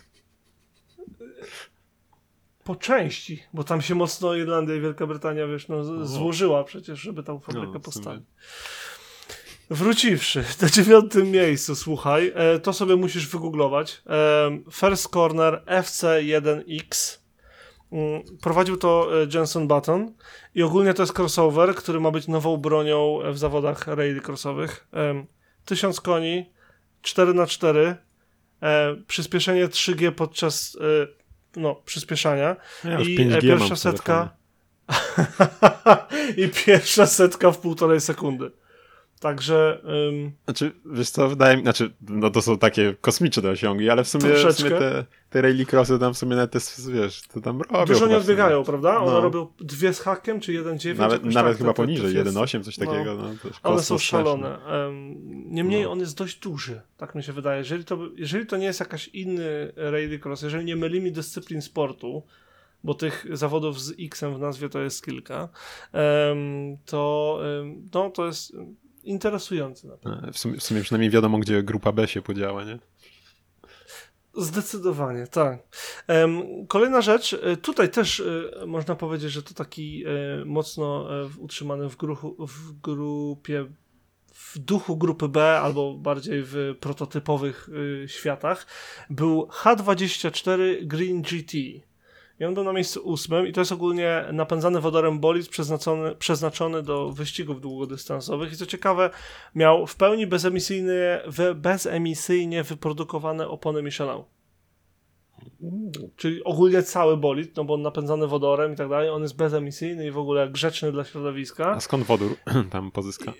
Po 2.63 2.75
części, 2.75 3.43
bo 3.53 3.63
tam 3.63 3.81
się 3.81 3.95
mocno 3.95 4.35
Irlandia 4.35 4.75
i 4.75 4.81
Wielka 4.81 5.07
Brytania, 5.07 5.47
wiesz, 5.47 5.67
no, 5.67 6.05
złożyła 6.05 6.63
przecież, 6.63 6.99
żeby 6.99 7.23
tą 7.23 7.39
fabrykę 7.39 7.67
No, 7.73 7.79
w 7.79 7.83
sumie. 7.83 7.83
postawić. 7.83 8.23
Wróciwszy 9.69 10.43
na 10.61 10.69
dziewiątym 10.69 11.31
miejscu, 11.31 11.75
słuchaj, 11.75 12.31
e, 12.35 12.59
to 12.59 12.73
sobie 12.73 12.95
musisz 12.95 13.27
wygooglować. 13.27 14.01
E, 14.09 14.59
First 14.71 15.07
Corner 15.07 15.63
FC1X. 15.65 17.19
Mm, 17.91 18.21
Prowadził 18.41 18.77
to 18.77 19.09
e, 19.23 19.27
Jenson 19.33 19.67
Button 19.67 20.13
i 20.55 20.63
ogólnie 20.63 20.93
to 20.93 21.03
jest 21.03 21.19
crossover, 21.19 21.75
który 21.75 21.99
ma 21.99 22.11
być 22.11 22.27
nową 22.27 22.57
bronią 22.57 23.19
w 23.31 23.37
zawodach 23.37 23.87
rally 23.87 24.21
crossowych. 24.27 24.87
Em, 24.91 25.25
1000 25.65 26.01
koni, 26.01 26.51
4x4, 27.03 27.95
e, 28.61 28.95
przyspieszenie 29.07 29.67
3G 29.67 30.11
podczas 30.11 30.77
no, 31.55 31.75
przyspieszania 31.75 32.55
ja 32.83 32.99
i 32.99 33.17
5G 33.17 33.31
mam 33.31 33.41
pierwsza 33.41 33.75
setka 33.75 34.29
i 36.37 36.49
pierwsza 36.65 37.05
setka 37.05 37.51
w 37.51 37.59
półtorej 37.59 38.01
sekundy. 38.01 38.51
Także 39.19 39.81
ym, 40.09 40.31
Znaczy, 40.45 40.71
wiesz 40.85 41.09
co, 41.09 41.29
wydaje 41.29 41.57
mi, 41.57 41.63
znaczy, 41.63 41.91
no 42.09 42.29
to 42.29 42.41
są 42.41 42.57
takie 42.57 42.95
kosmiczne 43.01 43.49
osiągi, 43.49 43.89
ale 43.89 44.03
w 44.03 44.07
sumie, 44.07 44.33
w 44.33 44.53
sumie 44.53 44.69
te, 44.71 45.05
te 45.29 45.41
rallycrossy 45.41 45.99
tam 45.99 46.13
w 46.13 46.17
sumie 46.17 46.35
nawet 46.35 46.51
te, 46.51 46.59
wiesz, 46.91 47.21
to 47.33 47.41
tam 47.41 47.61
robią. 47.61 47.85
dużo 47.85 48.07
nie 48.07 48.17
odbiegają, 48.17 48.63
prawda? 48.63 48.97
One 48.97 49.11
No. 49.11 49.21
robią 49.21 49.47
dwie 49.59 49.93
z 49.93 49.99
hakiem, 49.99 50.39
czy 50.39 50.51
1,9. 50.53 50.97
Nawet, 50.97 51.19
jakoś 51.21 51.33
nawet 51.35 51.51
tak, 51.51 51.57
chyba 51.57 51.69
to- 51.69 51.73
to- 51.73 51.81
poniżej, 51.83 52.03
to 52.13 52.17
jest- 52.19 52.25
1,8, 52.37 52.63
coś 52.63 52.77
no. 52.77 52.85
takiego. 52.85 53.15
No, 53.15 53.23
to 53.41 53.47
już 53.47 53.57
One 53.63 53.81
są 53.83 53.97
szalone. 53.97 54.65
Em, 54.65 55.15
niemniej 55.53 55.83
No. 55.83 55.91
on 55.91 55.99
jest 55.99 56.17
dość 56.17 56.39
duży, 56.39 56.81
tak 56.97 57.15
mi 57.15 57.23
się 57.23 57.33
wydaje. 57.33 57.57
Jeżeli 57.59 57.85
to, 57.85 57.97
jeżeli 58.15 58.45
to 58.45 58.57
nie 58.57 58.65
jest 58.65 58.79
jakaś 58.79 59.07
inny 59.07 59.71
rallycross, 59.75 60.41
jeżeli 60.41 60.65
nie 60.65 60.75
mylimy 60.75 61.11
dyscyplin 61.11 61.61
sportu, 61.61 62.23
bo 62.83 62.93
tych 62.93 63.25
zawodów 63.33 63.81
z 63.81 63.93
X-em 63.99 64.35
w 64.35 64.39
nazwie 64.39 64.69
to 64.69 64.79
jest 64.79 65.05
kilka, 65.05 65.49
em, 65.93 66.77
to, 66.85 67.39
em, 67.61 67.87
no, 67.93 68.09
to 68.09 68.25
jest 68.25 68.53
interesujące. 69.03 69.87
na 69.87 69.97
pewno. 69.97 70.33
W 70.33 70.37
sumie, 70.37 70.57
w 70.57 70.63
sumie 70.63 70.81
przynajmniej 70.81 71.09
wiadomo, 71.09 71.39
gdzie 71.39 71.63
grupa 71.63 71.91
B 71.91 72.07
się 72.07 72.21
podziała, 72.21 72.63
nie? 72.63 72.79
Zdecydowanie, 74.33 75.27
tak. 75.27 75.59
Kolejna 76.67 77.01
rzecz, 77.01 77.33
e, 77.33 77.57
tutaj 77.57 77.89
też 77.89 78.19
e, 78.19 78.65
można 78.65 78.95
powiedzieć, 78.95 79.31
że 79.31 79.43
to 79.43 79.53
taki 79.53 80.03
e, 80.05 80.45
mocno 80.45 81.07
utrzymany 81.37 81.89
w, 81.89 81.95
gruchu, 81.95 82.47
w 82.47 82.81
grupie, 82.81 83.65
w 84.33 84.59
duchu 84.59 84.97
grupy 84.97 85.27
B, 85.27 85.59
albo 85.59 85.93
bardziej 85.93 86.43
w 86.43 86.75
prototypowych 86.79 87.69
światach, 88.07 88.67
był 89.09 89.47
H24 89.47 90.85
Green 90.85 91.21
GT. 91.21 91.57
I 92.39 92.45
on 92.45 92.53
był 92.53 92.63
na 92.63 92.73
miejscu 92.73 93.01
ósmym 93.01 93.47
i 93.47 93.53
to 93.53 93.61
jest 93.61 93.71
ogólnie 93.71 94.25
napędzany 94.33 94.81
wodorem 94.81 95.19
bolid 95.19 95.49
przeznaczony, 95.49 96.15
przeznaczony 96.15 96.83
do 96.83 97.11
wyścigów 97.11 97.61
długodystansowych. 97.61 98.53
I 98.53 98.55
co 98.55 98.65
ciekawe, 98.65 99.09
miał 99.55 99.87
w 99.87 99.95
pełni 99.95 100.27
bezemisyjnie, 100.27 101.21
bezemisyjnie 101.55 102.63
wyprodukowane 102.63 103.47
opony 103.47 103.83
Michelin. 103.83 104.23
Czyli 106.15 106.43
ogólnie 106.43 106.83
cały 106.83 107.17
bolid, 107.17 107.55
no 107.55 107.63
bo 107.63 107.73
on 107.73 107.81
napędzany 107.81 108.27
wodorem 108.27 108.73
i 108.73 108.75
tak 108.75 108.89
dalej, 108.89 109.09
on 109.09 109.21
jest 109.21 109.35
bezemisyjny 109.35 110.07
i 110.07 110.11
w 110.11 110.17
ogóle 110.17 110.49
grzeczny 110.49 110.91
dla 110.91 111.03
środowiska. 111.03 111.71
A 111.71 111.79
skąd 111.79 112.03
wodór 112.03 112.35
tam 112.71 112.91
pozyska? 112.91 113.33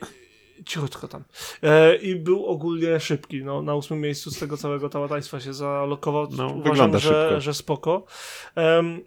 Cichutko 0.66 1.08
tam. 1.08 1.24
E, 1.64 1.96
I 1.96 2.16
był 2.16 2.46
ogólnie 2.46 3.00
szybki. 3.00 3.44
No, 3.44 3.62
na 3.62 3.76
ósmym 3.76 4.02
miejscu 4.02 4.32
z 4.32 4.40
tego 4.40 4.58
całego 4.58 4.90
tałataństwa 4.90 5.40
się 5.40 5.54
zalokował. 5.54 6.28
No, 6.32 6.48
Uważam, 6.48 6.62
wygląda 6.64 7.00
że, 7.00 7.10
szybko. 7.10 7.42
że 7.42 7.54
spoko. 7.54 8.06
Em, 8.56 9.02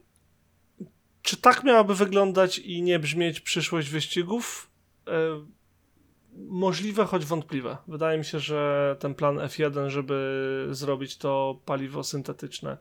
czy 1.23 1.37
tak 1.37 1.65
miałaby 1.65 1.95
wyglądać 1.95 2.59
i 2.59 2.83
nie 2.83 2.99
brzmieć 2.99 3.41
przyszłość 3.41 3.89
wyścigów? 3.89 4.71
E, 5.09 5.13
możliwe, 6.37 7.05
choć 7.05 7.25
wątpliwe. 7.25 7.77
Wydaje 7.89 8.19
mi 8.19 8.25
się, 8.25 8.41
że 8.41 8.97
ten 8.99 9.15
plan 9.15 9.37
F1, 9.37 9.89
żeby 9.89 10.69
zrobić 10.71 11.17
to 11.17 11.61
paliwo 11.65 12.05
syntetyczne 12.05 12.77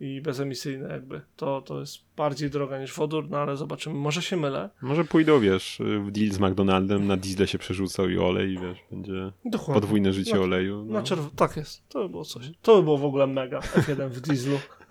i 0.00 0.20
bezemisyjne 0.20 0.88
jakby, 0.88 1.20
to, 1.36 1.60
to 1.62 1.80
jest 1.80 1.98
bardziej 2.16 2.50
droga 2.50 2.78
niż 2.80 2.94
wodór, 2.94 3.30
no 3.30 3.38
ale 3.38 3.56
zobaczymy. 3.56 3.94
Może 3.94 4.22
się 4.22 4.36
mylę. 4.36 4.70
Może 4.82 5.04
pójdą, 5.04 5.40
wiesz, 5.40 5.78
w 6.04 6.10
deal 6.10 6.30
z 6.32 6.38
McDonaldem, 6.38 7.06
na 7.06 7.16
diesle 7.16 7.46
się 7.46 7.58
przerzucał 7.58 8.08
i 8.08 8.18
olej, 8.18 8.52
i 8.52 8.58
wiesz, 8.58 8.78
będzie 8.90 9.32
Dokładnie. 9.44 9.74
podwójne 9.80 10.12
życie 10.12 10.34
No, 10.34 10.42
oleju. 10.42 10.84
Na 10.84 10.92
No. 10.98 11.02
czerw- 11.06 11.30
tak 11.36 11.56
jest. 11.56 11.88
To 11.88 12.02
by 12.02 12.08
było 12.08 12.24
coś. 12.24 12.50
To 12.62 12.76
by 12.76 12.82
było 12.82 12.98
w 12.98 13.04
ogóle 13.04 13.26
mega. 13.26 13.60
F1 13.60 14.08
w 14.08 14.20
dieslu. 14.20 14.58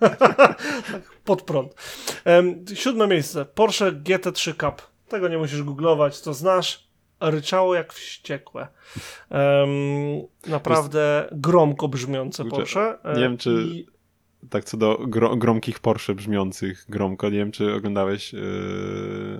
tak, 0.92 1.20
pod 1.24 1.42
prąd. 1.42 1.74
Em, 2.24 2.64
siódme 2.74 3.06
miejsce. 3.06 3.44
Porsche 3.44 3.92
GT3 3.92 4.54
Cup. 4.54 4.82
Tego 5.08 5.28
nie 5.28 5.38
musisz 5.38 5.62
googlować, 5.62 6.20
to 6.20 6.34
znasz. 6.34 6.85
Ryczało 7.20 7.74
jak 7.74 7.92
wściekłe. 7.92 8.68
Em, 9.30 9.68
naprawdę 10.46 11.28
gromko 11.32 11.88
brzmiące 11.88 12.44
Porsche. 12.44 12.98
E, 13.04 13.14
nie 13.14 13.20
wiem, 13.20 13.36
czy- 13.36 13.50
I 13.66 13.86
Tak 14.50 14.64
co 14.64 14.76
do 14.76 14.98
gro 15.06 15.36
gromkich 15.36 15.80
Porsche 15.80 16.14
brzmiących 16.14 16.84
gromko, 16.88 17.30
nie 17.30 17.38
wiem 17.38 17.52
czy 17.52 17.74
oglądałeś 17.74 18.32
yy, 18.32 18.40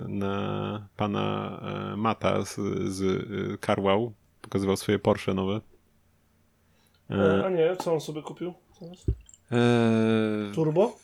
na 0.07 0.87
pana 0.97 1.59
yy, 1.91 1.97
Mata 1.97 2.45
z, 2.45 2.55
z 2.85 2.99
yy, 3.01 3.57
Carwow, 3.65 4.11
pokazywał 4.41 4.77
swoje 4.77 4.99
Porsche 4.99 5.33
nowe. 5.33 5.61
e, 7.09 7.45
a 7.45 7.49
nie, 7.49 7.75
co 7.79 7.93
on 7.93 8.01
sobie 8.01 8.21
kupił? 8.21 8.53
Turbo? 10.55 10.95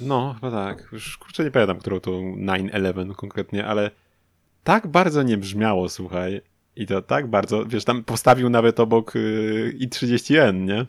no, 0.00 0.34
chyba 0.34 0.50
tak. 0.50 0.88
Już 0.92 1.18
kurczę 1.18 1.44
nie 1.44 1.50
pamiętam, 1.50 1.78
którą 1.78 2.00
to 2.00 2.10
911 2.10 3.14
konkretnie, 3.16 3.66
ale 3.66 3.90
tak 4.66 4.86
bardzo 4.86 5.22
nie 5.22 5.36
brzmiało, 5.38 5.88
słuchaj. 5.88 6.40
I 6.76 6.86
to 6.86 7.02
tak 7.02 7.26
bardzo, 7.30 7.64
wiesz, 7.66 7.84
tam 7.84 8.04
postawił 8.04 8.50
nawet 8.50 8.80
obok 8.80 9.14
yy, 9.14 9.74
i30N, 9.80 10.54
nie? 10.64 10.86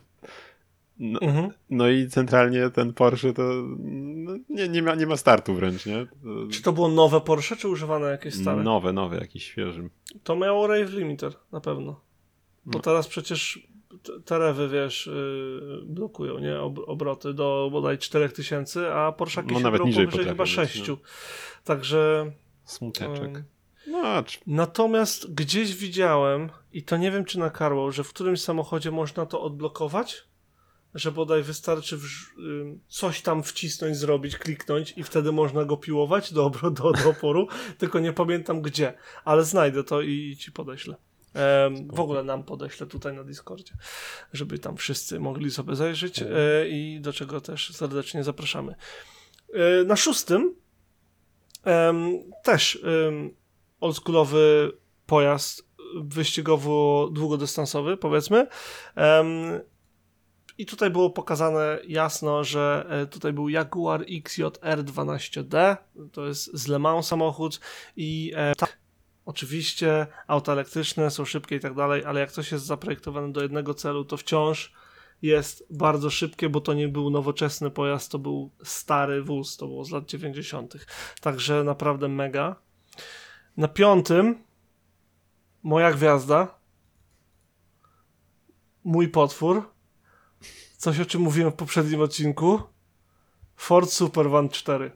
No, 0.99 1.19
Mhm. 1.21 1.49
no 1.69 1.89
i 1.89 2.07
centralnie 2.07 2.69
ten 2.69 2.93
Porsche 2.93 3.34
to 3.34 3.43
no, 3.78 4.32
nie, 4.49 4.67
nie, 4.69 4.82
ma, 4.82 4.95
nie 4.95 5.07
ma 5.07 5.17
startu 5.17 5.53
wręcz, 5.53 5.86
nie? 5.86 6.05
To, 6.05 6.47
Czy 6.51 6.61
to 6.61 6.73
było 6.73 6.88
nowe 6.88 7.21
Porsche, 7.21 7.55
czy 7.55 7.67
używane 7.69 8.07
jakieś 8.07 8.34
stare? 8.34 8.63
nowe, 8.63 8.93
nowe, 8.93 9.17
jakiś 9.17 9.43
świeży. 9.43 9.89
To 10.23 10.36
miało 10.36 10.67
Rave 10.67 10.93
Limiter, 10.93 11.34
na 11.51 11.61
pewno. 11.61 12.01
Bo 12.65 12.78
No. 12.78 12.80
teraz 12.84 13.07
przecież 13.07 13.67
te- 14.25 14.38
rewy, 14.39 14.69
wiesz, 14.69 15.07
yy, 15.07 15.82
blokują, 15.86 16.39
nie? 16.39 16.59
Ob 16.59 16.80
obroty 16.88 17.34
do 17.34 17.69
bodaj 17.71 17.97
4000, 17.97 18.93
a 18.93 19.11
Porsche 19.11 19.43
No, 19.51 19.59
nawet 19.59 19.86
niżej 19.86 20.05
powyżej 20.05 20.25
chyba 20.25 20.43
potrafią 20.43 20.61
być, 20.61 20.71
6. 20.71 20.88
no. 20.89 20.97
Także... 21.63 22.32
Smuteczek. 22.65 23.23
ym, 23.38 23.43
A 24.08 24.24
czy- 24.24 24.39
natomiast 24.47 25.34
gdzieś 25.34 25.76
widziałem, 25.76 26.49
i 26.74 26.84
to 26.84 26.97
nie 26.97 27.12
wiem 27.12 27.26
czy 27.26 27.39
na 27.39 27.49
Carwow, 27.49 27.95
że 27.95 28.03
w 28.03 28.10
którymś 28.10 28.41
samochodzie 28.41 28.91
można 28.91 29.26
to 29.26 29.41
odblokować, 29.41 30.24
że 30.95 31.12
bodaj 31.12 31.43
wystarczy 31.43 31.97
coś 32.88 33.22
tam 33.22 33.43
wcisnąć, 33.43 33.97
zrobić, 33.97 34.38
kliknąć 34.38 34.93
i 34.97 35.03
wtedy 35.03 35.32
można 35.32 35.66
go 35.66 35.78
piłować 35.78 36.34
do, 36.34 36.49
do, 36.49 36.91
do 36.91 37.10
oporu, 37.10 37.47
tylko 37.80 37.99
nie 37.99 38.14
pamiętam 38.14 38.62
gdzie, 38.62 38.93
ale 39.26 39.43
znajdę 39.43 39.84
to 39.84 40.01
i, 40.01 40.12
i 40.12 40.38
ci 40.38 40.51
podeślę. 40.51 40.95
W 41.93 41.99
ogóle 41.99 42.24
nam 42.24 42.43
podeślę 42.43 42.88
tutaj 42.88 43.14
na 43.14 43.24
Discordzie, 43.24 43.74
żeby 44.34 44.60
tam 44.60 44.78
wszyscy 44.78 45.20
mogli 45.20 45.51
sobie 45.51 45.76
zajrzeć 45.76 46.22
e, 46.22 46.26
i 46.70 46.99
do 47.01 47.14
czego 47.14 47.41
też 47.41 47.76
serdecznie 47.76 48.24
zapraszamy. 48.24 48.76
E, 49.53 49.84
na 49.84 49.95
szóstym 49.95 50.55
też 52.43 52.80
oldschoolowy 53.80 54.71
pojazd 55.05 55.67
wyścigowo-długodystansowy, 55.95 57.97
powiedzmy. 57.97 58.47
I 60.57 60.65
tutaj 60.65 60.89
było 60.89 61.09
pokazane 61.09 61.80
jasno, 61.88 62.43
że 62.43 62.86
e, 62.89 63.05
tutaj 63.05 63.34
był 63.34 63.49
Jaguar 63.49 64.05
XJR 64.09 64.84
12D, 64.84 65.78
to 66.11 66.25
jest 66.25 66.57
z 66.57 66.67
Le 66.67 66.80
Mans 66.80 67.07
samochód 67.07 67.59
i 67.95 68.34
tak, 68.57 68.78
oczywiście 69.25 70.07
auta 70.28 70.51
elektryczne 70.51 71.11
są 71.11 71.25
szybkie 71.25 71.55
i 71.55 71.59
tak 71.59 71.73
dalej, 71.73 72.05
ale 72.05 72.19
jak 72.19 72.32
coś 72.32 72.51
jest 72.51 72.65
zaprojektowane 72.65 73.32
do 73.32 73.41
jednego 73.41 73.73
celu, 73.73 74.05
to 74.05 74.17
wciąż 74.17 74.73
jest 75.21 75.63
bardzo 75.69 76.09
szybkie, 76.09 76.49
bo 76.49 76.61
to 76.61 76.73
nie 76.73 76.88
był 76.88 77.09
nowoczesny 77.09 77.71
pojazd, 77.71 78.11
to 78.11 78.19
był 78.19 78.51
stary 78.63 79.23
wóz, 79.23 79.57
to 79.57 79.67
było 79.67 79.86
z 79.86 79.91
lat 79.91 80.05
90. 80.05 80.86
Także 81.21 81.63
naprawdę 81.63 82.07
mega. 82.07 82.55
Na 83.58 83.68
piątym 83.68 84.43
moja 85.64 85.91
gwiazda, 85.91 86.60
mój 88.84 89.08
potwór, 89.08 89.74
coś 90.78 90.99
o 90.99 91.05
czym 91.05 91.22
mówiłem 91.22 91.51
w 91.51 91.55
poprzednim 91.55 92.01
odcinku, 92.01 92.62
Ford 93.55 93.89
Super 93.89 94.30
Van 94.30 94.49
4. 94.49 94.91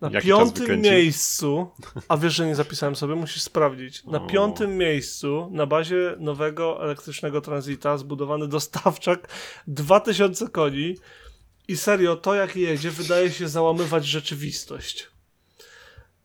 Na 0.00 0.10
Jaki 0.10 0.26
piątym 0.26 0.80
miejscu, 0.80 1.70
a 2.08 2.16
wiesz, 2.16 2.34
że 2.34 2.46
nie 2.46 2.54
zapisałem 2.54 2.96
sobie, 2.96 3.14
musisz 3.14 3.42
sprawdzić. 3.42 4.04
Na 4.04 4.22
O. 4.22 4.26
piątym 4.26 4.78
miejscu, 4.78 5.48
na 5.52 5.66
bazie 5.66 6.16
nowego 6.18 6.84
elektrycznego 6.84 7.40
transita, 7.40 7.98
zbudowany 7.98 8.48
dostawczak 8.48 9.28
2000 9.66 10.48
koni 10.48 10.96
i 11.68 11.76
serio, 11.76 12.16
to 12.16 12.34
jak 12.34 12.56
jedzie, 12.56 12.90
wydaje 12.90 13.30
się 13.30 13.48
załamywać 13.48 14.06
rzeczywistość. 14.06 15.10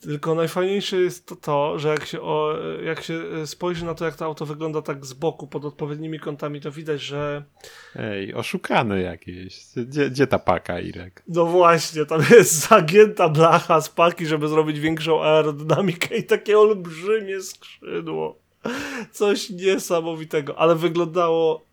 Tylko 0.06 0.36
najfajniejsze 0.36 0.98
jest 0.98 1.26
to, 1.26 1.36
to 1.36 1.80
że 1.80 1.90
jak 1.90 2.06
się, 2.06 2.22
o, 2.22 2.58
jak 2.84 3.04
się 3.04 3.48
spojrzy 3.48 3.86
na 3.86 3.96
to, 3.96 4.06
jak 4.06 4.16
to 4.16 4.26
auto 4.26 4.46
wygląda 4.46 4.82
tak 4.82 5.06
z 5.06 5.14
boku, 5.14 5.48
pod 5.48 5.66
odpowiednimi 5.66 6.20
kątami, 6.20 6.62
to 6.62 6.72
widać, 6.72 7.02
że 7.02 7.44
Ej, 7.96 8.34
oszukane 8.34 9.02
jakieś. 9.02 9.60
Gdzie, 9.76 10.10
gdzie 10.10 10.28
ta 10.28 10.40
paka, 10.40 10.80
Irek? 10.80 11.24
no 11.28 11.46
właśnie, 11.46 12.06
tam 12.06 12.22
jest 12.32 12.70
zagięta 12.70 13.30
blacha 13.30 13.82
z 13.82 13.90
paki, 13.90 14.26
żeby 14.26 14.48
zrobić 14.48 14.80
większą 14.80 15.24
aerodynamikę 15.24 16.18
i 16.18 16.24
takie 16.24 16.60
olbrzymie 16.60 17.42
skrzydło. 17.42 18.40
Coś 19.12 19.50
niesamowitego, 19.50 20.60
ale 20.60 20.76
wyglądało 20.76 21.65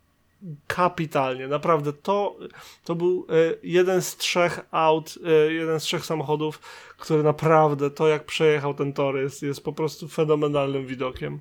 kapitalnie. 0.66 1.48
Naprawdę 1.48 1.92
to, 1.92 2.36
to 2.84 2.94
był 2.94 3.26
e, 3.28 3.34
jeden 3.62 4.02
z 4.02 4.16
trzech 4.16 4.60
aut, 4.70 5.18
e, 5.24 5.52
jeden 5.52 5.80
z 5.80 5.82
trzech 5.82 6.06
samochodów, 6.06 6.60
który 6.98 7.22
naprawdę 7.22 7.90
to 7.90 8.08
jak 8.08 8.24
przejechał 8.24 8.74
ten 8.74 8.92
tor 8.92 9.16
jest, 9.16 9.42
jest 9.42 9.64
po 9.64 9.72
prostu 9.72 10.08
fenomenalnym 10.08 10.86
widokiem. 10.86 11.40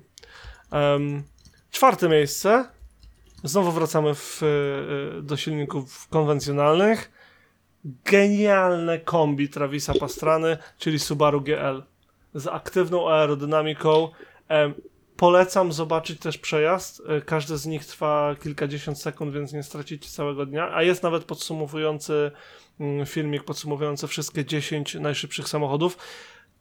Em, 0.70 1.22
czwarte 1.70 2.08
miejsce. 2.08 2.68
Znowu 3.44 3.72
wracamy 3.72 4.14
w, 4.14 4.42
e, 4.42 5.22
do 5.22 5.36
silników 5.36 6.08
konwencjonalnych. 6.08 7.12
Genialne 7.84 8.98
kombi 8.98 9.48
Travisa 9.48 9.92
Pastrany, 10.00 10.56
czyli 10.78 10.98
Subaru 10.98 11.40
GL. 11.40 11.82
Z 12.34 12.46
aktywną 12.46 13.10
aerodynamiką. 13.10 14.08
Polecam 15.22 15.72
zobaczyć 15.72 16.20
też 16.20 16.38
przejazd. 16.38 17.02
E, 17.08 17.20
Każdy 17.20 17.58
z 17.58 17.66
nich 17.66 17.84
trwa 17.84 18.36
kilkadziesiąt 18.42 19.00
sekund, 19.00 19.32
więc 19.32 19.52
nie 19.52 19.62
stracicie 19.62 20.08
całego 20.08 20.46
dnia. 20.46 20.74
A 20.74 20.82
jest 20.82 21.02
nawet 21.02 21.24
podsumowujący 21.24 22.30
mm, 22.80 23.06
filmik, 23.06 23.44
podsumowujący 23.44 24.06
wszystkie 24.06 24.44
10 24.44 24.94
najszybszych 24.94 25.48
samochodów. 25.48 25.98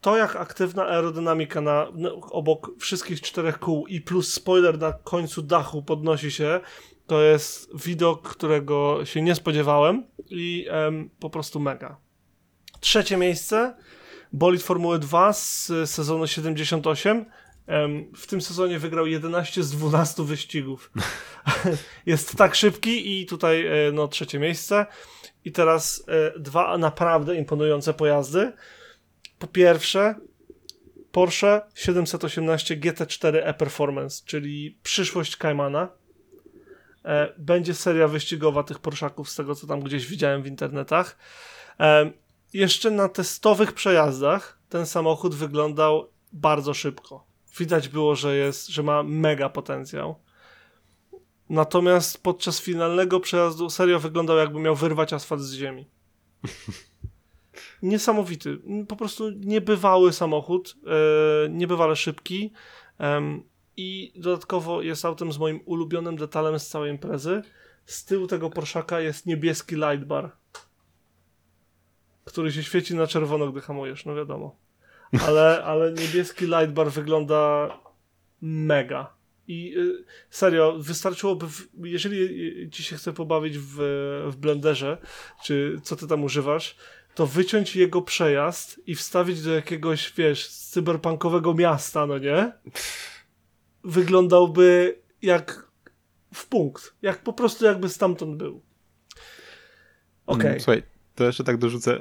To, 0.02 0.18
jak 0.18 0.36
aktywna 0.36 0.86
aerodynamika 0.86 1.62
na, 1.62 1.88
na, 1.94 2.10
obok 2.12 2.72
wszystkich 2.80 3.22
czterech 3.22 3.60
kół 3.60 3.88
i 3.88 4.02
plus 4.02 4.34
spoiler 4.34 4.80
na 4.80 4.94
końcu 4.94 5.42
dachu 5.42 5.84
podnosi 5.84 6.32
się, 6.32 6.60
to 7.08 7.22
jest 7.22 7.84
widok, 7.86 8.30
którego 8.30 9.06
się 9.06 9.22
nie 9.22 9.36
spodziewałem 9.36 10.04
i 10.30 10.68
em, 10.70 11.10
po 11.20 11.30
prostu 11.30 11.60
mega. 11.60 11.98
Trzecie 12.80 13.18
miejsce. 13.18 13.76
Bolid 14.34 14.64
Formuły 14.64 15.00
2 15.00 15.34
z 15.34 15.72
sezonu 15.86 16.28
78. 16.28 17.26
W 18.16 18.28
tym 18.28 18.42
sezonie 18.42 18.80
wygrał 18.80 19.08
11 19.08 19.64
z 19.64 19.72
12 19.72 20.24
wyścigów. 20.24 20.92
Jest 22.06 22.36
tak 22.38 22.56
szybki 22.56 23.22
i 23.22 23.26
tutaj 23.26 23.66
e, 23.66 23.92
no, 23.92 24.08
trzecie 24.08 24.40
miejsce. 24.40 24.86
I 25.46 25.52
teraz 25.52 26.04
e, 26.08 26.40
dwa 26.40 26.78
naprawdę 26.78 27.36
imponujące 27.36 27.94
pojazdy. 27.94 28.52
Po 29.40 29.48
pierwsze, 29.48 30.16
Porsche 31.12 31.62
718 31.76 32.78
GT4 32.78 33.40
e-Performance, 33.44 34.24
czyli 34.26 34.78
przyszłość 34.84 35.38
Caymana. 35.38 35.90
E, 37.06 37.34
Będzie 37.38 37.74
seria 37.74 38.08
wyścigowa 38.08 38.64
tych 38.64 38.80
Porszaków, 38.80 39.30
z 39.30 39.36
tego 39.36 39.56
co 39.56 39.68
tam 39.68 39.82
gdzieś 39.82 40.08
widziałem 40.08 40.44
w 40.44 40.48
internetach. 40.48 41.18
Jeszcze 42.54 42.92
na 42.92 43.10
testowych 43.10 43.74
przejazdach 43.74 44.60
ten 44.70 44.86
samochód 44.86 45.36
wyglądał 45.36 46.10
bardzo 46.34 46.74
szybko. 46.74 47.31
Widać 47.58 47.90
było, 47.90 48.16
że 48.16 48.36
jest, 48.38 48.68
że 48.68 48.84
ma 48.84 49.04
mega 49.04 49.50
potencjał. 49.50 50.16
Natomiast 51.50 52.24
podczas 52.24 52.62
finalnego 52.62 53.20
przejazdu 53.20 53.70
serio 53.70 54.00
wyglądał 54.00 54.38
jakby 54.38 54.60
miał 54.60 54.76
wyrwać 54.76 55.14
asfalt 55.14 55.42
z 55.42 55.54
ziemi. 55.54 55.86
Niesamowity. 57.82 58.58
Po 58.88 58.96
prostu 58.96 59.30
niebywały 59.30 60.14
samochód, 60.14 60.76
e, 61.46 61.50
niebywale 61.50 61.96
szybki 61.96 62.52
i 63.78 64.14
dodatkowo 64.16 64.82
jest 64.82 65.06
autem 65.06 65.32
z 65.32 65.38
moim 65.38 65.60
ulubionym 65.66 66.16
detalem 66.16 66.60
z 66.60 66.68
całej 66.68 66.92
imprezy. 66.92 67.42
Z 67.86 68.06
tyłu 68.06 68.28
tego 68.28 68.50
Porszaka 68.50 69.00
jest 69.00 69.26
niebieski 69.26 69.76
light 69.76 70.06
bar, 70.06 70.32
który 72.26 72.52
się 72.52 72.64
świeci 72.64 72.96
na 72.96 73.08
czerwono, 73.08 73.52
gdy 73.52 73.62
hamujesz, 73.62 74.06
no 74.06 74.16
wiadomo. 74.16 74.56
Ale, 75.28 75.64
ale 75.64 75.94
niebieski 75.94 76.46
light 76.46 76.72
bar 76.72 76.92
wygląda 76.92 77.70
mega. 78.42 79.14
I 79.48 79.78
y, 79.78 80.04
serio, 80.30 80.76
wystarczyłoby, 80.80 81.48
w, 81.48 81.68
jeżeli 81.84 82.18
y, 82.64 82.70
ci 82.70 82.84
się 82.84 82.96
chce 82.96 83.14
pobawić 83.14 83.58
w, 83.58 83.76
w 84.32 84.36
blenderze, 84.36 84.98
czy 85.44 85.80
co 85.84 85.96
ty 85.96 86.08
tam 86.08 86.24
używasz, 86.24 86.76
to 87.16 87.28
wyciąć 87.28 87.76
jego 87.76 88.02
przejazd 88.02 88.82
i 88.88 88.96
wstawić 88.96 89.42
do 89.42 89.52
jakiegoś, 89.52 90.14
wiesz, 90.18 90.50
cyberpunkowego 90.50 91.54
miasta, 91.54 92.06
no 92.06 92.18
nie? 92.18 92.52
Wyglądałby 93.84 95.00
jak 95.22 95.72
w 96.34 96.48
punkt. 96.48 96.94
Jak 97.02 97.24
po 97.24 97.34
prostu 97.34 97.66
jakby 97.66 97.90
stamtąd 97.90 98.38
był. 98.38 98.62
Okej. 100.26 100.48
Mm, 100.48 100.60
Słuchaj, 100.60 100.84
to 101.16 101.24
jeszcze 101.24 101.44
tak 101.44 101.58
dorzucę. 101.58 102.00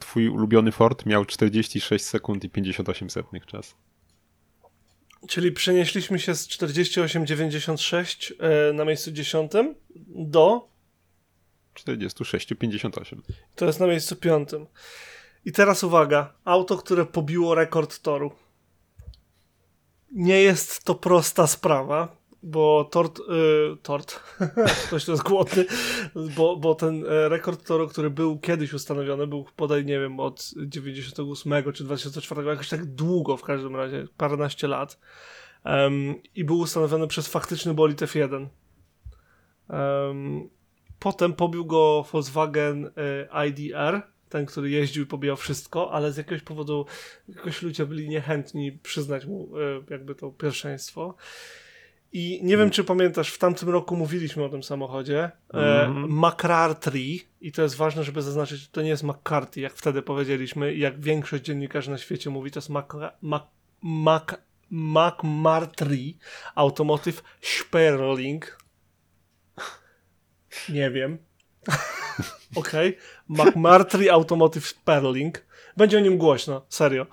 Twój 0.00 0.28
ulubiony 0.28 0.72
Ford 0.72 1.06
miał 1.06 1.24
46 1.24 2.04
sekund 2.04 2.44
i 2.44 2.50
58 2.50 3.10
setnych 3.10 3.46
czas. 3.46 3.74
Czyli 5.28 5.52
przenieśliśmy 5.52 6.18
się 6.18 6.34
z 6.34 6.48
48,96 6.48 8.32
e, 8.38 8.72
na 8.72 8.84
miejscu 8.84 9.12
10 9.12 9.52
do 10.08 10.68
46, 11.74 12.54
58. 12.58 13.22
To 13.54 13.66
jest 13.66 13.80
na 13.80 13.86
miejscu 13.86 14.16
piątym. 14.16 14.66
I 15.44 15.52
teraz 15.52 15.84
uwaga. 15.84 16.32
Auto, 16.44 16.76
które 16.76 17.06
pobiło 17.06 17.54
rekord 17.54 17.98
toru. 17.98 18.32
Nie 20.12 20.42
jest 20.42 20.84
to 20.84 20.94
prosta 20.94 21.46
sprawa, 21.46 22.16
bo 22.42 22.84
tort. 22.84 23.18
Yy, 23.18 23.76
tort. 23.82 24.20
Ktoś 24.86 25.04
to 25.04 25.12
jest 25.12 25.24
głodny. 25.24 25.64
Bo, 26.36 26.56
bo 26.56 26.74
ten 26.74 27.04
e, 27.04 27.28
rekord 27.28 27.66
toru, 27.66 27.88
który 27.88 28.10
był 28.10 28.38
kiedyś 28.38 28.72
ustanowiony, 28.72 29.26
był 29.26 29.46
podaj, 29.56 29.84
nie 29.84 30.00
wiem, 30.00 30.20
od 30.20 30.50
98 30.66 31.72
czy 31.72 31.84
2004, 31.84 32.44
jakoś 32.44 32.68
tak 32.68 32.86
długo 32.86 33.36
w 33.36 33.42
każdym 33.42 33.76
razie, 33.76 34.06
paręnaście 34.16 34.68
lat. 34.68 34.98
Em, 35.64 36.14
I 36.34 36.44
był 36.44 36.58
ustanowiony 36.58 37.06
przez 37.06 37.28
faktyczny 37.28 37.74
bolid 37.74 38.00
F1. 38.00 38.46
Em, 39.68 40.50
Potem 41.00 41.32
pobił 41.32 41.66
go 41.66 42.06
Volkswagen 42.12 42.90
e, 43.32 43.48
IDR, 43.48 44.02
ten, 44.28 44.46
który 44.46 44.70
jeździł 44.70 45.02
i 45.04 45.06
pobijał 45.06 45.36
wszystko, 45.36 45.92
ale 45.92 46.12
z 46.12 46.16
jakiegoś 46.16 46.42
powodu 46.42 46.86
jakoś 47.28 47.62
ludzie 47.62 47.86
byli 47.86 48.08
niechętni 48.08 48.72
przyznać 48.72 49.26
mu 49.26 49.48
e, 49.58 49.82
jakby 49.90 50.14
to 50.14 50.30
pierwszeństwo. 50.30 51.14
I 52.12 52.40
nie 52.42 52.56
wiem, 52.56 52.70
czy 52.70 52.84
pamiętasz, 52.84 53.32
w 53.32 53.38
tamtym 53.38 53.68
roku 53.68 53.96
mówiliśmy 53.96 54.44
o 54.44 54.48
tym 54.48 54.62
samochodzie. 54.62 55.30
E, 55.54 55.86
Mhm. 55.86 56.18
McCarthy, 56.18 56.98
i 57.40 57.52
to 57.52 57.62
jest 57.62 57.76
ważne, 57.76 58.04
żeby 58.04 58.22
zaznaczyć, 58.22 58.60
że 58.60 58.68
to 58.68 58.82
nie 58.82 58.88
jest 58.88 59.02
McCarthy, 59.02 59.60
jak 59.60 59.74
wtedy 59.74 60.02
powiedzieliśmy, 60.02 60.74
jak 60.74 61.00
większość 61.00 61.44
dziennikarzy 61.44 61.90
na 61.90 61.98
świecie 61.98 62.30
mówi, 62.30 62.50
to 62.50 62.58
jest 62.58 62.68
Mac, 62.68 62.86
Mac, 63.22 63.42
Mac, 63.82 64.24
McMartry 64.70 66.14
Automotive 66.54 67.22
Sperling. 67.40 68.58
Nie 70.68 70.90
wiem. 70.90 71.18
Okej. 72.56 72.96
McMartry 73.28 74.10
Automotive 74.12 74.66
Sperling. 74.66 75.46
Będzie 75.76 75.98
o 75.98 76.00
nim 76.00 76.18
głośno, 76.18 76.66
serio. 76.68 77.06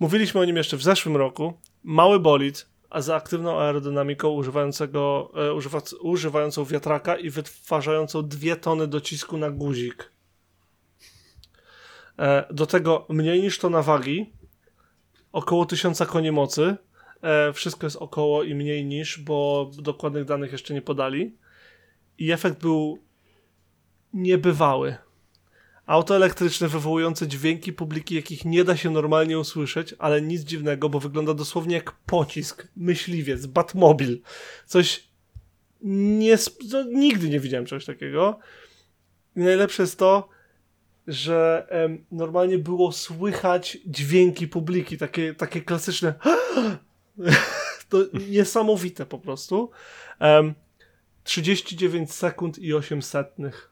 Mówiliśmy 0.00 0.40
o 0.40 0.44
nim 0.44 0.56
jeszcze 0.56 0.76
w 0.76 0.82
zeszłym 0.82 1.16
roku. 1.16 1.58
Mały 1.82 2.20
bolid, 2.20 2.66
a 2.90 3.00
za 3.00 3.16
aktywną 3.16 3.60
aerodynamiką 3.60 4.28
używającego, 4.28 5.32
e, 5.36 5.54
używa, 5.54 5.82
używającą 6.00 6.64
wiatraka 6.64 7.16
i 7.16 7.30
wytwarzającą 7.30 8.28
dwie 8.28 8.56
tony 8.56 8.86
docisku 8.86 9.38
na 9.38 9.50
guzik. 9.50 10.12
E, 12.18 12.54
do 12.54 12.66
tego 12.66 13.06
mniej 13.08 13.42
niż 13.42 13.58
tona 13.58 13.82
wagi, 13.82 14.32
około 15.32 15.66
1000 15.66 16.02
koni 16.06 16.32
mocy. 16.32 16.76
E, 17.22 17.52
wszystko 17.52 17.86
jest 17.86 17.96
około 17.96 18.42
i 18.42 18.54
mniej 18.54 18.84
niż, 18.84 19.18
bo 19.18 19.70
dokładnych 19.78 20.24
danych 20.24 20.52
jeszcze 20.52 20.74
nie 20.74 20.82
podali. 20.82 21.36
I 22.18 22.32
efekt 22.32 22.60
był 22.60 22.98
niebywały. 24.12 24.96
Auto 25.90 26.16
elektryczne 26.16 26.68
wywołujące 26.68 27.28
dźwięki 27.28 27.72
publiki, 27.72 28.14
jakich 28.14 28.44
nie 28.44 28.64
da 28.64 28.76
się 28.76 28.90
normalnie 28.90 29.38
usłyszeć, 29.38 29.94
ale 29.98 30.22
nic 30.22 30.42
dziwnego, 30.42 30.88
bo 30.88 31.00
wygląda 31.00 31.34
dosłownie 31.34 31.74
jak 31.74 31.92
pocisk, 31.92 32.68
myśliwiec, 32.76 33.46
Batmobil. 33.46 34.20
Coś 34.66 35.08
nie, 35.82 36.36
no, 36.72 36.82
nigdy 36.82 37.28
nie 37.28 37.40
widziałem 37.40 37.66
czegoś 37.66 37.84
takiego. 37.84 38.38
I 39.36 39.40
najlepsze 39.40 39.82
jest 39.82 39.98
to, 39.98 40.28
że 41.06 41.66
em, 41.68 42.04
normalnie 42.12 42.58
było 42.58 42.92
słychać 42.92 43.78
dźwięki 43.86 44.48
publiki, 44.48 44.98
takie, 44.98 45.34
takie 45.34 45.60
klasyczne. 45.60 46.14
to 47.88 47.98
niesamowite 48.28 49.06
po 49.06 49.18
prostu. 49.18 49.70
Em, 50.18 50.54
39 51.24 52.12
sekund 52.12 52.58
i 52.58 52.74
8 52.74 53.02
setnych. 53.02 53.69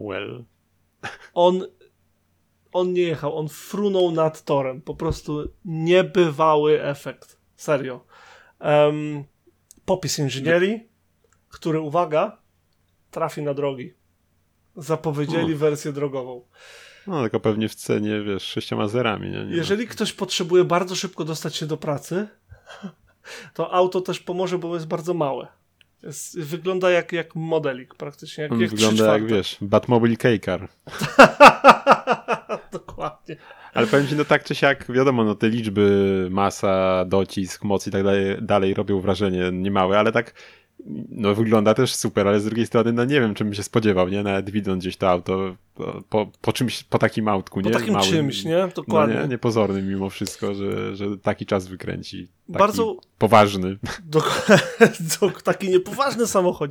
Well. 0.00 0.44
on, 1.34 1.66
on 2.72 2.92
nie 2.92 3.02
jechał, 3.02 3.38
on 3.38 3.48
frunął 3.48 4.10
nad 4.10 4.44
torem. 4.44 4.82
Po 4.82 4.94
prostu 4.94 5.52
niebywały 5.64 6.82
efekt. 6.82 7.38
Serio. 7.56 8.04
Um, 8.60 9.24
popis 9.84 10.18
inżynierii, 10.18 10.88
który, 11.48 11.80
uwaga, 11.80 12.38
trafi 13.10 13.42
na 13.42 13.54
drogi. 13.54 13.94
Zapowiedzieli 14.76 15.54
O. 15.54 15.58
wersję 15.58 15.92
drogową. 15.92 16.44
No, 17.06 17.22
tylko 17.22 17.40
pewnie 17.40 17.68
w 17.68 17.74
cenie, 17.74 18.22
wiesz, 18.22 18.42
sześcioma 18.42 18.88
zerami, 18.88 19.30
nie? 19.30 19.44
nie 19.44 19.56
Jeżeli 19.56 19.86
ktoś 19.86 20.12
potrzebuje 20.12 20.64
bardzo 20.64 20.94
szybko 20.94 21.24
dostać 21.24 21.56
się 21.56 21.66
do 21.66 21.76
pracy, 21.76 22.28
to 23.54 23.72
auto 23.74 24.00
też 24.00 24.20
pomoże, 24.20 24.58
bo 24.58 24.74
jest 24.74 24.86
bardzo 24.86 25.14
małe. 25.14 25.59
Jest, 26.02 26.40
wygląda 26.40 26.90
jak, 26.90 27.12
jak 27.12 27.34
modelik 27.34 27.94
praktycznie, 27.94 28.42
jak, 28.42 28.60
jak 28.60 28.70
wygląda 28.70 29.12
jak, 29.12 29.22
3/4. 29.22 29.26
wiesz, 29.26 29.56
Batmobile 29.60 30.16
K-Car. 30.16 30.68
Dokładnie. 32.72 33.36
Ale 33.74 33.86
powiem 33.86 34.06
ci, 34.06 34.14
no 34.14 34.24
tak 34.24 34.44
czy 34.44 34.54
siak, 34.54 34.92
wiadomo, 34.92 35.24
no 35.24 35.34
te 35.34 35.48
liczby, 35.48 36.28
masa, 36.30 37.04
docisk, 37.04 37.64
moc 37.64 37.86
i 37.86 37.90
tak 37.90 38.04
dalej, 38.04 38.36
dalej 38.42 38.74
robią 38.74 39.00
wrażenie 39.00 39.50
niemałe, 39.52 39.98
ale 39.98 40.12
tak, 40.12 40.34
no 41.10 41.34
wygląda 41.34 41.74
też 41.74 41.94
super, 41.94 42.28
ale 42.28 42.40
z 42.40 42.44
drugiej 42.44 42.66
strony, 42.66 42.92
no 42.92 43.04
nie 43.04 43.20
wiem, 43.20 43.34
czym 43.34 43.54
się 43.54 43.62
spodziewał, 43.62 44.08
nie? 44.08 44.22
Nawet 44.22 44.50
widząc 44.50 44.82
gdzieś 44.84 44.96
to 44.96 45.10
auto 45.10 45.56
po, 45.74 46.02
po, 46.08 46.30
po 46.40 46.52
czymś, 46.52 46.82
po 46.84 46.98
takim 46.98 47.28
autku, 47.28 47.60
Po 47.62 47.68
nie? 47.68 47.74
takim 47.74 47.92
Małym. 47.94 48.10
czymś, 48.10 48.44
nie? 48.44 48.56
No 48.56 48.68
Dokładnie. 48.68 49.16
nie, 49.22 49.28
niepozornym 49.28 49.88
mimo 49.88 50.10
wszystko, 50.10 50.54
że, 50.54 50.96
że 50.96 51.18
taki 51.18 51.46
czas 51.46 51.66
wykręci. 51.68 52.28
Taki 52.46 52.58
Bardzo- 52.58 52.96
poważny. 53.18 53.78
Dok- 54.10 54.58
to 55.20 55.30
taki 55.30 55.68
niepoważny 55.68 56.26
samochód. 56.26 56.70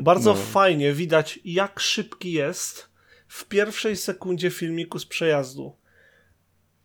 Bardzo 0.00 0.30
No. 0.30 0.36
fajnie 0.40 0.92
widać, 0.92 1.38
jak 1.44 1.80
szybki 1.80 2.32
jest 2.32 2.90
w 3.28 3.44
pierwszej 3.44 3.96
sekundzie 3.96 4.50
filmiku 4.50 4.98
z 4.98 5.06
przejazdu. 5.06 5.76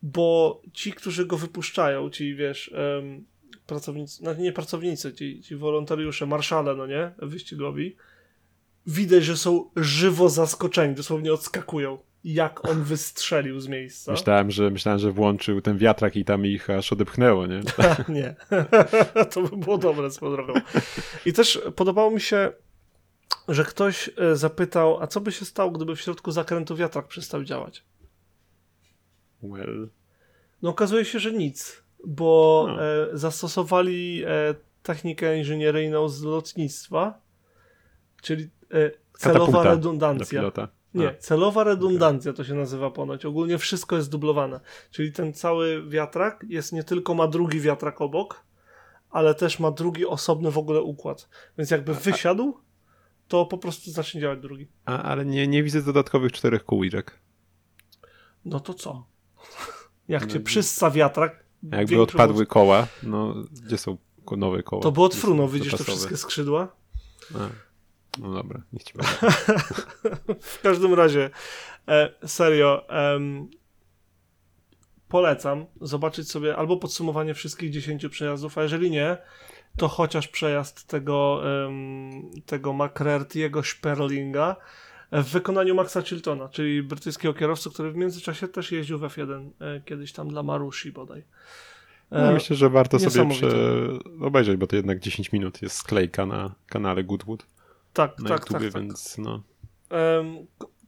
Bo 0.02 0.60
ci, 0.72 0.92
którzy 0.92 1.26
go 1.26 1.36
wypuszczają, 1.36 2.10
ci 2.10 2.34
wiesz, 2.34 2.72
em, 2.74 3.24
pracownicy, 3.66 4.24
no 4.24 4.34
nie 4.34 4.52
pracownicy, 4.52 5.12
ci, 5.12 5.42
ci 5.42 5.56
wolontariusze, 5.56 6.26
marszale, 6.26 6.76
no 6.76 6.86
nie, 6.86 7.12
wyścigowi, 7.18 7.96
widać, 8.86 9.24
że 9.24 9.36
są 9.36 9.70
żywo 9.76 10.28
zaskoczeni, 10.28 10.94
dosłownie 10.94 11.32
odskakują, 11.32 11.98
jak 12.24 12.68
on 12.68 12.82
wystrzelił 12.82 13.60
z 13.60 13.68
miejsca. 13.68 14.12
Myślałem, 14.12 14.50
że 14.50 14.70
myślałem, 14.70 14.98
że 14.98 15.12
włączył 15.12 15.60
ten 15.60 15.78
wiatrak 15.78 16.16
i 16.16 16.24
tam 16.24 16.46
ich 16.46 16.70
aż 16.70 16.92
odepchnęło, 16.92 17.46
nie? 17.46 17.60
Nie. 18.08 18.34
to 19.32 19.42
by 19.42 19.56
było 19.56 19.78
dobre 19.78 20.10
swoją 20.10 20.32
drogą. 20.32 20.52
I 21.26 21.32
też 21.32 21.60
podobało 21.76 22.10
mi 22.10 22.20
się, 22.20 22.52
że 23.48 23.64
ktoś 23.64 24.10
e, 24.16 24.36
zapytał, 24.36 25.02
a 25.02 25.06
co 25.06 25.20
by 25.20 25.32
się 25.32 25.44
stało, 25.44 25.70
gdyby 25.70 25.96
w 25.96 26.00
środku 26.00 26.32
zakrętu 26.32 26.76
wiatrak 26.76 27.08
przestał 27.08 27.44
działać? 27.44 27.84
Well. 29.42 29.88
No 30.62 30.70
okazuje 30.70 31.04
się, 31.04 31.18
że 31.18 31.32
nic, 31.32 31.82
bo 32.04 32.64
No. 32.68 32.82
e, 32.84 33.08
zastosowali 33.12 34.24
e, 34.26 34.54
technikę 34.82 35.38
inżynieryjną 35.38 36.08
z 36.08 36.22
lotnictwa, 36.22 37.20
czyli 38.22 38.44
e, 38.44 38.90
celowa 39.18 39.38
Katapulta 39.46 39.70
redundancja. 39.70 40.52
Nie, 40.94 41.14
celowa 41.14 41.64
redundancja 41.64 42.32
to 42.32 42.44
się 42.44 42.54
nazywa 42.54 42.90
ponoć. 42.90 43.24
Ogólnie 43.24 43.58
wszystko 43.58 43.96
jest 43.96 44.10
dublowane. 44.10 44.60
Czyli 44.90 45.12
ten 45.12 45.32
cały 45.32 45.88
wiatrak 45.88 46.44
jest 46.48 46.72
nie 46.72 46.84
tylko 46.84 47.14
ma 47.14 47.28
drugi 47.28 47.60
wiatrak 47.60 48.00
obok, 48.00 48.44
ale 49.10 49.34
też 49.34 49.58
ma 49.58 49.70
drugi 49.70 50.06
osobny 50.06 50.50
w 50.50 50.58
ogóle 50.58 50.82
układ. 50.82 51.28
Więc 51.58 51.70
jakby 51.70 51.94
wysiadł, 51.94 52.60
to 53.28 53.46
po 53.46 53.58
prostu 53.58 53.90
zacznie 53.90 54.20
działać 54.20 54.40
drugi. 54.40 54.68
A, 54.84 55.02
ale 55.02 55.24
nie, 55.24 55.46
nie 55.48 55.62
widzę 55.62 55.82
dodatkowych 55.82 56.32
czterech 56.32 56.64
kółeczek. 56.64 57.18
No 58.44 58.60
to 58.60 58.74
co? 58.74 59.06
Jak 60.08 60.22
No 60.22 60.28
cię 60.28 60.38
nie. 60.38 60.44
przyssa 60.44 60.90
wiatrak, 60.90 61.44
Jakby 61.62 62.02
odpadły 62.02 62.46
koła, 62.46 62.86
no 63.02 63.34
gdzie 63.64 63.78
są 63.78 63.96
nowe 64.36 64.62
koła? 64.62 64.82
To 64.82 64.92
by 64.92 65.02
odfrunął, 65.02 65.46
Są 65.46 65.52
widzisz 65.52 65.74
te 65.74 65.84
wszystkie 65.84 66.16
skrzydła? 66.16 66.76
A, 67.34 67.38
no 68.18 68.34
dobra, 68.34 68.62
niech 68.72 68.82
ci. 68.82 68.94
W 70.40 70.62
każdym 70.62 70.94
razie, 70.94 71.30
e, 71.88 72.10
serio, 72.26 72.86
polecam 75.08 75.66
zobaczyć 75.80 76.30
sobie 76.30 76.56
albo 76.56 76.76
podsumowanie 76.76 77.34
wszystkich 77.34 77.70
10 77.70 78.08
przejazdów, 78.08 78.58
a 78.58 78.62
jeżeli 78.62 78.90
nie, 78.90 79.16
to 79.76 79.88
chociaż 79.88 80.28
przejazd 80.28 80.86
tego, 80.86 81.42
em, 81.66 82.30
tego 82.46 82.70
McCarthy'ego 82.70 83.62
Sperlinga 83.62 84.56
w 85.12 85.24
wykonaniu 85.24 85.74
Maxa 85.74 86.02
Chiltona, 86.02 86.48
czyli 86.48 86.82
brytyjskiego 86.82 87.34
kierowcy, 87.34 87.70
który 87.70 87.90
w 87.90 87.96
międzyczasie 87.96 88.48
też 88.48 88.72
jeździł 88.72 88.98
w 88.98 89.02
F1 89.02 89.50
e, 89.60 89.80
kiedyś 89.80 90.12
tam 90.12 90.28
dla 90.28 90.42
Marushi 90.42 90.92
bodaj. 90.92 91.24
E, 92.10 92.26
No, 92.26 92.32
myślę, 92.32 92.56
że 92.56 92.70
warto 92.70 92.98
sobie 92.98 93.30
prze... 93.30 93.48
obejrzeć, 94.20 94.56
bo 94.56 94.66
to 94.66 94.76
jednak 94.76 94.98
10 94.98 95.32
minut 95.32 95.62
jest 95.62 95.76
sklejka 95.76 96.26
na 96.26 96.54
kanale 96.66 97.04
Goodwood 97.04 97.46
tak, 97.92 98.18
na 98.18 98.28
tak, 98.28 98.40
YouTubie, 98.40 98.60
tak, 98.60 98.72
tak. 98.72 98.82
więc 98.82 99.18
no. 99.18 99.42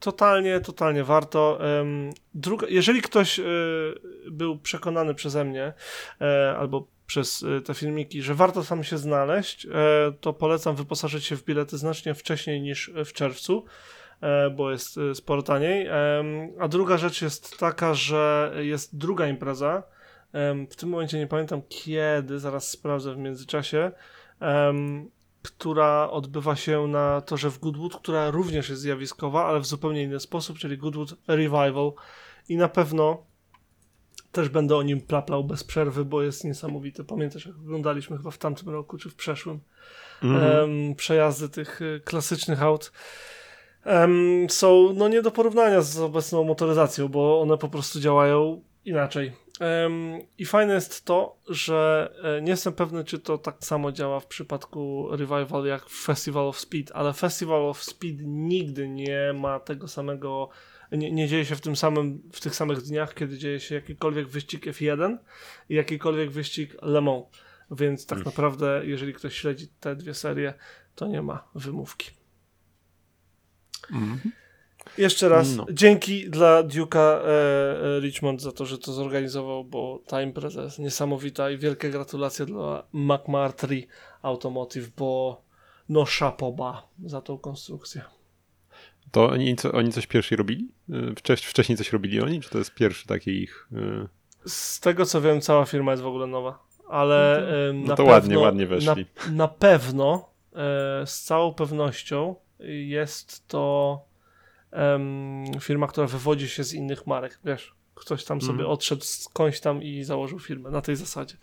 Totalnie, 0.00 0.60
totalnie 0.60 1.04
warto. 1.04 1.58
Druga, 2.34 2.66
jeżeli 2.70 3.02
ktoś 3.02 3.38
e, 3.38 3.44
był 4.30 4.58
przekonany 4.58 5.14
przeze 5.14 5.44
mnie 5.44 5.72
e, 6.20 6.56
albo 6.58 6.86
przez 7.06 7.42
e, 7.42 7.60
te 7.60 7.74
filmiki, 7.74 8.22
że 8.22 8.34
warto 8.34 8.64
tam 8.64 8.84
się 8.84 8.98
znaleźć, 8.98 9.66
e, 9.66 9.70
to 10.20 10.32
polecam 10.32 10.76
wyposażyć 10.76 11.24
się 11.24 11.36
w 11.36 11.44
bilety 11.44 11.78
znacznie 11.78 12.14
wcześniej 12.14 12.60
niż 12.60 12.90
w 13.04 13.12
czerwcu, 13.12 13.64
e, 13.66 13.97
bo 14.56 14.70
jest 14.70 14.98
e, 14.98 15.14
sporo 15.14 15.42
taniej. 15.42 15.88
A 16.60 16.68
druga 16.68 16.96
rzecz 16.96 17.22
jest 17.22 17.58
taka, 17.58 17.94
że 17.94 18.52
jest 18.58 18.98
druga 18.98 19.26
impreza. 19.26 19.82
W 20.70 20.76
tym 20.76 20.88
momencie 20.88 21.18
nie 21.18 21.26
pamiętam 21.26 21.62
kiedy, 21.68 22.38
zaraz 22.38 22.70
sprawdzę 22.70 23.14
w 23.14 23.18
międzyczasie. 23.18 23.92
Która 25.42 26.10
odbywa 26.10 26.56
się 26.56 26.86
na 26.86 27.20
torze 27.20 27.50
w 27.50 27.58
Goodwood, 27.58 27.96
która 27.96 28.30
również 28.30 28.68
jest 28.68 28.82
zjawiskowa, 28.82 29.44
ale 29.46 29.60
w 29.60 29.66
zupełnie 29.66 30.02
inny 30.02 30.20
sposób, 30.20 30.58
czyli 30.58 30.78
Goodwood 30.78 31.14
Revival. 31.28 31.92
I 32.48 32.56
na 32.56 32.68
pewno 32.68 33.22
też 34.32 34.48
będę 34.48 34.76
o 34.76 34.82
nim 34.82 35.00
plaplał 35.00 35.44
bez 35.44 35.64
przerwy, 35.64 36.04
bo 36.04 36.22
jest 36.22 36.44
niesamowity. 36.44 37.04
Pamiętasz, 37.04 37.46
jak 37.46 37.56
oglądaliśmy 37.56 38.16
chyba 38.16 38.30
w 38.30 38.38
tamtym 38.38 38.68
roku, 38.68 38.98
czy 38.98 39.10
w 39.10 39.14
przeszłym, 39.14 39.60
Mhm. 40.22 40.52
em, 40.52 40.94
przejazdy 40.94 41.48
tych 41.48 41.82
y, 41.82 42.00
klasycznych 42.04 42.62
aut. 42.62 42.92
Em, 43.84 44.46
są 44.50 44.92
no 44.94 45.08
nie 45.08 45.22
do 45.22 45.30
porównania 45.30 45.82
z 45.82 45.98
obecną 45.98 46.44
motoryzacją, 46.44 47.08
bo 47.08 47.40
one 47.40 47.58
po 47.58 47.68
prostu 47.68 48.00
działają 48.00 48.62
inaczej. 48.84 49.32
Em, 49.60 50.18
I 50.38 50.44
fajne 50.44 50.74
jest 50.74 51.04
to, 51.04 51.36
że 51.48 52.10
e, 52.38 52.42
nie 52.42 52.50
jestem 52.50 52.72
pewny, 52.72 53.04
czy 53.04 53.18
to 53.18 53.38
tak 53.38 53.56
samo 53.60 53.92
działa 53.92 54.20
w 54.20 54.26
przypadku 54.26 55.08
Revival 55.10 55.64
jak 55.64 55.86
w 55.86 56.04
Festival 56.04 56.48
of 56.48 56.60
Speed, 56.60 56.96
ale 56.96 57.12
Festival 57.12 57.66
of 57.68 57.82
Speed 57.82 58.24
nigdy 58.26 58.88
nie 58.88 59.32
ma 59.34 59.60
tego 59.60 59.88
samego, 59.88 60.48
nie, 60.92 61.12
nie 61.12 61.28
dzieje 61.28 61.44
się 61.44 61.56
w 61.56 61.60
tym 61.60 61.76
samym, 61.76 62.22
w 62.32 62.40
tych 62.40 62.54
samych 62.54 62.82
dniach, 62.82 63.14
kiedy 63.14 63.38
dzieje 63.38 63.60
się 63.60 63.74
jakikolwiek 63.74 64.28
wyścig 64.28 64.66
F1 64.66 65.16
i 65.68 65.74
jakikolwiek 65.74 66.30
wyścig 66.30 66.76
Le 66.82 67.00
Mans. 67.00 67.24
Więc 67.70 68.06
tak 68.06 68.24
naprawdę, 68.24 68.82
jeżeli 68.84 69.14
ktoś 69.14 69.36
śledzi 69.36 69.68
te 69.80 69.96
dwie 69.96 70.14
serie, 70.14 70.54
to 70.94 71.06
nie 71.06 71.22
ma 71.22 71.48
wymówki. 71.54 72.17
Mhm. 73.92 74.20
Jeszcze 74.98 75.28
raz 75.28 75.56
No. 75.56 75.66
dzięki 75.72 76.30
dla 76.30 76.62
Duke'a 76.62 76.98
e, 76.98 77.96
e, 77.96 78.00
Richmond 78.00 78.42
za 78.42 78.52
to, 78.52 78.66
że 78.66 78.78
to 78.78 78.92
zorganizował, 78.92 79.64
bo 79.64 80.02
ta 80.06 80.22
impreza 80.22 80.62
jest 80.62 80.78
niesamowita 80.78 81.50
i 81.50 81.58
wielkie 81.58 81.90
gratulacje 81.90 82.46
dla 82.46 82.82
McMurtry 82.92 83.86
Automotive, 84.22 84.88
bo 84.96 85.42
no 85.88 86.06
szapoba 86.06 86.88
za 87.04 87.20
tą 87.20 87.38
konstrukcję. 87.38 88.02
To 89.10 89.28
oni, 89.30 89.56
co, 89.56 89.72
oni 89.72 89.92
coś 89.92 90.06
pierwsi 90.06 90.36
robili? 90.36 90.68
Y, 90.90 91.14
Wcześ, 91.16 91.44
wcześniej 91.44 91.78
coś 91.78 91.92
robili 91.92 92.20
oni? 92.20 92.40
Czy 92.40 92.50
to 92.50 92.58
jest 92.58 92.74
pierwszy 92.74 93.06
taki 93.06 93.30
ich... 93.30 93.68
y, 93.72 94.48
Z 94.50 94.80
tego 94.80 95.06
co 95.06 95.20
wiem, 95.20 95.40
cała 95.40 95.64
firma 95.64 95.90
jest 95.90 96.02
w 96.02 96.06
ogóle 96.06 96.26
nowa, 96.26 96.58
ale 96.88 97.48
em, 97.68 97.80
no 97.82 97.88
na 97.88 97.96
to 97.96 98.02
pewno, 98.04 98.12
ładnie, 98.12 98.38
ładnie 98.38 98.66
weszli. 98.66 99.06
Na, 99.26 99.32
na 99.32 99.48
pewno, 99.48 100.30
e, 100.52 101.06
z 101.06 101.22
całą 101.22 101.54
pewnością 101.54 102.34
jest 102.60 103.48
to 103.48 104.00
em, 104.70 105.44
firma, 105.60 105.86
która 105.86 106.06
wywodzi 106.06 106.48
się 106.48 106.64
z 106.64 106.74
innych 106.74 107.06
marek, 107.06 107.38
wiesz, 107.44 107.74
ktoś 107.94 108.24
tam 108.24 108.40
sobie 108.40 108.52
Mhm. 108.52 108.70
odszedł 108.70 109.04
skądś 109.04 109.60
tam 109.60 109.82
i 109.82 110.04
założył 110.04 110.38
firmę 110.38 110.70
na 110.70 110.80
tej 110.80 110.96
zasadzie. 110.96 111.36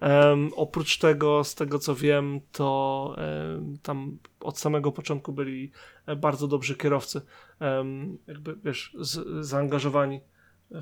Em, 0.00 0.50
oprócz 0.56 0.98
tego, 0.98 1.44
z 1.44 1.54
tego 1.54 1.78
co 1.78 1.94
wiem, 1.94 2.40
to 2.52 3.14
em, 3.18 3.78
tam 3.82 4.18
od 4.40 4.58
samego 4.58 4.92
początku 4.92 5.32
byli 5.32 5.70
e, 6.06 6.16
bardzo 6.16 6.48
dobrzy 6.48 6.76
kierowcy, 6.76 7.20
em, 7.60 8.18
jakby 8.26 8.56
wiesz, 8.64 8.96
z, 9.00 9.46
zaangażowani 9.46 10.20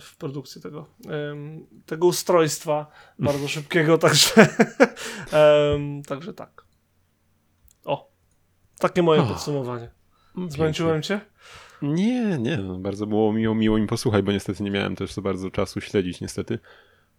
w 0.00 0.16
produkcję 0.16 0.62
tego, 0.62 0.86
tego 1.86 2.06
ustrojstwa 2.06 2.86
bardzo 3.18 3.48
szybkiego, 3.56 3.98
także, 3.98 4.48
także 6.08 6.34
tak. 6.34 6.65
Takie 8.78 9.02
moje 9.02 9.22
O. 9.22 9.26
podsumowanie. 9.26 9.88
no, 10.36 10.50
Zmęczyłem 10.50 11.02
cię? 11.02 11.20
Nie, 11.82 12.38
nie, 12.38 12.56
no, 12.56 12.78
bardzo 12.78 13.06
było 13.06 13.32
miło, 13.32 13.54
miło 13.54 13.78
mi 13.78 13.86
posłuchać, 13.86 14.24
bo 14.24 14.32
niestety 14.32 14.62
nie 14.62 14.70
miałem 14.70 14.96
też 14.96 15.12
za 15.12 15.22
bardzo 15.22 15.50
czasu 15.50 15.80
śledzić 15.80 16.20
niestety 16.20 16.58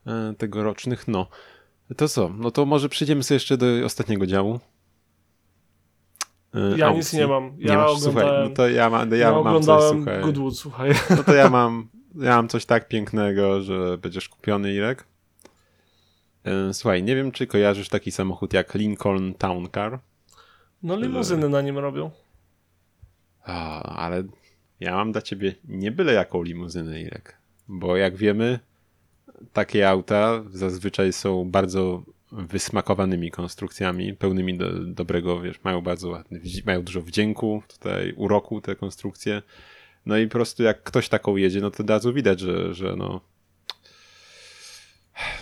e, 0.08 0.34
tegorocznych. 0.38 1.08
No, 1.08 1.28
to 1.98 2.08
co? 2.08 2.30
No 2.30 2.52
to 2.52 2.66
może 2.66 2.90
przejdziemy 2.90 3.24
sobie 3.24 3.36
jeszcze 3.36 3.58
do 3.58 3.66
ostatniego 3.86 4.26
działu. 4.26 4.60
E, 6.54 6.78
Ja 6.78 6.86
aukcji. 6.88 6.98
nic 7.00 7.14
nie 7.14 7.28
mam. 7.28 7.52
Ja 7.58 7.72
nie 7.72 7.78
masz, 7.78 7.92
słuchaj, 8.00 8.24
oglądałem, 8.24 8.50
no 8.50 8.56
to 8.56 8.70
ja, 8.70 8.90
ma, 8.90 9.06
ja, 9.12 9.16
ja 9.18 9.42
mam 9.42 9.64
coś, 9.64 9.84
słuchaj. 9.92 10.22
Goodwood, 10.22 10.58
słuchaj. 10.58 10.92
No 11.18 11.24
to 11.24 11.34
ja 11.34 11.50
mam, 11.50 11.88
ja 12.16 12.36
mam 12.36 12.48
coś 12.48 12.66
tak 12.66 12.88
pięknego, 12.88 13.62
że 13.62 13.98
będziesz 13.98 14.30
kupiony, 14.30 14.74
Irek. 14.74 15.06
E, 16.44 16.74
Słuchaj, 16.74 17.04
nie 17.04 17.16
wiem, 17.16 17.32
czy 17.32 17.48
kojarzysz 17.48 17.90
taki 17.90 18.12
samochód 18.12 18.54
jak 18.54 18.74
Lincoln 18.76 19.34
Town 19.34 19.68
Car. 19.74 20.00
No 20.84 20.96
limuzyny 20.96 21.50
na 21.50 21.62
nim 21.62 21.78
robią. 21.78 22.12
A, 23.44 23.84
ale 23.84 24.24
ja 24.80 24.96
mam 24.96 25.12
dla 25.12 25.22
ciebie 25.22 25.56
nie 25.68 25.92
byle 25.92 26.14
jaką 26.14 26.44
limuzynę, 26.44 27.02
Irek. 27.02 27.38
Bo 27.68 27.98
jak 27.98 28.16
wiemy, 28.16 28.60
takie 29.54 29.90
auta 29.90 30.44
zazwyczaj 30.50 31.14
są 31.14 31.52
bardzo 31.52 32.04
wysmakowanymi 32.32 33.32
konstrukcjami, 33.32 34.14
pełnymi 34.14 34.58
do, 34.58 34.70
dobrego, 34.86 35.42
wiesz, 35.42 35.64
mają 35.64 35.82
bardzo 35.82 36.10
ładny, 36.10 36.42
mają 36.66 36.84
dużo 36.84 37.02
wdzięku, 37.02 37.64
tutaj 37.68 38.14
uroku 38.16 38.62
te 38.62 38.76
konstrukcje. 38.76 39.42
No 40.06 40.18
i 40.18 40.28
po 40.28 40.32
prostu 40.32 40.64
jak 40.64 40.84
ktoś 40.84 41.10
taką 41.10 41.36
jedzie, 41.36 41.62
no 41.62 41.72
to 41.72 41.84
od 41.84 41.90
razu 41.90 42.14
widać, 42.14 42.40
że, 42.40 42.74
że 42.74 42.96
no 42.96 43.22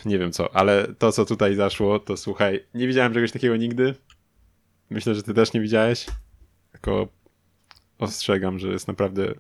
nie 0.06 0.20
wiem 0.20 0.32
co, 0.32 0.56
ale 0.56 0.88
to 1.00 1.12
co 1.12 1.26
tutaj 1.26 1.56
zaszło, 1.56 2.00
to 2.00 2.18
słuchaj, 2.18 2.66
nie 2.74 2.88
widziałem 2.88 3.14
czegoś 3.14 3.32
takiego 3.32 3.56
nigdy. 3.56 3.96
Myślę, 4.90 5.16
że 5.16 5.24
ty 5.24 5.34
też 5.34 5.54
nie 5.54 5.62
widziałeś. 5.62 6.06
Tylko 6.72 7.08
ostrzegam, 8.00 8.60
że 8.60 8.68
jest 8.68 8.88
naprawdę 8.88 9.34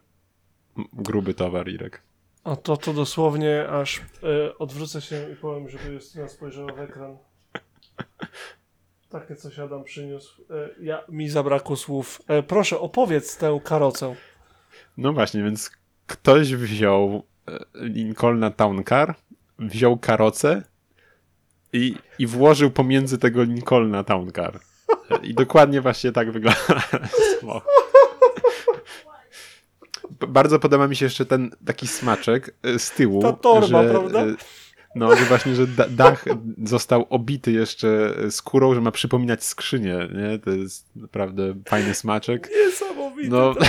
gruby 0.93 1.33
towar, 1.33 1.69
Irek. 1.69 2.01
A 2.43 2.55
to, 2.55 2.77
to 2.77 2.93
dosłownie 2.93 3.69
aż 3.69 4.01
e, 4.23 4.57
odwrócę 4.57 5.01
się 5.01 5.31
i 5.33 5.35
powiem, 5.35 5.69
żeby 5.69 5.93
Justyna 5.93 6.27
spojrzała 6.27 6.73
w 6.73 6.79
ekran. 6.79 7.17
Takie 9.09 9.35
coś 9.35 9.59
Adam 9.59 9.83
przyniósł. 9.83 10.41
E, 10.49 10.69
ja, 10.81 11.03
mi 11.09 11.29
zabrakło 11.29 11.75
słów. 11.75 12.21
E, 12.27 12.43
proszę, 12.43 12.79
opowiedz 12.79 13.37
tę 13.37 13.59
karocę. 13.63 14.15
No 14.97 15.13
właśnie, 15.13 15.43
więc 15.43 15.71
ktoś 16.07 16.55
wziął 16.55 17.23
Lincolna 17.73 18.51
Town 18.51 18.83
Car, 18.83 19.15
wziął 19.59 19.97
karocę 19.97 20.63
i, 21.73 21.95
i 22.19 22.27
włożył 22.27 22.71
pomiędzy 22.71 23.17
tego 23.17 23.43
Lincolna 23.43 24.03
Town 24.03 24.31
Car. 24.31 24.59
I 25.23 25.33
dokładnie 25.33 25.81
właśnie 25.81 26.11
tak 26.11 26.31
wygląda 26.31 26.81
samochód. 27.39 27.71
Bardzo 30.27 30.59
podoba 30.59 30.87
mi 30.87 30.95
się 30.95 31.05
jeszcze 31.05 31.25
ten 31.25 31.51
taki 31.65 31.87
smaczek 31.87 32.55
e, 32.63 32.79
z 32.79 32.91
tyłu. 32.91 33.21
Ta 33.21 33.33
torba, 33.33 33.83
że, 33.83 33.89
prawda? 33.89 34.19
e, 34.21 34.35
No, 34.95 35.15
że 35.15 35.25
właśnie, 35.25 35.55
że 35.55 35.67
da 35.67 35.85
dach 35.89 36.25
został 36.63 37.05
obity 37.09 37.51
jeszcze 37.51 38.15
skórą, 38.29 38.73
że 38.75 38.81
ma 38.81 38.91
przypominać 38.91 39.43
skrzynię, 39.43 40.07
nie? 40.13 40.39
To 40.39 40.49
jest 40.51 40.95
naprawdę 40.95 41.53
fajny 41.67 41.93
smaczek. 41.95 42.49
Niesamowite. 42.65 43.29
No, 43.29 43.55
te, 43.55 43.65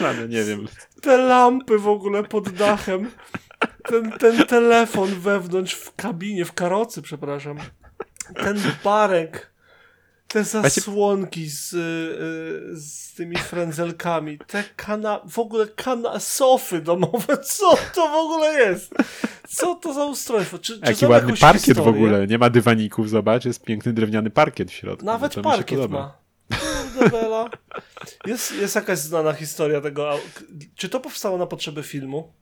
ale 0.08 0.28
nie 0.28 0.44
wiem. 0.44 0.66
te 1.00 1.16
lampy 1.16 1.78
w 1.78 1.88
ogóle 1.88 2.22
pod 2.24 2.48
dachem. 2.48 3.10
Ten, 3.84 4.12
ten 4.12 4.46
telefon 4.46 5.08
wewnątrz 5.08 5.74
w 5.74 5.94
kabinie, 5.96 6.44
w 6.44 6.52
karocy, 6.52 7.02
przepraszam. 7.02 7.56
Ten 8.34 8.58
barek. 8.84 9.51
Te 10.32 10.44
zasłonki 10.44 11.48
z, 11.48 11.72
y, 11.72 11.76
z 12.80 13.14
tymi 13.14 13.36
frędzelkami. 13.36 14.38
Te 14.46 14.64
kana... 14.76 15.20
W 15.28 15.38
ogóle 15.38 15.66
kana... 15.66 16.20
Sofy 16.20 16.80
domowe. 16.80 17.38
Co 17.56 17.76
to 17.94 18.08
w 18.08 18.14
ogóle 18.14 18.52
jest? 18.52 18.94
Co 19.48 19.74
to 19.74 19.94
za 19.94 20.04
ustrojstwo? 20.04 20.58
Czy, 20.58 20.80
Jaki 20.86 21.06
ładny 21.06 21.36
parkiet 21.36 21.62
w 21.62 21.66
historię? 21.66 21.90
ogóle. 21.90 22.26
Nie 22.26 22.38
ma 22.38 22.50
dywaników, 22.50 23.10
zobacz, 23.10 23.44
jest 23.44 23.62
piękny 23.64 23.92
drewniany 23.92 24.30
parkiet 24.30 24.70
w 24.70 24.74
środku. 24.74 25.06
Nawet 25.06 25.36
No 25.36 25.42
to 25.42 25.48
parkiet 25.50 25.90
ma. 25.90 26.18
Bela. 27.10 27.50
Jest, 28.26 28.54
jest 28.54 28.74
jakaś 28.74 28.98
znana 28.98 29.32
historia 29.32 29.80
tego. 29.80 30.18
Czy 30.74 30.88
to 30.88 31.00
powstało 31.00 31.38
na 31.38 31.46
potrzeby 31.46 31.82
filmu? 31.82 32.32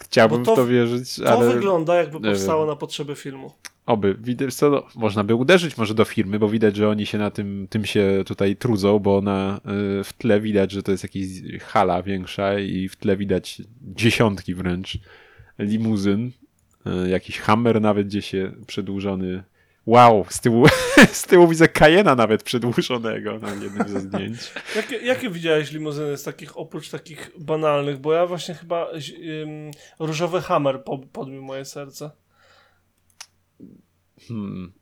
Chciałbym 0.00 0.44
to- 0.44 0.52
w 0.52 0.56
to 0.56 0.66
wierzyć, 0.66 1.16
To 1.16 1.30
ale 1.32 1.54
wygląda 1.54 1.94
jakby 1.94 2.20
powstało 2.20 2.66
na 2.66 2.76
potrzeby 2.76 3.16
filmu. 3.16 3.52
Oby. 3.86 4.16
Widać, 4.20 4.54
co, 4.54 4.86
można 4.96 5.24
by 5.24 5.34
uderzyć 5.34 5.76
może 5.76 5.94
do 5.94 6.04
firmy, 6.04 6.38
bo 6.38 6.48
widać, 6.48 6.76
że 6.76 6.88
oni 6.88 7.06
się 7.06 7.18
na 7.18 7.30
tym, 7.30 7.66
tym 7.70 7.84
się 7.84 8.22
tutaj 8.26 8.56
trudzą, 8.56 8.98
bo 8.98 9.20
na, 9.20 9.60
y, 10.00 10.04
w 10.04 10.12
tle 10.12 10.40
widać, 10.40 10.72
że 10.72 10.82
to 10.82 10.92
jest 10.92 11.04
jakaś 11.04 11.62
hala 11.62 12.02
większa 12.02 12.58
i 12.58 12.88
w 12.88 12.96
tle 12.96 13.16
widać 13.16 13.62
dziesiątki 13.82 14.54
wręcz 14.54 14.98
limuzyn. 15.58 16.30
Y, 16.86 17.08
Jakiś 17.08 17.38
hammer 17.38 17.80
nawet 17.80 18.06
gdzieś 18.06 18.32
przedłużony. 18.66 19.42
Wow, 19.86 20.26
z 20.28 20.40
tyłu, 20.40 20.66
z 21.12 21.22
tyłu 21.22 21.48
widzę 21.48 21.68
Kajena 21.68 22.14
nawet 22.14 22.42
przedłużonego 22.42 23.38
na 23.38 23.50
jednym 23.50 23.88
ze 23.88 24.00
zdjęć. 24.00 24.38
Jakie, 24.76 24.96
jakie 24.96 25.30
widziałeś 25.30 25.72
limuzyny 25.72 26.16
z 26.16 26.22
takich, 26.22 26.58
oprócz 26.58 26.90
takich 26.90 27.30
banalnych? 27.38 27.98
Bo 27.98 28.12
ja 28.12 28.26
właśnie 28.26 28.54
chyba 28.54 28.90
ym, 28.90 29.70
różowy 29.98 30.40
hammer 30.40 30.84
po, 30.84 30.98
podbił 30.98 31.42
moje 31.42 31.64
serce. 31.64 32.10
Hmm. 34.28 34.72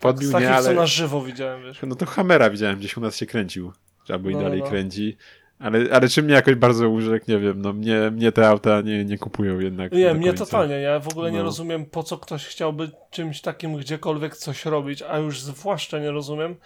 Podbił 0.00 0.32
takich, 0.32 0.48
nie, 0.48 0.54
ale... 0.54 0.64
co 0.64 0.72
na 0.72 0.86
żywo 0.86 1.22
widziałem, 1.22 1.62
wiesz. 1.62 1.80
No 1.86 1.94
to 1.94 2.06
Hammera 2.06 2.50
widziałem, 2.50 2.78
gdzieś 2.78 2.96
u 2.96 3.00
nas 3.00 3.16
się 3.16 3.26
kręcił. 3.26 3.72
Albo 4.08 4.30
i 4.30 4.32
No, 4.32 4.38
no, 4.38 4.44
dalej 4.44 4.60
no. 4.60 4.66
kręci. 4.66 5.16
Ale, 5.58 5.78
ale 5.92 6.08
czym 6.08 6.24
mnie 6.24 6.34
jakoś 6.34 6.54
bardzo 6.54 6.88
urzekł, 6.88 7.24
nie 7.28 7.38
wiem, 7.38 7.62
no 7.62 7.72
mnie, 7.72 8.10
mnie 8.10 8.32
te 8.32 8.48
auta 8.48 8.80
nie, 8.80 9.04
nie 9.04 9.18
kupują 9.18 9.60
jednak. 9.60 9.92
Nie, 9.92 10.14
mnie 10.14 10.32
totalnie. 10.32 10.74
Ja 10.74 11.00
w 11.00 11.08
ogóle 11.08 11.32
nie 11.32 11.38
No. 11.38 11.44
rozumiem, 11.44 11.86
po 11.86 12.02
co 12.02 12.18
ktoś 12.18 12.46
chciałby 12.46 12.90
czymś 13.10 13.40
takim 13.40 13.76
gdziekolwiek 13.76 14.36
coś 14.36 14.64
robić, 14.64 15.02
a 15.02 15.18
już 15.18 15.40
zwłaszcza 15.40 15.98
nie 15.98 16.10
rozumiem, 16.10 16.56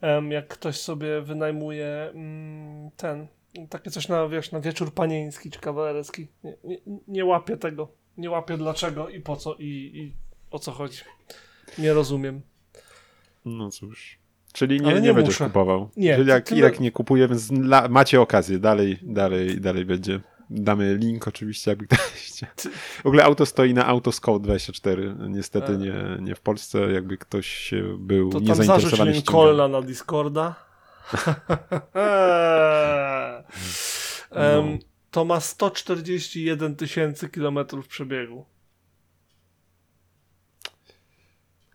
em, 0.00 0.30
jak 0.30 0.48
ktoś 0.48 0.76
sobie 0.76 1.20
wynajmuje 1.20 2.10
mm, 2.14 2.90
ten, 2.96 3.26
takie 3.70 3.90
coś 3.90 4.08
na, 4.08 4.28
wiesz, 4.28 4.52
na 4.52 4.60
wieczór 4.60 4.94
panieński 4.94 5.50
czy 5.50 5.60
kawalerski. 5.60 6.28
Nie, 6.44 6.56
nie, 6.64 6.78
nie 7.08 7.24
łapię 7.24 7.56
tego. 7.56 7.88
Nie 8.16 8.30
łapię 8.30 8.56
dlaczego 8.56 9.08
i 9.08 9.20
po 9.20 9.36
co 9.36 9.54
i, 9.54 9.66
i 9.94 10.12
o 10.50 10.58
co 10.58 10.72
chodzi. 10.72 10.98
Nie 11.78 11.92
rozumiem. 11.92 12.40
No 13.44 13.70
cóż. 13.70 14.18
Czyli 14.52 14.80
nie, 14.80 14.94
nie, 14.94 15.00
nie 15.00 15.14
będziesz 15.14 15.40
muszę. 15.40 15.44
kupował. 15.44 15.90
Nie, 15.96 16.16
Czyli 16.16 16.28
jak 16.28 16.52
Irek 16.52 16.80
nie 16.80 16.90
kupuje, 16.92 17.28
więc 17.28 17.50
la, 17.52 17.88
macie 17.88 18.20
okazję, 18.20 18.58
dalej, 18.58 18.98
dalej, 19.02 19.60
dalej 19.60 19.84
będzie. 19.84 20.20
Damy 20.50 20.94
link 20.96 21.28
oczywiście, 21.28 21.70
jakby 21.70 21.86
ktoś 21.86 22.00
chciał. 22.00 22.48
W 23.02 23.06
ogóle 23.06 23.24
auto 23.24 23.46
stoi 23.46 23.74
na 23.74 23.88
Autoscout24. 23.94 25.28
Niestety 25.30 25.72
E. 25.72 25.76
nie, 25.76 25.94
nie 26.20 26.34
w 26.34 26.40
Polsce, 26.40 26.78
jakby 26.92 27.18
ktoś 27.18 27.46
się 27.46 27.96
był 27.98 28.30
To 28.30 28.38
tam 28.40 28.48
niezainteresowany 28.48 29.12
Lincolna 29.12 29.68
na 29.68 29.82
Discorda. 29.82 30.54
No. 34.36 34.64
To 35.10 35.24
ma 35.24 35.40
141 35.40 36.76
tysięcy 36.76 37.28
kilometrów 37.28 37.88
przebiegu. 37.88 38.44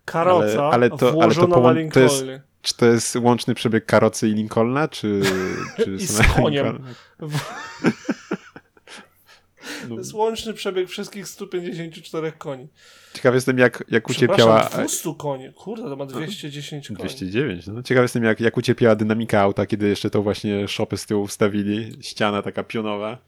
Karoca 0.04 0.62
Ale- 0.64 0.74
ale 0.74 0.90
to- 0.90 1.22
ale 1.22 1.34
to 1.34 1.46
połą- 1.46 1.90
to 1.92 2.00
jest-. 2.00 2.24
Czy 2.62 2.74
to 2.76 2.86
jest 2.86 3.16
łączny 3.16 3.54
przebieg 3.54 3.86
karocy 3.86 4.28
i 4.28 4.32
Lincolna, 4.32 4.88
czy, 4.88 5.20
czy 5.84 5.94
I 5.94 6.06
z 6.06 6.22
koniem. 6.34 6.84
To 9.88 9.94
jest 9.94 10.12
łączny 10.12 10.54
przebieg 10.54 10.88
wszystkich 10.88 11.28
154 11.28 12.32
koni. 12.32 12.68
ciekaw 13.14 13.34
jestem, 13.34 13.58
jak, 13.58 13.84
jak 13.88 14.10
ucierpiała... 14.10 14.68
200 14.68 15.14
koni. 15.18 15.52
Kurde, 15.52 15.82
to 15.82 15.96
ma 15.96 16.06
210 16.06 16.86
koni. 16.88 16.98
209. 16.98 17.66
No, 17.66 17.82
ciekaw 17.82 18.02
jestem, 18.02 18.24
jak, 18.24 18.40
jak 18.40 18.56
ucierpiała 18.56 18.94
dynamika 18.96 19.40
auta, 19.40 19.66
kiedy 19.66 19.88
jeszcze 19.88 20.10
to 20.10 20.22
właśnie 20.22 20.68
szopy 20.68 20.96
z 20.96 21.06
tyłu 21.06 21.26
wstawili, 21.26 21.92
ściana 22.00 22.42
taka 22.42 22.64
pionowa 22.64 23.18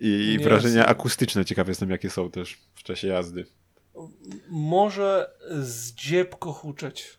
i 0.00 0.36
Nie 0.38 0.44
wrażenia 0.44 0.76
jest. 0.76 0.88
akustyczne. 0.90 1.44
Ciekaw 1.44 1.68
jestem, 1.68 1.90
jakie 1.90 2.10
są 2.10 2.30
też 2.30 2.58
w 2.74 2.82
czasie 2.82 3.08
jazdy. 3.08 3.46
Może 4.48 5.30
zdziebko 5.60 6.52
huczeć. 6.52 7.18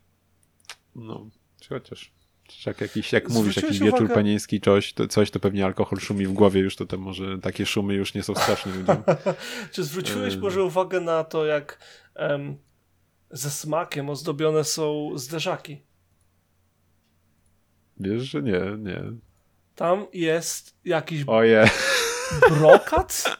No, 0.95 1.29
chociaż. 1.69 2.17
Jak, 2.65 2.81
jakiś, 2.81 3.13
jak 3.13 3.29
mówisz, 3.29 3.51
Zwróciłeś 3.51 3.63
jakiś 3.63 3.79
wieczór 3.79 4.07
uwagę- 4.07 4.13
panieński, 4.13 4.61
coś 4.61 4.93
to, 4.93 5.07
coś, 5.07 5.31
to 5.31 5.39
pewnie 5.39 5.65
alkohol 5.65 5.99
szumi 5.99 6.27
w 6.27 6.33
głowie 6.33 6.61
już, 6.61 6.75
to, 6.75 6.97
może 6.97 7.37
takie 7.39 7.65
szumy 7.65 7.93
już 7.93 8.13
nie 8.13 8.23
są 8.23 8.35
straszne 8.35 8.75
ludziom. 8.75 9.03
Czy 9.71 9.83
zwróciłeś 9.83 10.33
Yy. 10.33 10.39
może 10.39 10.63
uwagę 10.63 10.99
na 11.01 11.23
to, 11.23 11.45
jak 11.45 11.79
em, 12.15 12.57
ze 13.31 13.51
smakiem 13.51 14.09
ozdobione 14.09 14.63
są 14.63 15.11
zderzaki? 15.15 15.81
Wiesz, 17.99 18.23
że 18.23 18.41
nie, 18.41 18.61
nie. 18.77 19.03
Tam 19.75 20.05
jest 20.13 20.75
jakiś 20.85 21.23
Oje, 21.27 21.69
brokat? 22.49 23.37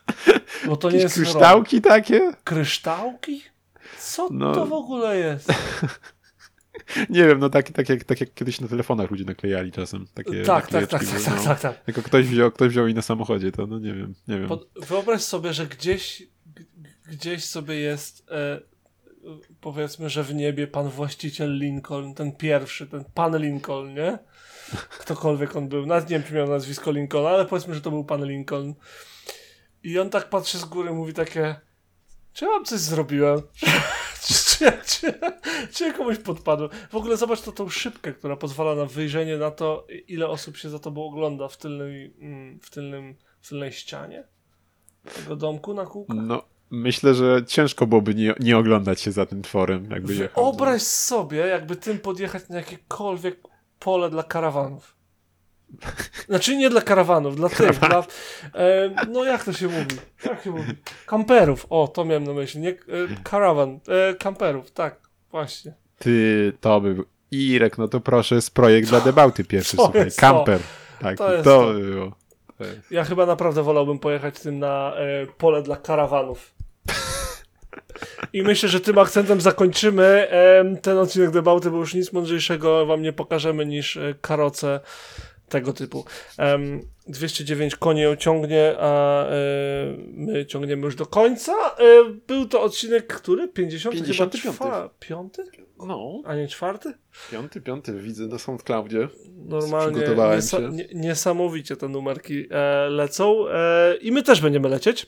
Bo 0.66 0.78
to 0.78 0.90
nie 0.90 0.98
jakieś 0.98 1.04
jest 1.04 1.16
kryształki 1.16 1.82
takie? 1.82 2.20
rok. 2.20 2.44
Kryształki? 2.44 3.42
Co 4.00 4.30
No. 4.32 4.56
to 4.56 4.66
w 4.66 4.74
ogóle 4.74 5.18
jest? 5.18 5.54
Nie 7.10 7.28
wiem, 7.28 7.40
no 7.40 7.50
tak, 7.50 7.72
tak, 7.72 7.90
jak, 7.90 8.04
tak 8.04 8.20
jak 8.20 8.34
kiedyś 8.34 8.62
na 8.62 8.68
telefonach 8.68 9.12
ludzie 9.12 9.26
naklejali 9.26 9.72
czasem. 9.72 10.08
Takie 10.14 10.44
tak, 10.44 10.68
tak, 10.68 10.88
tak, 10.88 10.92
naklejeczki, 10.92 11.26
tak, 11.26 11.36
no. 11.36 11.44
tak, 11.44 11.60
tak, 11.60 11.60
tak. 11.60 11.84
Tylko 11.84 12.02
ktoś 12.02 12.26
wziął, 12.26 12.52
ktoś 12.52 12.70
wziął 12.70 12.88
i 12.88 12.94
na 12.94 13.02
samochodzie, 13.02 13.52
to 13.52 13.68
no 13.68 13.80
nie 13.80 13.94
wiem, 13.94 14.14
nie 14.28 14.40
wiem. 14.40 14.48
Pod, 14.48 14.70
wyobraź 14.76 15.22
sobie, 15.22 15.54
że 15.54 15.68
gdzieś, 15.68 16.24
gdzieś 17.10 17.46
sobie 17.46 17.76
jest, 17.76 18.26
e, 18.32 18.60
powiedzmy, 19.62 20.10
że 20.10 20.24
w 20.24 20.36
niebie 20.36 20.68
pan 20.68 20.90
właściciel 20.90 21.58
Lincoln, 21.60 22.14
ten 22.14 22.32
pierwszy, 22.32 22.88
ten 22.88 23.04
pan 23.14 23.38
Lincoln, 23.38 23.94
nie? 23.94 24.18
Ktokolwiek 25.00 25.56
on 25.56 25.68
był. 25.68 25.86
Nawet 25.86 26.10
nie 26.10 26.20
wiem, 26.20 26.28
czy 26.28 26.34
miał 26.34 26.48
nazwisko 26.48 26.92
Lincoln, 26.92 27.26
ale 27.26 27.46
powiedzmy, 27.46 27.76
że 27.76 27.82
to 27.82 27.92
był 27.92 28.04
pan 28.04 28.26
Lincoln. 28.26 28.74
I 29.84 30.00
on 30.00 30.10
tak 30.10 30.30
patrzy 30.30 30.58
z 30.58 30.66
góry, 30.66 30.94
mówi 30.94 31.14
takie, 31.14 31.56
czy 32.34 32.46
ja 32.46 32.52
wam 32.52 32.66
coś 32.66 32.80
zrobiłem? 32.80 33.42
czy, 34.26 34.34
czy, 34.34 34.72
czy, 34.86 35.14
czy 35.72 35.84
ja 35.84 35.94
komuś 35.94 36.18
podpadłem? 36.18 36.70
W 36.90 36.96
ogóle 36.96 37.18
zobacz 37.18 37.42
to 37.42 37.52
tą 37.52 37.70
szybkę, 37.70 38.14
która 38.14 38.36
pozwala 38.36 38.76
na 38.76 38.86
wyjrzenie 38.86 39.38
na 39.38 39.52
to, 39.52 39.88
ile 40.08 40.28
osób 40.28 40.58
się 40.58 40.70
za 40.70 40.80
tobą 40.80 41.06
ogląda 41.06 41.48
w, 41.48 41.58
tylnej, 41.58 42.14
mm, 42.20 42.60
w, 42.60 42.70
tylnym, 42.70 43.16
w 43.42 43.50
tylnej 43.50 43.72
ścianie 43.72 44.24
tego 45.16 45.36
domku 45.36 45.74
na 45.74 45.86
kółkach. 45.86 46.18
No, 46.22 46.44
myślę, 46.70 47.14
że 47.14 47.46
ciężko 47.48 47.88
byłoby 47.88 48.16
nie, 48.16 48.34
nie 48.40 48.58
oglądać 48.58 49.02
się 49.02 49.12
za 49.12 49.26
tym 49.26 49.42
tworem, 49.42 49.92
jakby 49.92 50.16
jechał. 50.16 50.44
Wyobraź 50.44 50.82
sobie, 50.82 51.38
jakby 51.38 51.76
tym 51.76 52.00
podjechać 52.00 52.50
na 52.50 52.58
jakiekolwiek 52.58 53.40
pole 53.80 54.10
dla 54.10 54.24
karawanów. 54.24 54.98
Znaczy 56.28 56.56
nie 56.58 56.70
dla 56.70 56.82
karawanów, 56.82 57.36
dla 57.36 57.50
tych, 57.50 57.80
dla, 57.80 58.00
e, 58.56 58.90
no 59.12 59.24
jak 59.26 59.44
to 59.44 59.54
się 59.54 59.68
mówi? 59.68 59.96
Jak 60.26 60.44
się 60.44 60.52
mówi? 60.52 60.74
Kamperów, 61.06 61.66
o, 61.70 61.88
to 61.88 62.06
miałem 62.06 62.24
na 62.24 62.34
myśli, 62.34 62.62
nie 62.62 62.70
e, 62.70 62.76
karawan, 63.24 63.80
e, 63.88 64.14
kamperów, 64.16 64.72
tak, 64.72 65.00
właśnie. 65.32 65.74
Ty, 66.00 66.54
to 66.62 66.82
by 66.82 66.94
był... 66.96 67.06
Irek, 67.32 67.78
no 67.78 67.88
to 67.88 68.00
proszę, 68.00 68.36
jest 68.36 68.54
projekt 68.54 68.90
dla 68.90 69.00
debauty 69.02 69.44
pierwszy, 69.44 69.78
To 69.78 69.84
słuchaj. 69.84 70.06
jest 70.06 70.18
to. 70.18 70.22
Camper. 70.22 70.60
Tak, 71.02 71.18
To 71.18 71.26
to, 71.26 71.32
jest 71.34 71.44
to. 71.44 71.74
by 71.74 71.80
było. 71.80 72.12
To 72.58 72.64
Ja 72.92 73.04
chyba 73.04 73.26
naprawdę 73.26 73.64
wolałbym 73.64 74.00
pojechać 74.00 74.40
tym 74.40 74.60
na 74.60 74.94
e, 74.96 75.28
pole 75.38 75.62
dla 75.62 75.76
karawanów. 75.76 76.54
I 78.34 78.44
myślę, 78.44 78.70
że 78.70 78.80
tym 78.80 78.98
akcentem 78.98 79.42
zakończymy 79.42 80.28
ten 80.82 80.98
odcinek 80.98 81.32
debauty, 81.32 81.72
bo 81.72 81.78
już 81.78 81.94
nic 81.94 82.14
mądrzejszego 82.14 82.86
wam 82.86 83.02
nie 83.02 83.14
pokażemy 83.14 83.66
niż 83.66 83.98
e, 83.98 84.16
karoce 84.22 84.80
tego 85.50 85.74
typu. 85.74 86.06
Em, 86.38 86.82
209 87.08 87.76
koni 87.76 88.02
ją 88.02 88.16
ciągnie, 88.16 88.76
a 88.80 89.24
e, 89.26 89.34
my 90.14 90.46
ciągniemy 90.46 90.86
już 90.86 90.96
do 90.96 91.06
końca. 91.06 91.54
E, 91.54 92.04
był 92.28 92.46
to 92.48 92.62
odcinek, 92.62 93.08
który? 93.08 93.48
50? 93.48 93.96
55. 93.96 94.58
Chyba 94.58 94.90
Piąty? 95.00 95.44
No, 95.88 96.22
A 96.26 96.36
nie 96.36 96.48
czwarty? 96.48 96.94
piąty, 97.32 97.62
piąty, 97.62 97.94
widzę 97.94 98.28
na 98.28 98.38
SoundCloudzie. 98.40 99.08
Normalnie 99.36 100.02
niesa- 100.02 100.72
niesamowicie 100.96 101.76
te 101.76 101.88
numerki 101.90 102.48
lecą 102.90 103.46
i 104.02 104.12
my 104.12 104.24
też 104.24 104.42
będziemy 104.42 104.70
lecieć. 104.70 105.08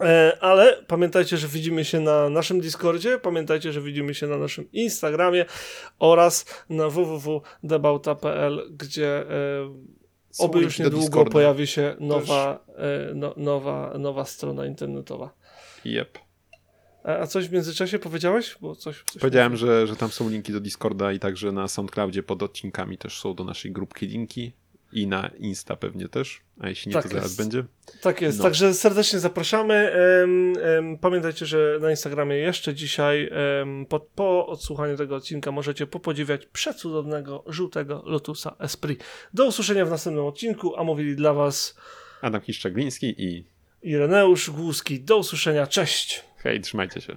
E, 0.00 0.38
ale 0.40 0.82
pamiętajcie, 0.86 1.36
że 1.36 1.48
widzimy 1.48 1.84
się 1.84 2.00
na 2.00 2.28
naszym 2.28 2.60
Discordzie, 2.60 3.18
pamiętajcie, 3.18 3.72
że 3.72 3.80
widzimy 3.80 4.14
się 4.14 4.26
na 4.26 4.38
naszym 4.38 4.72
Instagramie 4.72 5.44
oraz 5.98 6.64
na 6.68 6.88
www.debauta.pl, 6.88 8.70
gdzie 8.70 9.30
e, 9.30 9.74
oby 10.38 10.60
już 10.60 10.78
niedługo 10.78 11.06
Discorda. 11.06 11.30
pojawi 11.30 11.66
się 11.66 11.96
nowa, 12.00 12.64
e, 12.76 13.14
no, 13.14 13.34
nowa, 13.36 13.98
nowa 13.98 14.24
strona 14.24 14.66
internetowa. 14.66 15.34
Yep. 15.84 16.18
A, 17.04 17.16
a 17.16 17.26
coś 17.26 17.48
w 17.48 17.52
międzyczasie 17.52 17.98
powiedziałeś? 17.98 18.56
Bo 18.60 18.76
coś, 18.76 19.02
coś 19.12 19.20
Powiedziałem, 19.20 19.56
że, 19.56 19.86
że 19.86 19.96
tam 19.96 20.10
są 20.10 20.28
linki 20.28 20.52
do 20.52 20.60
Discorda 20.60 21.12
i 21.12 21.18
także 21.18 21.52
na 21.52 21.68
SoundCloudzie 21.68 22.22
pod 22.22 22.42
odcinkami 22.42 22.98
też 22.98 23.20
są 23.20 23.34
do 23.34 23.44
naszej 23.44 23.72
grupki 23.72 24.06
linki 24.06 24.52
i 24.92 25.06
na 25.06 25.30
Insta 25.38 25.76
pewnie 25.76 26.08
też, 26.08 26.40
a 26.60 26.68
jeśli 26.68 26.88
nie, 26.88 26.92
Tak 26.94 27.02
to 27.02 27.08
zaraz 27.08 27.24
jest. 27.24 27.36
będzie. 27.38 27.64
Tak 28.02 28.20
jest, 28.22 28.38
No. 28.38 28.44
także 28.44 28.74
serdecznie 28.74 29.18
zapraszamy. 29.18 29.92
Pamiętajcie, 31.00 31.46
że 31.46 31.78
na 31.80 31.90
Instagramie 31.90 32.36
jeszcze 32.36 32.74
dzisiaj 32.74 33.30
po, 33.88 34.00
po 34.00 34.46
odsłuchaniu 34.46 34.96
tego 34.96 35.16
odcinka 35.16 35.52
możecie 35.52 35.86
popodziwiać 35.86 36.46
przecudownego, 36.46 37.44
żółtego 37.46 38.02
Lotusa 38.06 38.56
Esprit. 38.58 39.04
Do 39.34 39.46
usłyszenia 39.46 39.86
w 39.86 39.90
następnym 39.90 40.24
odcinku, 40.24 40.76
a 40.76 40.84
mówili 40.84 41.16
dla 41.16 41.32
Was 41.34 41.76
Adam 42.22 42.40
Kiszczagliński 42.40 43.14
i 43.18 43.44
Ireneusz 43.82 44.50
Głuski. 44.50 45.00
Do 45.00 45.16
usłyszenia, 45.18 45.66
cześć! 45.66 46.24
hej, 46.36 46.60
trzymajcie 46.60 47.00
się. 47.00 47.16